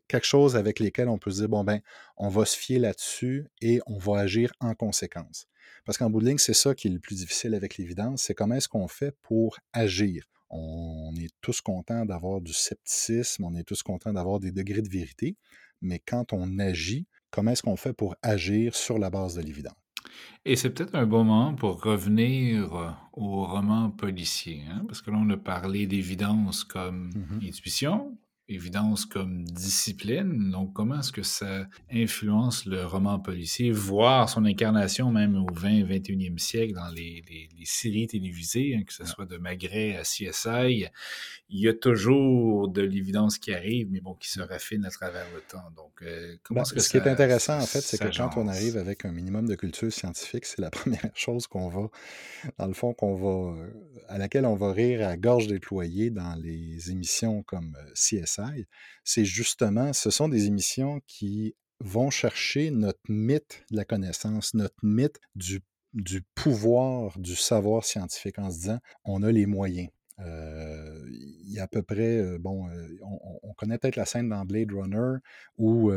quelque 0.09 0.25
chose 0.25 0.57
avec 0.57 0.81
lequel 0.81 1.09
on 1.09 1.19
peut 1.19 1.31
se 1.31 1.41
dire, 1.41 1.49
bon, 1.49 1.65
ben, 1.65 1.81
on 2.17 2.29
va 2.29 2.45
se 2.45 2.57
fier 2.57 2.79
là-dessus 2.79 3.47
et 3.61 3.81
on 3.87 3.99
va 3.99 4.21
agir 4.21 4.53
en 4.61 4.75
conséquence. 4.75 5.47
Parce 5.85 5.99
qu'en 5.99 6.11
bout 6.11 6.21
de 6.21 6.27
ligne, 6.27 6.39
c'est 6.39 6.55
ça 6.55 6.75
qui 6.75 6.89
est 6.89 6.91
le 6.91 7.01
plus 7.01 7.17
difficile 7.17 7.55
avec 7.55 7.77
l'évidence, 7.77 8.23
c'est 8.23 8.35
comment 8.35 8.55
est-ce 8.55 8.69
qu'on 8.69 8.89
fait 8.89 9.15
pour 9.23 9.59
agir. 9.73 10.25
On 10.51 11.13
est 11.19 11.33
tous 11.41 11.61
contents 11.61 12.05
d'avoir 12.05 12.41
du 12.41 12.53
scepticisme, 12.53 13.45
on 13.45 13.55
est 13.55 13.65
tous 13.65 13.83
contents 13.83 14.13
d'avoir 14.13 14.39
des 14.39 14.53
degrés 14.53 14.83
de 14.83 14.89
vérité, 14.89 15.37
mais 15.81 15.99
quand 15.99 16.33
on 16.33 16.59
agit, 16.59 17.07
comment 17.33 17.51
est-ce 17.51 17.63
qu'on 17.63 17.77
fait 17.77 17.93
pour 17.93 18.15
agir 18.23 18.77
sur 18.77 18.99
la 18.99 19.11
base 19.11 19.35
de 19.35 19.43
l'évidence? 19.43 19.75
Et 20.45 20.57
c'est 20.57 20.71
peut-être 20.71 20.95
un 20.95 21.07
bon 21.07 21.25
moment 21.25 21.55
pour 21.55 21.83
revenir 21.83 22.75
euh, 22.75 22.91
au 23.13 23.45
roman 23.47 23.91
policier, 23.91 24.63
hein, 24.71 24.85
parce 24.87 25.01
que 25.01 25.11
là, 25.11 25.19
on 25.21 25.31
a 25.31 25.37
parlé 25.37 25.87
d'évidence 25.87 26.65
comme 26.65 27.11
mmh 27.11 27.47
intuition, 27.49 28.19
évidence 28.55 29.07
comme 29.07 29.45
discipline. 29.45 30.51
Donc, 30.51 30.73
comment 30.73 31.01
est-ce 31.01 31.13
que 31.13 31.23
ça 31.23 31.67
influence 31.93 32.67
le 32.67 32.85
roman 32.85 33.19
policier, 33.19 33.71
voire 33.71 34.29
son 34.29 34.45
incarnation 34.45 35.11
même 35.11 35.37
au 35.37 35.47
20 35.53 35.83
21e 35.85 36.39
siècle 36.39 36.75
dans 36.75 36.89
les, 36.89 37.23
séries 37.65 38.07
télévisées, 38.07 38.77
hein, 38.77 38.83
que 38.87 38.93
ce 38.93 39.05
soit 39.05 39.27
de 39.27 39.37
Magret 39.37 39.97
à 39.97 40.03
CSI, 40.03 40.87
il 41.49 41.61
y 41.61 41.69
a 41.69 41.75
toujours 41.75 42.69
de 42.69 42.83
l'évidence 42.83 43.39
qui 43.39 43.53
arrive, 43.53 43.89
mais 43.91 44.01
bon, 44.01 44.15
qui 44.15 44.29
se 44.31 44.41
raffine 44.41 44.85
à 44.85 44.91
travers 44.91 45.27
le 45.35 45.41
temps. 45.41 45.71
Donc, 45.77 45.93
euh, 46.03 46.37
comment 46.43 46.61
ben, 46.61 46.65
ce 46.65 46.75
que 46.75 46.81
Ce 46.81 46.89
qui 46.89 46.97
est 46.97 47.07
intéressant, 47.07 47.59
en 47.59 47.67
fait, 47.67 47.81
c'est 47.81 47.99
que 47.99 48.17
quand 48.17 48.37
on 48.37 48.49
arrive 48.49 48.77
avec 48.77 49.05
un 49.05 49.13
minimum 49.13 49.47
de 49.47 49.55
culture 49.55 49.93
scientifique, 49.93 50.47
c'est 50.47 50.61
la 50.61 50.71
première 50.71 51.11
chose 51.15 51.47
qu'on 51.47 51.69
va, 51.69 51.89
dans 52.59 52.67
le 52.67 52.73
fond, 52.75 52.95
qu'on 52.95 53.15
va, 53.15 53.61
euh, 53.61 53.69
à 54.09 54.19
laquelle 54.19 54.47
on 54.47 54.55
va 54.55 54.73
rire 54.73 55.07
à 55.07 55.17
gorge 55.17 55.47
déployée 55.47 56.11
dans 56.11 56.35
les 56.37 56.91
émissions 56.91 57.43
comme 57.43 57.77
euh, 57.79 57.91
C'est 59.05 59.25
justement, 59.25 59.93
ce 59.93 60.11
sont 60.11 60.29
des 60.29 60.47
émissions 60.47 61.01
qui 61.07 61.55
vont 61.81 62.11
chercher 62.11 62.71
notre 62.71 63.01
mythe 63.09 63.65
de 63.71 63.77
la 63.77 63.85
connaissance, 63.85 64.55
notre 64.55 64.77
mythe 64.83 65.19
du, 65.35 65.63
pouvoir 66.35 67.19
du 67.19 67.35
savoir 67.35 67.85
scientifique 67.85 68.39
en 68.39 68.51
se 68.51 68.59
disant, 68.59 68.79
on 69.05 69.23
a 69.23 69.33
les 69.33 69.47
moyens 69.47 69.89
il 70.25 71.53
y 71.53 71.59
a 71.59 71.65
à 71.65 71.67
peu 71.67 71.83
près, 71.83 72.39
bon, 72.39 72.69
on, 73.43 73.53
connaît 73.55 73.79
peut-être 73.79 73.97
la 73.97 74.07
scène 74.07 74.29
dans 74.29 74.45
Blade 74.45 74.71
Runner 74.73 75.19
où 75.59 75.91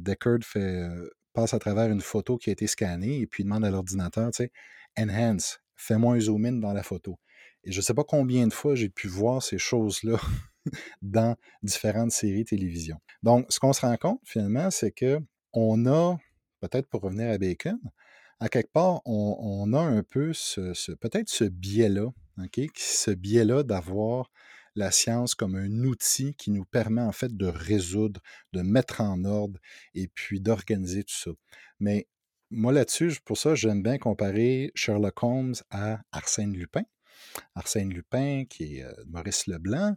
Deckard 0.00 0.44
fait, 0.44 0.88
passe 1.32 1.54
à 1.54 1.58
travers 1.58 1.90
une 1.90 2.00
photo 2.00 2.38
qui 2.38 2.50
a 2.50 2.52
été 2.52 2.66
scannée 2.66 3.20
et 3.20 3.26
puis 3.26 3.44
demande 3.44 3.64
à 3.64 3.70
l'ordinateur, 3.70 4.30
tu 4.30 4.44
sais, 4.44 4.52
Enhance, 4.98 5.60
fais-moi 5.76 6.14
un 6.14 6.20
zoom 6.20 6.46
in 6.46 6.52
dans 6.52 6.72
la 6.72 6.82
photo. 6.82 7.18
Et 7.64 7.72
je 7.72 7.78
ne 7.78 7.82
sais 7.82 7.92
pas 7.92 8.04
combien 8.04 8.46
de 8.46 8.52
fois 8.52 8.74
j'ai 8.74 8.88
pu 8.88 9.08
voir 9.08 9.42
ces 9.42 9.58
choses-là 9.58 10.18
dans 11.02 11.36
différentes 11.62 12.12
séries 12.12 12.44
télévision. 12.44 12.98
Donc, 13.22 13.46
ce 13.50 13.58
qu'on 13.58 13.72
se 13.72 13.80
rend 13.80 13.96
compte 13.96 14.20
finalement, 14.24 14.70
c'est 14.70 14.92
que 14.92 15.20
on 15.52 15.86
a, 15.86 16.16
peut-être 16.60 16.88
pour 16.88 17.02
revenir 17.02 17.30
à 17.30 17.38
Bacon, 17.38 17.78
à 18.40 18.48
quelque 18.48 18.72
part, 18.72 19.00
on, 19.06 19.72
a 19.72 19.80
un 19.80 20.02
peu 20.02 20.32
ce, 20.34 20.92
peut-être 20.92 21.30
ce 21.30 21.44
biais-là, 21.44 22.10
ce 22.76 23.10
biais-là 23.10 23.62
d'avoir 23.62 24.30
la 24.74 24.90
science 24.90 25.34
comme 25.34 25.56
un 25.56 25.84
outil 25.84 26.34
qui 26.34 26.50
nous 26.50 26.66
permet 26.66 27.00
en 27.00 27.12
fait 27.12 27.34
de 27.34 27.46
résoudre, 27.46 28.20
de 28.52 28.60
mettre 28.60 29.00
en 29.00 29.24
ordre 29.24 29.58
et 29.94 30.08
puis 30.08 30.40
d'organiser 30.40 31.02
tout 31.02 31.14
ça. 31.14 31.30
Mais 31.80 32.06
moi 32.50 32.72
là-dessus, 32.72 33.18
pour 33.24 33.38
ça, 33.38 33.54
j'aime 33.54 33.82
bien 33.82 33.96
comparer 33.96 34.70
Sherlock 34.74 35.22
Holmes 35.22 35.54
à 35.70 36.00
Arsène 36.12 36.52
Lupin. 36.52 36.82
Arsène 37.54 37.92
Lupin, 37.92 38.44
qui 38.48 38.78
est 38.78 38.84
euh, 38.84 38.92
Maurice 39.06 39.46
Leblanc, 39.46 39.96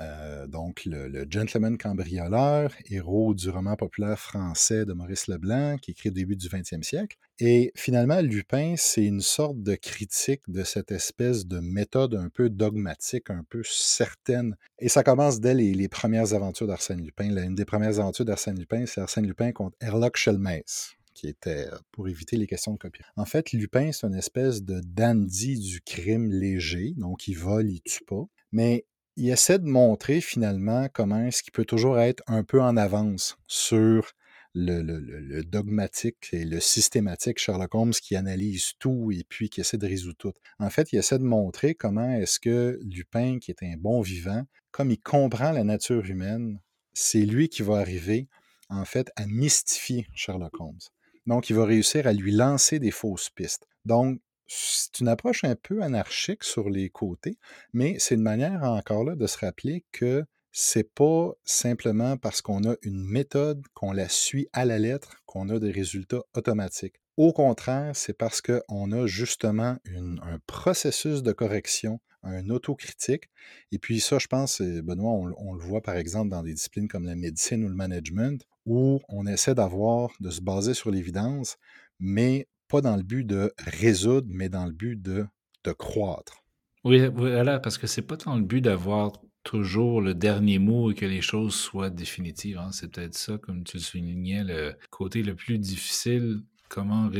euh, 0.00 0.46
donc 0.46 0.82
le, 0.86 1.26
gentleman 1.28 1.76
cambrioleur, 1.76 2.72
héros 2.86 3.34
du 3.34 3.50
roman 3.50 3.76
populaire 3.76 4.18
français 4.18 4.86
de 4.86 4.92
Maurice 4.92 5.26
Leblanc, 5.28 5.76
qui 5.76 5.90
écrit 5.90 6.08
au 6.08 6.12
début 6.12 6.36
du 6.36 6.48
20e 6.48 6.82
siècle. 6.82 7.16
Et 7.38 7.72
finalement, 7.74 8.20
Lupin, 8.20 8.74
c'est 8.76 9.04
une 9.04 9.20
sorte 9.20 9.62
de 9.62 9.74
critique 9.74 10.42
de 10.48 10.64
cette 10.64 10.90
espèce 10.90 11.46
de 11.46 11.60
méthode 11.60 12.14
un 12.14 12.28
peu 12.28 12.48
dogmatique, 12.48 13.30
un 13.30 13.44
peu 13.48 13.62
certaine. 13.64 14.56
Et 14.78 14.88
ça 14.88 15.02
commence 15.02 15.40
dès 15.40 15.54
les, 15.54 15.88
premières 15.88 16.32
aventures 16.32 16.66
d'Arsène 16.66 17.02
Lupin. 17.02 17.36
une 17.36 17.54
des 17.54 17.64
premières 17.64 17.98
aventures 17.98 18.24
d'Arsène 18.24 18.58
Lupin, 18.58 18.86
c'est 18.86 19.00
Arsène 19.00 19.26
Lupin 19.26 19.52
contre 19.52 19.76
Herlock 19.80 20.16
Sholmès 20.16 20.94
qui 21.20 21.28
était 21.28 21.66
euh, 21.66 21.76
pour 21.92 22.08
éviter 22.08 22.36
les 22.36 22.46
questions 22.46 22.72
de 22.72 22.78
copie. 22.78 23.02
En 23.16 23.26
fait, 23.26 23.52
Lupin, 23.52 23.92
c'est 23.92 24.06
une 24.06 24.14
espèce 24.14 24.62
de 24.62 24.80
dandy 24.80 25.58
du 25.58 25.82
crime 25.82 26.30
léger, 26.30 26.94
donc 26.96 27.28
il 27.28 27.34
vole, 27.34 27.68
il 27.68 27.82
tue 27.82 28.04
pas. 28.04 28.24
Mais 28.52 28.86
il 29.16 29.28
essaie 29.28 29.58
de 29.58 29.66
montrer 29.66 30.22
finalement 30.22 30.88
comment 30.92 31.22
est-ce 31.26 31.42
qu'il 31.42 31.52
peut 31.52 31.66
toujours 31.66 31.98
être 31.98 32.22
un 32.26 32.42
peu 32.42 32.62
en 32.62 32.76
avance 32.78 33.36
sur 33.46 34.12
le, 34.54 35.42
dogmatique 35.42 36.30
et 36.32 36.44
le 36.44 36.58
systématique 36.58 37.38
Sherlock 37.38 37.74
Holmes 37.74 37.92
qui 37.92 38.16
analyse 38.16 38.72
tout 38.78 39.12
et 39.12 39.22
puis 39.28 39.50
qui 39.50 39.60
essaie 39.60 39.78
de 39.78 39.86
résoudre 39.86 40.16
tout. 40.16 40.32
En 40.58 40.70
fait, 40.70 40.92
il 40.92 40.98
essaie 40.98 41.18
de 41.18 41.24
montrer 41.24 41.74
comment 41.74 42.10
est-ce 42.10 42.40
que 42.40 42.80
Lupin, 42.82 43.38
qui 43.38 43.50
est 43.50 43.62
un 43.62 43.76
bon 43.76 44.00
vivant, 44.00 44.44
comme 44.70 44.90
il 44.90 45.00
comprend 45.00 45.52
la 45.52 45.64
nature 45.64 46.04
humaine, 46.06 46.58
c'est 46.94 47.26
lui 47.26 47.48
qui 47.50 47.62
va 47.62 47.76
arriver 47.76 48.26
en 48.70 48.84
fait 48.86 49.10
à 49.16 49.26
mystifier 49.26 50.06
Sherlock 50.14 50.58
Holmes. 50.58 50.80
Donc, 51.26 51.50
il 51.50 51.56
va 51.56 51.64
réussir 51.64 52.06
à 52.06 52.12
lui 52.12 52.32
lancer 52.32 52.78
des 52.78 52.90
fausses 52.90 53.30
pistes. 53.30 53.66
Donc, 53.84 54.20
c'est 54.46 54.98
une 55.00 55.08
approche 55.08 55.44
un 55.44 55.54
peu 55.54 55.82
anarchique 55.82 56.42
sur 56.42 56.68
les 56.68 56.90
côtés, 56.90 57.38
mais 57.72 57.96
c'est 57.98 58.16
une 58.16 58.22
manière 58.22 58.64
encore 58.64 59.04
là 59.04 59.14
de 59.14 59.26
se 59.26 59.38
rappeler 59.38 59.84
que 59.92 60.24
c'est 60.52 60.92
pas 60.92 61.32
simplement 61.44 62.16
parce 62.16 62.42
qu'on 62.42 62.68
a 62.68 62.74
une 62.82 63.04
méthode, 63.04 63.62
qu'on 63.74 63.92
la 63.92 64.08
suit 64.08 64.48
à 64.52 64.64
la 64.64 64.78
lettre, 64.78 65.22
qu'on 65.26 65.48
a 65.48 65.60
des 65.60 65.70
résultats 65.70 66.22
automatiques. 66.34 67.00
Au 67.16 67.32
contraire, 67.32 67.94
c'est 67.94 68.12
parce 68.12 68.40
qu'on 68.40 68.92
a 68.92 69.06
justement 69.06 69.76
un 69.84 70.38
processus 70.46 71.22
de 71.22 71.32
correction, 71.32 72.00
un 72.22 72.50
autocritique. 72.50 73.30
Et 73.72 73.78
puis 73.78 74.00
ça, 74.00 74.18
je 74.18 74.26
pense, 74.26 74.60
Benoît, 74.60 75.12
on, 75.12 75.32
on, 75.36 75.54
le 75.54 75.62
voit 75.62 75.82
par 75.82 75.96
exemple 75.96 76.30
dans 76.30 76.42
des 76.42 76.54
disciplines 76.54 76.88
comme 76.88 77.04
la 77.04 77.14
médecine 77.14 77.64
ou 77.64 77.68
le 77.68 77.74
management, 77.74 78.44
où 78.70 79.00
on 79.08 79.26
essaie 79.26 79.54
d'avoir, 79.54 80.10
de 80.20 80.30
se 80.30 80.40
baser 80.40 80.74
sur 80.74 80.92
l'évidence, 80.92 81.56
mais 81.98 82.46
pas 82.68 82.80
dans 82.80 82.96
le 82.96 83.02
but 83.02 83.24
de 83.24 83.52
résoudre, 83.58 84.28
mais 84.30 84.48
dans 84.48 84.64
le 84.64 84.72
but 84.72 85.02
de, 85.02 85.26
de 85.64 85.72
croître. 85.72 86.44
Oui, 86.84 87.04
voilà, 87.12 87.58
parce 87.58 87.78
que 87.78 87.88
c'est 87.88 88.02
pas 88.02 88.16
dans 88.16 88.36
le 88.36 88.44
but 88.44 88.60
d'avoir 88.60 89.12
toujours 89.42 90.00
le 90.00 90.14
dernier 90.14 90.60
mot 90.60 90.92
et 90.92 90.94
que 90.94 91.04
les 91.04 91.20
choses 91.20 91.54
soient 91.54 91.90
définitives. 91.90 92.58
Hein. 92.58 92.70
C'est 92.70 92.92
peut-être 92.92 93.16
ça, 93.16 93.38
comme 93.38 93.64
tu 93.64 93.78
le 93.78 93.82
soulignais, 93.82 94.44
le 94.44 94.76
côté 94.90 95.24
le 95.24 95.34
plus 95.34 95.58
difficile, 95.58 96.42
comment 96.68 97.10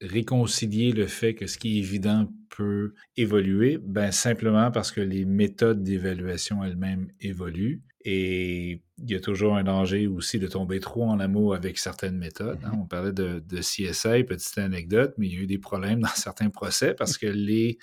réconcilier 0.00 0.92
le 0.92 1.08
fait 1.08 1.34
que 1.34 1.48
ce 1.48 1.58
qui 1.58 1.76
est 1.76 1.78
évident 1.80 2.28
peut 2.50 2.94
évoluer, 3.16 3.78
ben 3.78 4.12
simplement 4.12 4.70
parce 4.70 4.92
que 4.92 5.00
les 5.00 5.24
méthodes 5.24 5.82
d'évaluation 5.82 6.62
elles-mêmes 6.62 7.10
évoluent 7.20 7.82
et 8.04 8.80
il 9.02 9.10
y 9.10 9.14
a 9.14 9.20
toujours 9.20 9.56
un 9.56 9.64
danger 9.64 10.06
aussi 10.06 10.38
de 10.38 10.46
tomber 10.46 10.80
trop 10.80 11.04
en 11.04 11.20
amour 11.20 11.54
avec 11.54 11.78
certaines 11.78 12.16
méthodes. 12.18 12.58
Hein. 12.64 12.72
Mm-hmm. 12.72 12.80
On 12.80 12.86
parlait 12.86 13.12
de, 13.12 13.42
de, 13.46 13.58
CSI, 13.58 14.24
petite 14.24 14.58
anecdote, 14.58 15.14
mais 15.18 15.26
il 15.26 15.34
y 15.34 15.36
a 15.38 15.40
eu 15.40 15.46
des 15.46 15.58
problèmes 15.58 16.00
dans 16.02 16.08
certains 16.08 16.50
procès 16.50 16.94
parce 16.94 17.16
que 17.16 17.26
les 17.26 17.78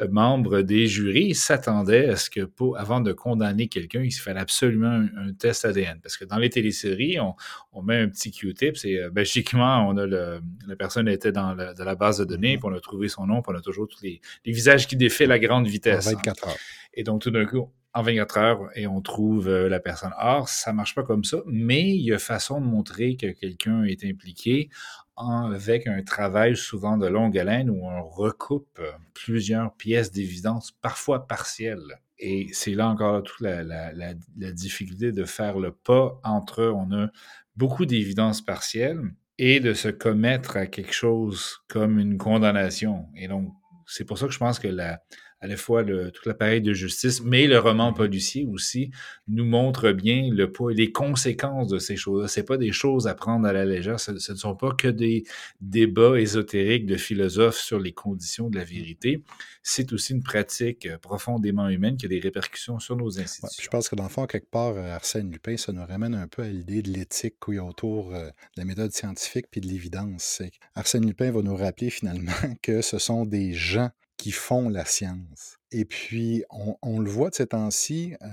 euh, 0.00 0.08
membres 0.08 0.62
des 0.62 0.86
jurys 0.86 1.34
s'attendaient 1.34 2.08
à 2.08 2.16
ce 2.16 2.30
que, 2.30 2.40
pour, 2.40 2.78
avant 2.78 3.00
de 3.00 3.12
condamner 3.12 3.68
quelqu'un, 3.68 4.02
il 4.02 4.10
fallait 4.12 4.40
absolument 4.40 5.06
un, 5.16 5.32
test 5.34 5.64
ADN. 5.64 6.00
Parce 6.02 6.16
que 6.16 6.24
dans 6.24 6.38
les 6.38 6.50
téléséries, 6.50 7.18
on, 7.20 7.82
met 7.82 8.00
un 8.00 8.08
petit 8.08 8.30
Q-tip, 8.30 8.76
c'est 8.76 8.98
euh, 8.98 9.10
ben, 9.10 9.24
on 9.54 9.96
a 9.96 10.06
le, 10.06 10.40
la 10.66 10.76
personne 10.76 11.08
était 11.08 11.32
dans 11.32 11.54
la, 11.54 11.74
la 11.76 11.94
base 11.94 12.18
de 12.18 12.24
données, 12.24 12.56
mm-hmm. 12.56 12.60
puis 12.60 12.68
on 12.72 12.76
a 12.76 12.80
trouvé 12.80 13.08
son 13.08 13.26
nom, 13.26 13.42
puis 13.42 13.54
on 13.54 13.58
a 13.58 13.62
toujours 13.62 13.86
tous 13.86 14.02
les, 14.02 14.20
les 14.44 14.52
visages 14.52 14.86
qui 14.86 14.96
défilent 14.96 15.32
à 15.32 15.38
grande 15.38 15.66
vitesse. 15.66 16.06
24 16.06 16.48
heures. 16.48 16.56
Et 16.94 17.02
donc, 17.02 17.22
tout 17.22 17.30
d'un 17.30 17.44
coup, 17.44 17.68
en 17.94 18.02
24 18.02 18.38
heures 18.38 18.68
et 18.74 18.86
on 18.86 19.00
trouve 19.00 19.48
euh, 19.48 19.68
la 19.68 19.80
personne. 19.80 20.12
Or, 20.18 20.48
ça 20.54 20.72
marche 20.72 20.94
pas 20.94 21.02
comme 21.02 21.24
ça, 21.24 21.38
mais 21.46 21.90
il 21.90 22.02
y 22.02 22.12
a 22.12 22.18
façon 22.18 22.60
de 22.60 22.66
montrer 22.66 23.16
que 23.16 23.26
quelqu'un 23.26 23.84
est 23.84 24.04
impliqué 24.04 24.70
avec 25.16 25.86
un 25.86 26.02
travail 26.02 26.56
souvent 26.56 26.96
de 26.96 27.06
longue 27.06 27.38
haleine 27.38 27.70
où 27.70 27.86
on 27.86 28.02
recoupe 28.02 28.80
plusieurs 29.12 29.74
pièces 29.74 30.10
d'évidence, 30.10 30.72
parfois 30.82 31.26
partielles. 31.26 32.00
Et 32.18 32.48
c'est 32.52 32.74
là 32.74 32.88
encore 32.88 33.22
toute 33.22 33.40
la, 33.40 33.62
la, 33.62 34.52
difficulté 34.52 35.12
de 35.12 35.24
faire 35.24 35.58
le 35.58 35.72
pas 35.72 36.20
entre 36.24 36.64
on 36.64 36.90
a 36.92 37.08
beaucoup 37.56 37.86
d'évidence 37.86 38.40
partielles 38.40 39.02
et 39.38 39.60
de 39.60 39.74
se 39.74 39.88
commettre 39.88 40.56
à 40.56 40.66
quelque 40.66 40.92
chose 40.92 41.58
comme 41.68 41.98
une 41.98 42.18
condamnation. 42.18 43.06
Et 43.16 43.28
donc, 43.28 43.52
c'est 43.86 44.04
pour 44.04 44.18
ça 44.18 44.26
que 44.26 44.32
je 44.32 44.38
pense 44.38 44.58
que 44.58 44.68
la, 44.68 45.00
à 45.44 45.46
la 45.46 45.58
fois 45.58 45.82
le, 45.82 46.10
tout 46.10 46.26
l'appareil 46.26 46.62
de 46.62 46.72
justice, 46.72 47.22
mais 47.22 47.46
le 47.46 47.58
roman 47.58 47.90
mm-hmm. 47.90 47.96
policier 47.96 48.46
aussi 48.50 48.90
nous 49.28 49.44
montre 49.44 49.92
bien 49.92 50.30
le 50.32 50.50
les 50.70 50.90
conséquences 50.90 51.68
de 51.68 51.78
ces 51.78 51.96
choses-là. 51.96 52.28
C'est 52.28 52.44
pas 52.44 52.56
des 52.56 52.72
choses 52.72 53.06
à 53.06 53.14
prendre 53.14 53.46
à 53.46 53.52
la 53.52 53.66
légère. 53.66 54.00
Ce, 54.00 54.10
ne 54.10 54.18
sont 54.18 54.56
pas 54.56 54.72
que 54.72 54.88
des 54.88 55.24
débats 55.60 56.18
ésotériques 56.18 56.86
de 56.86 56.96
philosophes 56.96 57.58
sur 57.58 57.78
les 57.78 57.92
conditions 57.92 58.48
de 58.48 58.56
la 58.56 58.64
vérité. 58.64 59.22
C'est 59.62 59.92
aussi 59.92 60.14
une 60.14 60.22
pratique 60.22 60.86
euh, 60.86 60.96
profondément 60.96 61.68
humaine 61.68 61.98
qui 61.98 62.06
a 62.06 62.08
des 62.08 62.20
répercussions 62.20 62.78
sur 62.78 62.96
nos 62.96 63.20
institutions. 63.20 63.62
je 63.62 63.68
pense 63.68 63.90
que 63.90 63.96
dans 63.96 64.04
le 64.04 64.08
fond, 64.08 64.26
quelque 64.26 64.50
part, 64.50 64.74
euh, 64.76 64.94
Arsène 64.94 65.30
Lupin, 65.30 65.58
ça 65.58 65.72
nous 65.72 65.84
ramène 65.84 66.14
un 66.14 66.26
peu 66.26 66.42
à 66.42 66.48
l'idée 66.48 66.80
de 66.80 66.90
l'éthique 66.90 67.34
qu'il 67.44 67.56
y 67.56 67.58
a 67.58 67.64
autour 67.64 68.14
euh, 68.14 68.28
de 68.28 68.32
la 68.56 68.64
méthode 68.64 68.92
scientifique 68.92 69.46
puis 69.50 69.60
de 69.60 69.66
l'évidence. 69.66 70.40
Arsène 70.74 71.06
Lupin 71.06 71.30
va 71.30 71.42
nous 71.42 71.56
rappeler 71.56 71.90
finalement 71.90 72.32
que 72.62 72.80
ce 72.80 72.98
sont 72.98 73.26
des 73.26 73.52
gens 73.52 73.90
qui 74.16 74.30
font 74.30 74.68
la 74.68 74.84
science 74.84 75.58
Et 75.72 75.84
puis, 75.84 76.44
on, 76.50 77.00
le 77.00 77.10
voit 77.10 77.30
de 77.30 77.34
ces 77.34 77.48
temps-ci, 77.48 78.14
euh, 78.22 78.26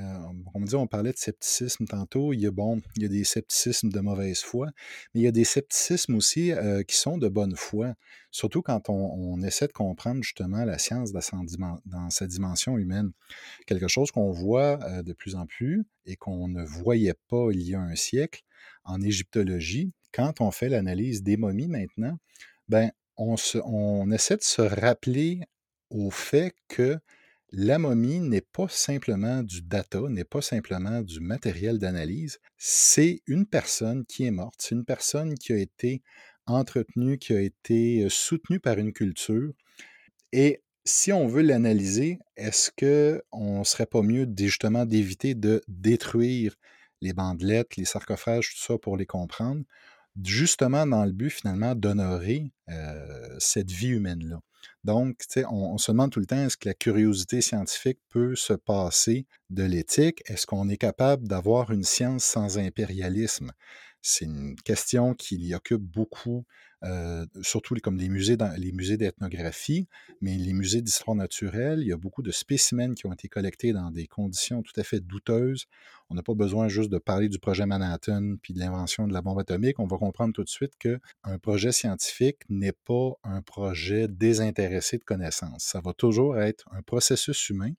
on 0.54 0.62
dit, 0.62 0.76
on 0.76 0.86
parlait 0.86 1.12
de 1.12 1.18
scepticisme 1.18 1.86
tantôt, 1.86 2.34
il 2.34 2.42
y 2.42 2.46
a, 2.46 2.52
bon, 2.52 2.82
il 2.96 3.04
y 3.04 3.06
a 3.06 3.10
des 3.10 3.24
scepticismes 3.24 3.90
de 3.90 4.00
mauvaise 4.00 4.42
foi, 4.42 4.68
mais 5.14 5.22
il 5.22 5.24
y 5.24 5.28
a 5.28 5.32
des 5.32 5.44
scepticismes 5.44 6.16
aussi 6.16 6.52
euh, 6.52 6.84
qui 6.84 6.96
sont 6.96 7.18
de 7.18 7.28
bonne 7.28 7.56
foi, 7.56 7.96
surtout 8.30 8.62
quand 8.62 8.90
on, 8.90 9.42
essaie 9.42 9.68
de 9.68 9.74
comprendre 9.74 10.22
justement 10.22 10.64
la 10.66 10.78
science 10.78 11.12
dans 11.12 12.10
sa, 12.10 12.28
dimension 12.28 12.78
humaine. 12.78 13.12
Quelque 13.66 13.88
chose 13.88 14.12
qu'on 14.12 14.32
voit 14.32 14.80
euh, 14.84 15.02
de 15.02 15.14
plus 15.14 15.36
en 15.36 15.48
plus 15.48 15.84
et 16.06 16.16
qu'on 16.16 16.48
ne 16.48 16.64
voyait 16.64 17.16
pas 17.28 17.50
il 17.52 17.64
y 17.64 17.74
a 17.74 17.82
un 17.82 17.96
siècle 17.96 18.44
en 18.84 19.02
égyptologie, 19.02 19.92
quand 20.14 20.42
on 20.42 20.52
fait 20.52 20.70
l'analyse 20.70 21.24
des 21.24 21.38
momies 21.38 21.68
maintenant, 21.68 22.18
ben, 22.70 22.92
on, 23.18 23.36
on 23.66 24.12
essaie 24.12 24.38
de 24.38 24.44
se 24.44 24.62
rappeler 24.62 25.42
au 25.92 26.10
fait 26.10 26.56
que 26.68 26.98
la 27.52 27.78
momie 27.78 28.20
n'est 28.22 28.42
pas 28.42 28.68
simplement 28.70 29.44
du 29.44 29.62
data, 29.62 30.00
n'est 30.08 30.24
pas 30.24 30.42
simplement 30.42 31.02
du 31.02 31.20
matériel 31.20 31.80
d'analyse, 31.80 32.40
c'est 32.58 33.22
une 33.28 33.46
personne 33.46 34.06
qui 34.06 34.26
est 34.26 34.32
morte, 34.32 34.56
c'est 34.60 34.74
une 34.74 34.86
personne 34.86 35.38
qui 35.38 35.52
a 35.52 35.58
été 35.58 36.02
entretenue, 36.46 37.18
qui 37.18 37.34
a 37.34 37.42
été 37.42 38.08
soutenue 38.10 38.60
par 38.60 38.78
une 38.78 38.94
culture. 38.94 39.52
Et 40.32 40.64
si 40.86 41.12
on 41.12 41.28
veut 41.28 41.42
l'analyser, 41.42 42.20
est-ce 42.38 42.72
qu'on 42.72 43.60
ne 43.60 43.64
serait 43.66 43.86
pas 43.86 44.02
mieux 44.02 44.28
justement 44.38 44.86
d'éviter 44.86 45.36
de 45.36 45.62
détruire 45.68 46.56
les 47.02 47.14
bandelettes, 47.14 47.76
les 47.76 47.86
sarcophages, 47.86 48.54
tout 48.54 48.62
ça 48.62 48.78
pour 48.78 48.96
les 48.96 49.06
comprendre, 49.06 49.64
justement 50.24 50.88
dans 50.88 51.04
le 51.04 51.12
but 51.12 51.32
finalement 51.32 51.76
d'honorer 51.76 52.52
cette 53.40 53.72
vie 53.72 53.90
humaine-là. 53.90 54.40
Donc, 54.84 55.18
on, 55.50 55.78
se 55.78 55.92
demande 55.92 56.12
tout 56.12 56.20
le 56.20 56.26
temps, 56.26 56.46
est-ce 56.46 56.58
que 56.58 56.70
la 56.70 56.74
curiosité 56.74 57.42
scientifique 57.42 58.00
peut 58.10 58.36
se 58.36 58.54
passer 58.54 59.26
de 59.50 59.64
l'éthique? 59.64 60.22
Est-ce 60.26 60.46
qu'on 60.46 60.70
est 60.70 60.78
capable 60.78 61.28
d'avoir 61.28 61.72
une 61.72 61.84
science 61.84 62.24
sans 62.24 62.58
impérialisme? 62.58 63.52
C'est 64.02 64.26
une 64.26 64.56
question 64.56 65.14
qui 65.14 65.36
y 65.38 65.54
occupe 65.54 65.82
beaucoup 65.82 66.46
euh, 66.84 67.28
surtout 67.44 67.76
comme 67.76 67.98
les 67.98 68.10
musées, 68.10 68.38
les 68.58 68.72
musées 68.72 68.98
d'ethnographie, 68.98 69.88
mais 70.20 70.36
les 70.36 70.54
musées 70.54 70.82
d'histoire 70.82 71.16
naturelle. 71.16 71.82
Il 71.82 71.88
y 71.88 71.94
a 71.94 71.98
beaucoup 71.98 72.24
de 72.24 72.32
spécimens 72.32 72.96
qui 72.96 73.06
ont 73.06 73.14
été 73.14 73.28
collectés 73.28 73.72
dans 73.72 73.92
des 73.92 74.08
conditions 74.08 74.64
tout 74.64 74.74
à 74.80 74.84
fait 74.84 75.00
douteuses. 75.00 75.68
On 76.10 76.16
n'a 76.16 76.24
pas 76.24 76.34
besoin 76.34 76.70
juste 76.70 76.90
de 76.90 76.98
parler 76.98 77.30
du 77.30 77.38
projet 77.38 77.68
Manhattan 77.68 78.36
puis 78.42 78.54
de 78.54 78.60
l'invention 78.60 79.08
de 79.08 79.14
la 79.14 79.22
bombe 79.22 79.40
atomique. 79.40 79.80
On 79.80 79.86
va 79.86 79.98
comprendre 79.98 80.34
tout 80.34 80.44
de 80.44 80.50
suite 80.50 80.74
qu'un 80.80 81.38
projet 81.40 81.72
scientifique 81.72 82.40
n'est 82.50 82.72
pas 82.74 83.12
un 83.24 83.44
projet 83.44 84.08
désintéressé 84.08 84.98
de 84.98 85.04
connaissances. 85.04 85.64
Ça 85.64 85.82
va 85.82 85.94
toujours 85.94 86.40
être 86.40 86.66
un 86.72 86.82
processus 86.82 87.50
humain, 87.50 87.74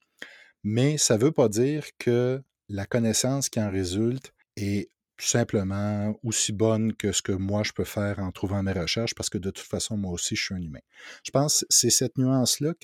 mais 0.62 0.96
ça 0.96 1.16
ne 1.16 1.24
veut 1.24 1.32
pas 1.32 1.48
dire 1.48 1.86
que 1.98 2.40
la 2.68 2.86
connaissance 2.86 3.48
qui 3.48 3.60
en 3.60 3.70
résulte 3.70 4.32
est 4.56 4.88
simplement 5.28 6.14
aussi 6.24 6.52
bonne 6.52 6.92
que 6.94 7.12
ce 7.12 7.22
que 7.22 7.32
moi 7.32 7.62
je 7.62 7.72
peux 7.72 7.84
faire 7.84 8.18
en 8.18 8.32
trouvant 8.32 8.62
mes 8.62 8.72
recherches, 8.72 9.14
parce 9.14 9.30
que 9.30 9.38
de 9.38 9.50
toute 9.50 9.66
façon, 9.66 9.96
moi 9.96 10.12
aussi, 10.12 10.36
je 10.36 10.44
suis 10.44 10.54
un 10.54 10.60
humain. 10.60 10.80
Je 11.24 11.30
pense 11.30 11.60
que 11.60 11.66
c'est 11.70 11.90
cette 11.90 12.18
nuance-là 12.18 12.74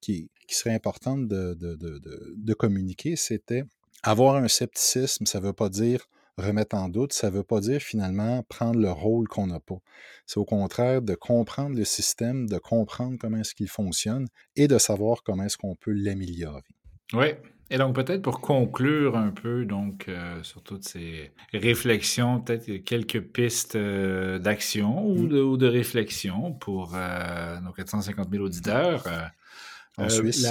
qui, 0.00 0.30
serait 0.48 0.74
importante 0.74 1.28
de, 1.28 2.54
communiquer, 2.54 3.16
c'était 3.16 3.64
avoir 4.02 4.36
un 4.36 4.48
scepticisme, 4.48 5.26
ça 5.26 5.40
ne 5.40 5.46
veut 5.46 5.52
pas 5.52 5.68
dire 5.68 6.06
remettre 6.38 6.76
en 6.76 6.88
doute, 6.88 7.12
ça 7.12 7.30
ne 7.30 7.36
veut 7.36 7.42
pas 7.42 7.60
dire 7.60 7.80
finalement 7.80 8.42
prendre 8.44 8.78
le 8.78 8.90
rôle 8.90 9.28
qu'on 9.28 9.46
n'a 9.46 9.60
pas. 9.60 9.78
C'est 10.26 10.38
au 10.38 10.44
contraire 10.44 11.02
de 11.02 11.14
comprendre 11.14 11.76
le 11.76 11.84
système, 11.84 12.48
de 12.48 12.58
comprendre 12.58 13.16
comment 13.20 13.38
est-ce 13.38 13.54
qu'il 13.54 13.68
fonctionne 13.68 14.26
et 14.56 14.66
de 14.66 14.78
savoir 14.78 15.22
comment 15.22 15.44
est-ce 15.44 15.58
qu'on 15.58 15.74
peut 15.74 15.92
l'améliorer. 15.92 16.62
Oui, 17.12 17.34
et 17.72 17.78
donc, 17.78 17.94
peut-être 17.94 18.20
pour 18.20 18.42
conclure 18.42 19.16
un 19.16 19.30
peu 19.30 19.64
donc, 19.64 20.04
euh, 20.06 20.42
sur 20.42 20.62
toutes 20.62 20.84
ces 20.84 21.32
réflexions, 21.54 22.38
peut-être 22.38 22.84
quelques 22.84 23.22
pistes 23.22 23.76
euh, 23.76 24.38
d'action 24.38 25.06
ou, 25.06 25.22
mmh. 25.22 25.56
de, 25.56 25.66
réflexion 25.66 26.52
pour 26.52 26.92
euh, 26.94 27.58
nos 27.60 27.72
450 27.72 28.28
000 28.30 28.44
auditeurs. 28.44 29.04
en 29.96 30.10
Suisse. 30.10 30.46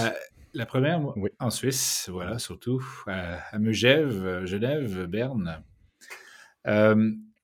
La, 0.55 0.65
première, 0.65 0.99
en 1.39 1.49
Suisse, 1.51 2.09
voilà, 2.11 2.39
surtout, 2.39 2.83
à 3.05 3.59
Megève, 3.59 4.45
Genève, 4.45 5.05
Berne. 5.05 5.63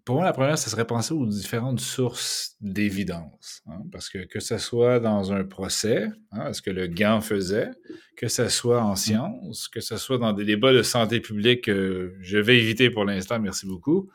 Pour 0.08 0.16
moi, 0.16 0.24
la 0.24 0.32
première, 0.32 0.58
ce 0.58 0.70
serait 0.70 0.88
penser 0.88 1.14
aux 1.14 1.26
différentes 1.26 1.82
sources 1.82 2.56
d'évidence. 2.62 3.62
Hein, 3.68 3.82
parce 3.92 4.08
que 4.08 4.20
que 4.20 4.40
ce 4.40 4.58
soit 4.58 5.02
dans 5.02 5.34
un 5.34 5.44
procès, 5.44 6.08
hein, 6.32 6.54
ce 6.54 6.62
que 6.62 6.70
le 6.70 6.88
GAN 6.88 7.20
faisait, 7.20 7.72
que 8.16 8.30
ce 8.30 8.48
soit 8.48 8.82
en 8.82 8.94
mmh. 8.94 8.96
sciences, 8.96 9.68
que 9.68 9.82
ce 9.82 9.98
soit 9.98 10.18
dans 10.18 10.32
des 10.32 10.46
débats 10.46 10.72
de 10.72 10.82
santé 10.82 11.20
publique 11.20 11.66
que 11.66 12.16
je 12.22 12.38
vais 12.38 12.58
éviter 12.58 12.90
pour 12.90 13.04
l'instant, 13.04 13.38
merci 13.42 13.66
beaucoup, 13.66 14.10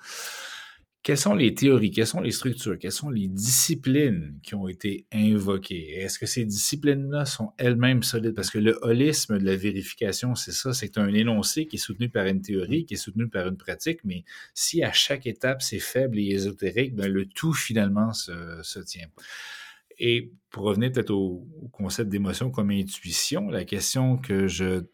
quelles 1.03 1.18
sont 1.18 1.34
les 1.34 1.53
théories, 1.55 1.90
quelles 1.90 2.07
sont 2.07 2.20
les 2.20 2.30
structures, 2.30 2.78
quelles 2.78 2.92
sont 2.92 3.11
les 3.11 3.26
disciplines 3.26 4.38
qui 4.42 4.55
ont 4.55 4.68
été 4.68 5.07
invoquées? 5.12 5.98
Est-ce 5.98 6.18
que 6.18 6.26
ces 6.26 6.44
disciplines-là 6.44 7.24
sont 7.24 7.50
elles-mêmes 7.59 8.05
solides? 8.05 8.34
Parce 8.34 8.50
que 8.50 8.59
le 8.59 8.78
holisme 8.82 9.38
de 9.38 9.44
la 9.44 9.57
vérification, 9.57 10.36
c'est 10.36 10.53
ça, 10.53 10.72
c'est 10.72 10.98
un 10.98 11.09
énoncé 11.09 11.66
qui 11.66 11.76
est 11.76 11.80
soutenu 11.80 12.09
par 12.09 12.26
une 12.26 12.40
théorie, 12.40 12.84
qui 12.84 12.94
est 12.94 12.98
soutenu 12.98 13.28
par 13.28 13.48
une 13.48 13.57
pratique, 13.57 14.00
mais 14.05 14.24
si 14.55 14.84
à 14.84 14.92
chaque 14.92 15.26
étape 15.26 15.61
c'est 15.61 15.80
faible 15.80 16.18
et 16.20 16.28
ésotérique, 16.30 16.94
ben 16.94 17.11
le 17.11 17.26
tout 17.26 17.53
finalement 17.53 18.12
se, 18.12 18.61
se 18.62 18.78
tient. 18.78 19.09
Et 19.98 20.30
pour 20.50 20.64
revenir 20.64 20.92
peut-être 20.92 21.11
au, 21.11 21.48
au 21.62 21.68
concept 21.68 22.11
d'émotion 22.11 22.50
comme 22.50 22.70
intuition, 22.70 23.50
la 23.50 23.64
question 23.64 24.18
que 24.18 24.46
je 24.46 24.84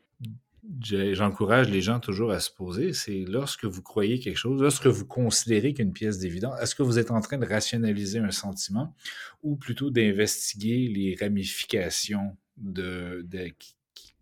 j'encourage 0.80 1.70
les 1.70 1.80
gens 1.80 2.00
toujours 2.00 2.30
à 2.30 2.40
se 2.40 2.50
poser, 2.50 2.92
c'est 2.92 3.24
lorsque 3.26 3.64
vous 3.64 3.82
croyez 3.82 4.18
quelque 4.18 4.36
chose, 4.36 4.60
lorsque 4.60 4.86
vous 4.86 5.06
considérez 5.06 5.72
qu'une 5.72 5.92
pièce 5.92 6.18
d'évidence, 6.18 6.60
est-ce 6.60 6.74
que 6.74 6.82
vous 6.82 6.98
êtes 6.98 7.10
en 7.10 7.20
train 7.20 7.38
de 7.38 7.46
rationaliser 7.46 8.18
un 8.18 8.30
sentiment 8.30 8.94
ou 9.42 9.56
plutôt 9.56 9.90
d'investiguer 9.90 10.88
les 10.88 11.16
ramifications 11.18 12.36
de, 12.56 13.26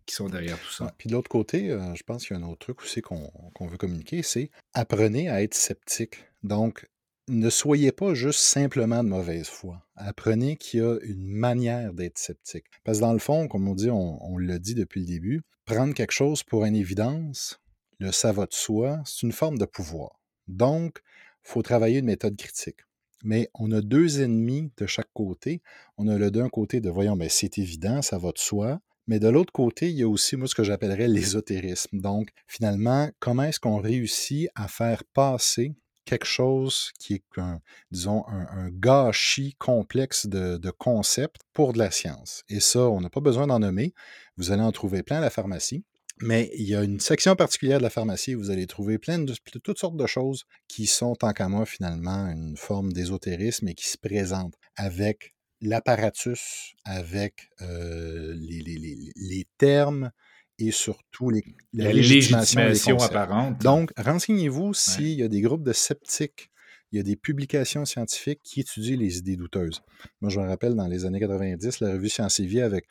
qui, 0.05 0.15
sont 0.15 0.29
derrière 0.29 0.57
tout 0.59 0.71
ça? 0.71 0.93
puis 0.97 1.09
de 1.09 1.13
l'autre 1.13 1.29
côté, 1.29 1.69
euh, 1.69 1.93
je 1.95 2.03
pense 2.03 2.25
qu'il 2.25 2.37
y 2.37 2.39
a 2.39 2.43
un 2.43 2.47
autre 2.47 2.59
truc 2.59 2.81
aussi 2.81 3.01
qu'on 3.01 3.29
veut 3.59 3.77
communiquer, 3.77 4.23
c'est 4.23 4.49
apprenez 4.73 5.29
à 5.29 5.43
être 5.43 5.53
sceptique. 5.53 6.23
Donc, 6.43 6.87
ne 7.29 7.49
soyez 7.49 7.91
pas 7.91 8.13
juste 8.13 8.39
simplement 8.39 9.03
de 9.03 9.09
mauvaise 9.09 9.47
foi. 9.47 9.85
Apprenez 9.95 10.55
qu'il 10.55 10.79
y 10.79 10.83
a 10.83 10.97
une 11.01 11.25
manière 11.25 11.93
d'être 11.93 12.17
sceptique. 12.17 12.65
Parce 12.83 12.99
que 12.99 13.03
dans 13.03 13.13
le 13.13 13.19
fond, 13.19 13.47
comme 13.47 13.67
on 13.67 13.75
dit, 13.75 13.89
on, 13.89 14.37
l'a 14.37 14.59
dit 14.59 14.75
depuis 14.75 15.01
le 15.01 15.07
début, 15.07 15.41
prendre 15.65 15.93
quelque 15.93 16.11
chose 16.11 16.43
pour 16.43 16.63
une 16.65 16.75
évidence, 16.75 17.59
le 17.99 18.11
ça 18.11 18.31
va 18.31 18.45
de 18.45 18.53
soi, 18.53 19.01
c'est 19.05 19.23
une 19.23 19.33
forme 19.33 19.57
de 19.57 19.65
pouvoir. 19.65 20.21
Donc, 20.47 21.01
il 21.43 21.49
faut 21.49 21.61
travailler 21.61 21.99
une 21.99 22.05
méthode 22.05 22.37
critique. 22.37 22.79
Mais 23.23 23.49
on 23.55 23.71
a 23.71 23.81
deux 23.81 24.21
ennemis 24.21 24.71
de 24.77 24.85
chaque 24.85 25.11
côté. 25.13 25.61
On 25.97 26.07
a 26.07 26.17
le 26.17 26.31
d'un 26.31 26.49
côté 26.49 26.79
de 26.79 26.89
voyons, 26.89 27.15
mais 27.15 27.29
c'est 27.29 27.57
évident, 27.57 28.01
ça 28.01 28.17
va 28.17 28.31
de 28.31 28.37
soi. 28.37 28.79
Mais 29.07 29.19
de 29.19 29.27
l'autre 29.27 29.53
côté, 29.53 29.89
il 29.89 29.97
y 29.97 30.03
a 30.03 30.07
aussi, 30.07 30.35
moi, 30.35 30.47
ce 30.47 30.55
que 30.55 30.63
j'appellerais 30.63 31.07
l'ésotérisme. 31.07 31.99
Donc, 31.99 32.29
finalement, 32.45 33.09
comment 33.19 33.43
est-ce 33.43 33.59
qu'on 33.59 33.77
réussit 33.77 34.49
à 34.53 34.67
faire 34.67 35.03
passer 35.13 35.73
quelque 36.07 36.25
chose 36.25 36.91
qui 36.99 37.15
est, 37.15 37.23
un, 37.37 37.59
disons, 37.91 38.25
un, 38.27 38.69
gâchis 38.69 39.55
complexe 39.59 40.25
de, 40.25 40.71
concepts 40.71 41.41
pour 41.53 41.73
de 41.73 41.77
la 41.77 41.91
science. 41.91 42.43
Et 42.49 42.59
ça, 42.59 42.89
on 42.89 43.01
n'a 43.01 43.09
pas 43.09 43.19
besoin 43.19 43.47
d'en 43.47 43.59
nommer. 43.59 43.93
Vous 44.37 44.51
allez 44.51 44.63
en 44.63 44.71
trouver 44.71 45.03
plein 45.03 45.17
à 45.17 45.21
la 45.21 45.29
pharmacie. 45.29 45.83
Mais 46.19 46.49
il 46.55 46.67
y 46.67 46.75
a 46.75 46.83
une 46.83 46.99
section 46.99 47.35
particulière 47.35 47.77
de 47.77 47.83
la 47.83 47.91
pharmacie 47.91 48.33
vous 48.33 48.49
allez 48.49 48.65
trouver 48.65 48.97
plein 48.97 49.19
de, 49.19 49.35
toutes 49.63 49.77
sortes 49.77 49.97
de 49.97 50.07
choses 50.07 50.45
qui 50.67 50.87
sont, 50.87 51.13
tant 51.13 51.31
qu'à 51.31 51.47
finalement, 51.65 52.27
une 52.27 52.57
forme 52.57 52.91
d'ésotérisme 52.91 53.67
et 53.67 53.75
qui 53.75 53.87
se 53.87 53.99
présentent 53.99 54.55
avec 54.75 55.35
l'apparatus, 55.61 56.73
avec 56.85 57.49
euh, 57.61 58.33
les, 58.35 59.47
termes, 59.57 60.11
et 60.59 60.71
surtout 60.71 61.29
les, 61.29 61.43
la, 61.73 61.93
légitimation, 61.93 62.97
apparente. 62.97 63.61
Donc, 63.61 63.91
renseignez-vous 63.97 64.73
s'il 64.73 65.09
y 65.09 65.23
a 65.23 65.27
des 65.27 65.41
groupes 65.41 65.63
de 65.63 65.73
sceptiques 65.73 66.49
il 66.97 67.01
y 67.01 67.01
a 67.01 67.03
des 67.03 67.15
publications 67.15 67.85
scientifiques 67.85 68.41
qui 68.43 68.61
étudient 68.61 68.97
les 68.97 69.19
idées 69.19 69.35
douteuses. 69.35 69.83
Moi, 70.19 70.31
je 70.31 70.39
me 70.39 70.47
rappelle 70.47 70.73
dans 70.73 70.87
les 70.87 71.05
années 71.05 71.19
90, 71.19 71.79
la 71.79 71.91
revue 71.91 72.09
Science 72.09 72.39
et 72.39 72.45
Vie 72.45 72.61
avec, 72.61 72.85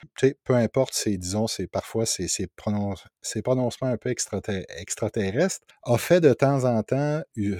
peu 0.45 0.55
importe, 0.55 0.93
c'est, 0.95 1.17
disons, 1.17 1.49
c'est 1.49 1.67
parfois 1.67 2.05
ces 2.07 2.47
prononcements 2.57 3.89
un 3.89 3.97
peu 3.97 4.11
extraterrestres, 4.11 5.67
a 5.83 5.99
fait 5.99 6.21
de 6.21 6.33
temps 6.33 6.65
en 6.65 6.83
temps 6.85 7.23
euh, 7.37 7.59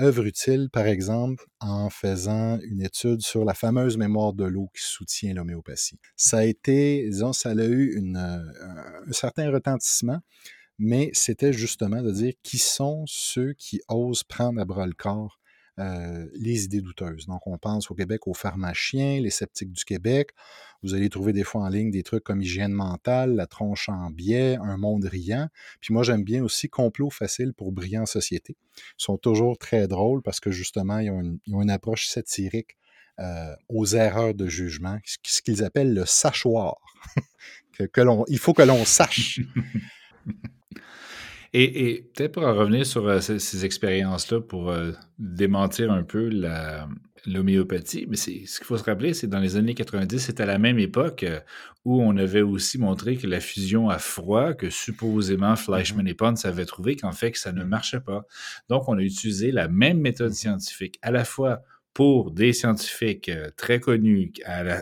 œuvre 0.00 0.24
utile, 0.24 0.70
par 0.72 0.86
exemple, 0.86 1.44
en 1.60 1.90
faisant 1.90 2.58
une 2.62 2.80
étude 2.80 3.20
sur 3.20 3.44
la 3.44 3.52
fameuse 3.52 3.98
mémoire 3.98 4.32
de 4.32 4.44
l'eau 4.44 4.70
qui 4.74 4.82
soutient 4.82 5.34
l'homéopathie. 5.34 5.98
Ça 6.16 6.38
a 6.38 6.44
été, 6.44 7.06
disons, 7.10 7.34
ça 7.34 7.50
a 7.50 7.54
eu 7.54 7.94
une, 7.94 8.16
un 8.16 9.12
certain 9.12 9.50
retentissement 9.50 10.20
mais 10.78 11.10
c'était 11.12 11.52
justement 11.52 12.02
de 12.02 12.12
dire 12.12 12.34
qui 12.42 12.58
sont 12.58 13.04
ceux 13.06 13.52
qui 13.54 13.80
osent 13.88 14.22
prendre 14.22 14.60
à 14.60 14.64
bras 14.64 14.86
le 14.86 14.92
corps 14.92 15.37
euh, 15.78 16.26
les 16.34 16.64
idées 16.64 16.80
douteuses. 16.80 17.26
Donc, 17.26 17.46
on 17.46 17.56
pense 17.56 17.90
au 17.90 17.94
Québec 17.94 18.26
aux 18.26 18.34
pharmaciens, 18.34 19.20
les 19.20 19.30
sceptiques 19.30 19.72
du 19.72 19.84
Québec. 19.84 20.30
Vous 20.82 20.94
allez 20.94 21.08
trouver 21.08 21.32
des 21.32 21.44
fois 21.44 21.62
en 21.62 21.68
ligne 21.68 21.90
des 21.90 22.02
trucs 22.02 22.24
comme 22.24 22.42
hygiène 22.42 22.72
mentale, 22.72 23.34
la 23.34 23.46
tronche 23.46 23.88
en 23.88 24.10
biais, 24.10 24.56
un 24.56 24.76
monde 24.76 25.04
riant. 25.04 25.48
Puis 25.80 25.94
moi, 25.94 26.02
j'aime 26.02 26.24
bien 26.24 26.42
aussi 26.42 26.68
complot 26.68 27.10
facile 27.10 27.52
pour 27.54 27.70
brillant 27.70 28.06
société. 28.06 28.56
Ils 28.76 29.04
sont 29.04 29.18
toujours 29.18 29.56
très 29.56 29.86
drôles 29.86 30.22
parce 30.22 30.40
que 30.40 30.50
justement, 30.50 30.98
ils 30.98 31.10
ont 31.10 31.38
une, 31.46 31.70
approche 31.70 32.08
satirique 32.08 32.76
euh, 33.20 33.54
aux 33.68 33.86
erreurs 33.86 34.34
de 34.34 34.48
jugement, 34.48 34.98
ce 35.04 35.42
qu'ils 35.42 35.62
appellent 35.62 35.94
le 35.94 36.06
sachoir. 36.06 36.76
que, 37.72 37.84
que 37.84 38.00
il 38.28 38.38
faut 38.38 38.52
que 38.52 38.62
l'on 38.62 38.84
sache. 38.84 39.40
Et, 41.54 42.10
peut-être 42.14 42.32
pour 42.32 42.44
en 42.44 42.54
revenir 42.54 42.84
sur 42.84 43.06
euh, 43.08 43.20
ces, 43.20 43.64
expériences-là, 43.64 44.40
pour 44.40 44.70
euh, 44.70 44.92
démentir 45.18 45.90
un 45.90 46.02
peu 46.02 46.30
l'homéopathie, 47.26 48.06
mais 48.08 48.16
ce 48.16 48.30
qu'il 48.30 48.66
faut 48.66 48.76
se 48.76 48.84
rappeler, 48.84 49.14
c'est 49.14 49.28
dans 49.28 49.38
les 49.38 49.56
années 49.56 49.74
90, 49.74 50.18
c'était 50.18 50.42
à 50.42 50.46
la 50.46 50.58
même 50.58 50.78
époque 50.78 51.22
euh, 51.22 51.40
où 51.84 52.02
on 52.02 52.16
avait 52.18 52.42
aussi 52.42 52.78
montré 52.78 53.16
que 53.16 53.26
la 53.26 53.40
fusion 53.40 53.88
à 53.88 53.98
froid, 53.98 54.52
que 54.52 54.68
supposément 54.68 55.56
Fleischmann 55.56 56.06
mm-hmm. 56.06 56.10
et 56.10 56.14
Pons 56.14 56.44
avaient 56.44 56.66
trouvé 56.66 56.96
qu'en 56.96 57.12
fait, 57.12 57.32
que 57.32 57.38
ça 57.38 57.52
ne 57.52 57.64
marchait 57.64 58.00
pas. 58.00 58.26
Donc, 58.68 58.88
on 58.88 58.98
a 58.98 59.02
utilisé 59.02 59.50
la 59.50 59.68
même 59.68 60.00
méthode 60.00 60.32
scientifique, 60.32 60.98
à 61.00 61.10
la 61.10 61.24
fois 61.24 61.62
pour 61.98 62.30
des 62.30 62.52
scientifiques 62.52 63.28
euh, 63.28 63.50
très 63.56 63.80
connus 63.80 64.32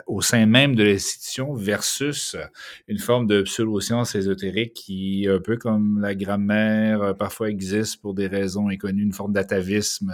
au 0.07 0.21
sein 0.21 0.45
même 0.45 0.75
de 0.75 0.83
l'institution 0.83 1.55
versus 1.55 2.35
euh, 2.35 2.45
une 2.89 2.99
forme 2.99 3.27
de 3.27 3.41
pseudo-science 3.41 4.15
ésotérique 4.15 4.75
qui, 4.75 5.27
un 5.27 5.41
peu 5.41 5.57
comme 5.57 5.99
la 5.99 6.15
grammaire, 6.15 7.01
euh, 7.01 7.13
parfois 7.15 7.49
existe 7.49 8.03
pour 8.03 8.13
des 8.13 8.27
raisons 8.27 8.69
inconnues, 8.69 9.03
une 9.03 9.15
forme 9.15 9.33
d'atavisme 9.33 10.13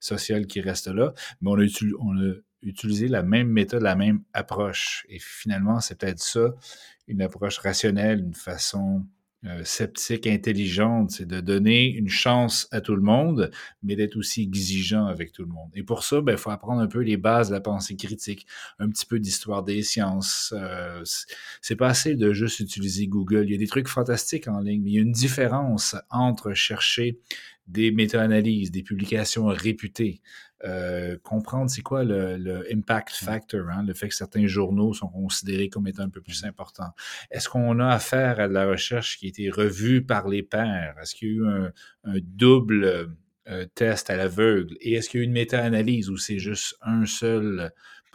social 0.00 0.46
qui 0.46 0.60
reste 0.60 0.88
là. 0.88 1.14
Mais 1.40 1.50
on 1.50 1.58
a, 1.58 1.66
on 1.98 2.18
a 2.18 2.34
utilisé 2.60 3.08
la 3.08 3.22
même 3.22 3.48
méthode, 3.48 3.80
la 3.80 3.96
même 3.96 4.20
approche. 4.34 5.06
Et 5.08 5.20
finalement, 5.20 5.80
c'est 5.80 5.98
peut-être 5.98 6.20
ça, 6.20 6.54
une 7.06 7.22
approche 7.22 7.56
rationnelle, 7.56 8.20
une 8.20 8.34
façon 8.34 9.06
euh, 9.44 9.62
sceptique 9.62 10.26
intelligente, 10.26 11.12
c'est 11.12 11.26
de 11.26 11.40
donner 11.40 11.86
une 11.86 12.08
chance 12.08 12.66
à 12.72 12.80
tout 12.80 12.96
le 12.96 13.02
monde, 13.02 13.52
mais 13.84 13.94
d'être 13.94 14.16
aussi 14.16 14.42
exigeant 14.42 15.06
avec 15.06 15.30
tout 15.30 15.42
le 15.42 15.48
monde. 15.48 15.70
Et 15.74 15.84
pour 15.84 16.02
ça, 16.02 16.16
il 16.16 16.22
ben, 16.22 16.36
faut 16.36 16.50
apprendre 16.50 16.80
un 16.80 16.88
peu 16.88 16.98
les 16.98 17.16
bases 17.16 17.50
de 17.50 17.54
la 17.54 17.60
pensée 17.60 17.94
critique, 17.94 18.48
un 18.80 18.88
petit 18.88 19.06
peu 19.06 19.20
d'histoire 19.20 19.62
des 19.62 19.82
sciences. 19.82 20.52
Euh, 20.56 21.04
c'est 21.62 21.76
pas 21.76 21.86
assez 21.86 22.16
de 22.16 22.32
juste 22.32 22.58
utiliser 22.58 23.06
Google. 23.06 23.44
Il 23.44 23.52
y 23.52 23.54
a 23.54 23.58
des 23.58 23.68
trucs 23.68 23.86
fantastiques 23.86 24.48
en 24.48 24.58
ligne, 24.58 24.82
mais 24.82 24.90
il 24.90 24.94
y 24.94 24.98
a 24.98 25.02
une 25.02 25.12
différence 25.12 25.94
entre 26.10 26.52
chercher 26.52 27.20
des 27.68 27.92
méta-analyses, 27.92 28.72
des 28.72 28.82
publications 28.82 29.46
réputées, 29.46 30.20
euh, 30.64 31.16
comprendre 31.22 31.70
c'est 31.70 31.82
quoi 31.82 32.02
le, 32.02 32.66
impact 32.72 33.10
factor, 33.10 33.68
hein, 33.68 33.84
le 33.86 33.94
fait 33.94 34.08
que 34.08 34.14
certains 34.14 34.46
journaux 34.46 34.92
sont 34.92 35.08
considérés 35.08 35.68
comme 35.68 35.86
étant 35.86 36.02
un 36.02 36.08
peu 36.08 36.20
plus 36.20 36.44
importants. 36.44 36.92
Est-ce 37.30 37.48
qu'on 37.48 37.78
a 37.78 37.88
affaire 37.88 38.40
à 38.40 38.48
de 38.48 38.54
la 38.54 38.66
recherche 38.66 39.18
qui 39.18 39.26
a 39.26 39.28
été 39.28 39.50
revue 39.50 40.04
par 40.04 40.28
les 40.28 40.42
pairs? 40.42 40.96
Est-ce 41.00 41.14
qu'il 41.14 41.28
y 41.28 41.30
a 41.30 41.34
eu 41.34 41.46
un, 41.46 41.72
double 42.22 43.14
euh, 43.48 43.66
test 43.74 44.10
à 44.10 44.16
l'aveugle? 44.16 44.76
Et 44.80 44.94
est-ce 44.94 45.08
qu'il 45.08 45.20
y 45.20 45.22
a 45.22 45.24
eu 45.24 45.26
une 45.26 45.32
méta-analyse 45.32 46.10
ou 46.10 46.16
c'est 46.16 46.40
juste 46.40 46.76
un 46.82 47.06
seul 47.06 47.72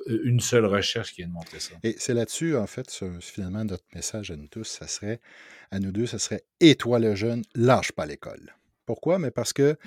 euh, 0.07 0.21
une 0.25 0.41
seule 0.41 0.65
recherche 0.65 1.13
qui 1.13 1.23
a 1.23 1.27
montré 1.27 1.61
ça? 1.61 1.75
Et 1.83 1.95
c'est 1.97 2.13
là-dessus, 2.13 2.57
en 2.57 2.67
fait, 2.67 3.05
finalement, 3.21 3.63
notre 3.63 3.85
message 3.95 4.31
à 4.31 4.35
nous 4.35 4.47
tous, 4.47 4.65
ça 4.65 4.87
serait, 4.87 5.21
à 5.71 5.79
nous 5.79 5.93
deux, 5.93 6.07
ça 6.07 6.19
serait 6.19 6.43
Et 6.59 6.75
toi 6.75 6.99
le 6.99 7.15
jeune, 7.15 7.43
lâche 7.55 7.93
pas 7.93 8.05
l'école. 8.05 8.53
Pourquoi? 8.85 9.19
Mais 9.19 9.31
parce 9.31 9.53
que 9.53 9.77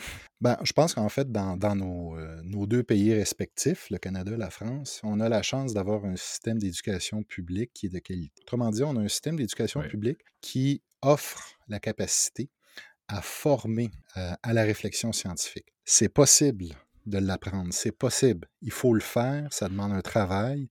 ben, 0.41 0.57
je 0.63 0.73
pense 0.73 0.95
qu'en 0.95 1.09
fait, 1.09 1.31
dans, 1.31 1.59
euh, 1.63 2.41
nos, 2.43 2.67
deux 2.67 2.83
pays 2.83 3.15
respectifs, 3.15 3.91
le 3.91 3.99
Canada 3.99 4.33
et 4.33 4.37
la 4.37 4.51
France, 4.51 5.01
on 5.03 5.21
a 5.21 5.29
la 5.29 5.43
chance 5.43 5.75
d'avoir 5.75 6.05
un 6.05 6.17
système 6.17 6.59
d'éducation 6.59 7.23
publique 7.23 7.73
qui 7.75 7.87
est 7.87 7.91
de 7.91 7.99
qualité. 7.99 8.43
Autrement 8.43 8.71
dit, 8.71 8.83
on 8.83 8.97
a 8.97 9.01
un 9.01 9.09
système 9.09 9.37
d'éducation 9.37 9.83
publique 9.83 10.19
qui 10.41 10.83
offre 11.03 11.59
la 11.69 11.79
capacité 11.79 12.51
à 13.09 13.23
former 13.23 13.91
euh, 14.17 14.33
à 14.43 14.53
la 14.53 14.63
réflexion 14.63 15.13
scientifique. 15.13 15.73
C'est 15.85 16.09
possible 16.09 16.67
de 17.07 17.19
l'apprendre, 17.19 17.73
c'est 17.73 17.93
possible. 17.93 18.49
Il 18.63 18.73
faut 18.73 18.93
le 18.93 19.01
faire, 19.01 19.53
ça 19.53 19.69
demande 19.69 19.93
un 19.93 20.01
travail. 20.01 20.69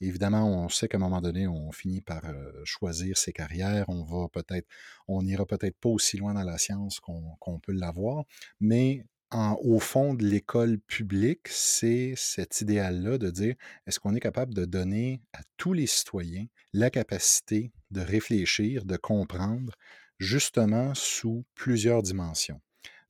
Évidemment, 0.00 0.64
on 0.64 0.68
sait 0.68 0.88
qu'à 0.88 0.96
un 0.96 1.00
moment 1.00 1.20
donné, 1.20 1.46
on 1.46 1.72
finit 1.72 2.00
par 2.00 2.22
choisir 2.64 3.16
ses 3.16 3.32
carrières. 3.32 3.84
On 3.88 4.04
va 4.04 4.28
peut-être, 4.28 4.66
on 5.08 5.22
n'ira 5.22 5.44
peut-être 5.46 5.76
pas 5.78 5.88
aussi 5.88 6.16
loin 6.16 6.34
dans 6.34 6.44
la 6.44 6.58
science 6.58 7.00
qu'on 7.00 7.60
peut 7.60 7.72
l'avoir, 7.72 8.24
mais 8.60 9.04
au 9.32 9.78
fond 9.78 10.14
de 10.14 10.24
l'école 10.24 10.78
publique, 10.78 11.48
c'est 11.48 12.14
cet 12.16 12.60
idéal-là 12.60 13.18
de 13.18 13.30
dire 13.30 13.54
est-ce 13.86 14.00
qu'on 14.00 14.14
est 14.14 14.20
capable 14.20 14.54
de 14.54 14.64
donner 14.64 15.20
à 15.32 15.40
tous 15.56 15.72
les 15.72 15.86
citoyens 15.86 16.46
la 16.72 16.90
capacité 16.90 17.72
de 17.90 18.00
réfléchir, 18.00 18.84
de 18.84 18.96
comprendre, 18.96 19.74
justement 20.18 20.94
sous 20.94 21.44
plusieurs 21.54 22.02
dimensions? 22.02 22.60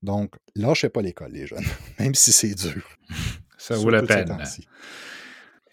Donc, 0.02 0.34
lâchez 0.54 0.88
pas 0.88 1.02
l'école, 1.02 1.32
les 1.32 1.46
jeunes, 1.46 1.64
même 1.98 2.14
si 2.14 2.32
c'est 2.32 2.54
dur. 2.54 2.88
Ça 3.56 3.76
vaut 3.76 3.90
la 3.90 4.02
peine. 4.02 4.36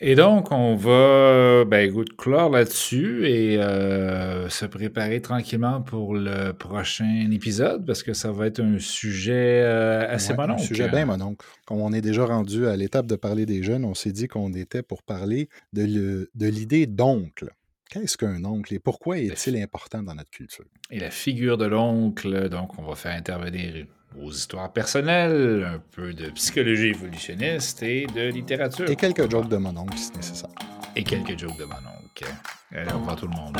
Et 0.02 0.16
donc, 0.16 0.52
on 0.52 0.76
va, 0.76 1.64
ben, 1.66 1.90
écoute, 1.90 2.18
clore 2.18 2.50
là-dessus 2.50 3.28
et 3.28 3.58
euh, 3.62 4.50
se 4.50 4.66
préparer 4.66 5.22
tranquillement 5.22 5.82
pour 5.82 6.16
le 6.16 6.52
prochain 6.52 7.30
épisode 7.32 7.86
parce 7.86 8.04
que 8.04 8.14
ça 8.14 8.32
va 8.32 8.48
être 8.48 8.60
un 8.60 8.78
sujet 8.78 9.62
euh, 9.64 10.06
assez 10.10 10.34
ouais, 10.34 10.50
Un 10.50 10.58
sujet 10.58 10.90
bien 10.90 11.18
donc 11.18 11.42
Comme 11.66 11.80
on 11.80 11.94
est 11.94 12.02
déjà 12.02 12.26
rendu 12.26 12.68
à 12.68 12.76
l'étape 12.76 13.08
de 13.08 13.16
parler 13.16 13.46
des 13.46 13.64
jeunes, 13.64 13.86
on 13.86 13.94
s'est 13.94 14.12
dit 14.12 14.28
qu'on 14.28 14.54
était 14.54 14.84
pour 14.84 15.02
parler 15.02 15.48
de 15.72 16.48
l'idée 16.50 16.88
d'oncle. 16.88 17.50
Qu'est-ce 17.90 18.18
qu'un 18.18 18.44
oncle 18.44 18.74
et 18.74 18.80
pourquoi 18.80 19.20
est-il 19.20 19.56
important 19.62 20.04
dans 20.04 20.16
notre 20.16 20.32
culture? 20.32 20.66
Et 20.92 21.00
la 21.00 21.12
figure 21.12 21.58
de 21.58 21.66
l'oncle, 21.66 22.50
donc 22.50 22.78
on 22.78 22.84
va 22.84 22.96
faire 22.96 23.16
intervenir 23.16 23.86
aux 24.22 24.32
histoires 24.32 24.72
personnelles, 24.72 25.68
un 25.76 25.82
peu 25.92 26.14
de 26.14 26.30
psychologie 26.32 26.90
évolutionniste 26.90 27.84
et 27.84 28.08
de 28.08 28.30
littérature. 28.30 28.90
Et 28.90 28.96
quelques 28.96 29.30
jokes 29.30 29.50
de 29.50 29.58
mon 29.58 29.76
oncle 29.76 29.98
si 29.98 30.12
nécessaire. 30.16 30.50
Et 30.96 31.04
quelques 31.04 31.38
jokes 31.38 31.58
de 31.58 31.66
mon 31.66 31.76
oncle. 31.76 32.26
Allez, 32.72 32.92
au 32.92 33.00
revoir 33.00 33.16
tout 33.16 33.28
le 33.28 33.36
monde. 33.36 33.58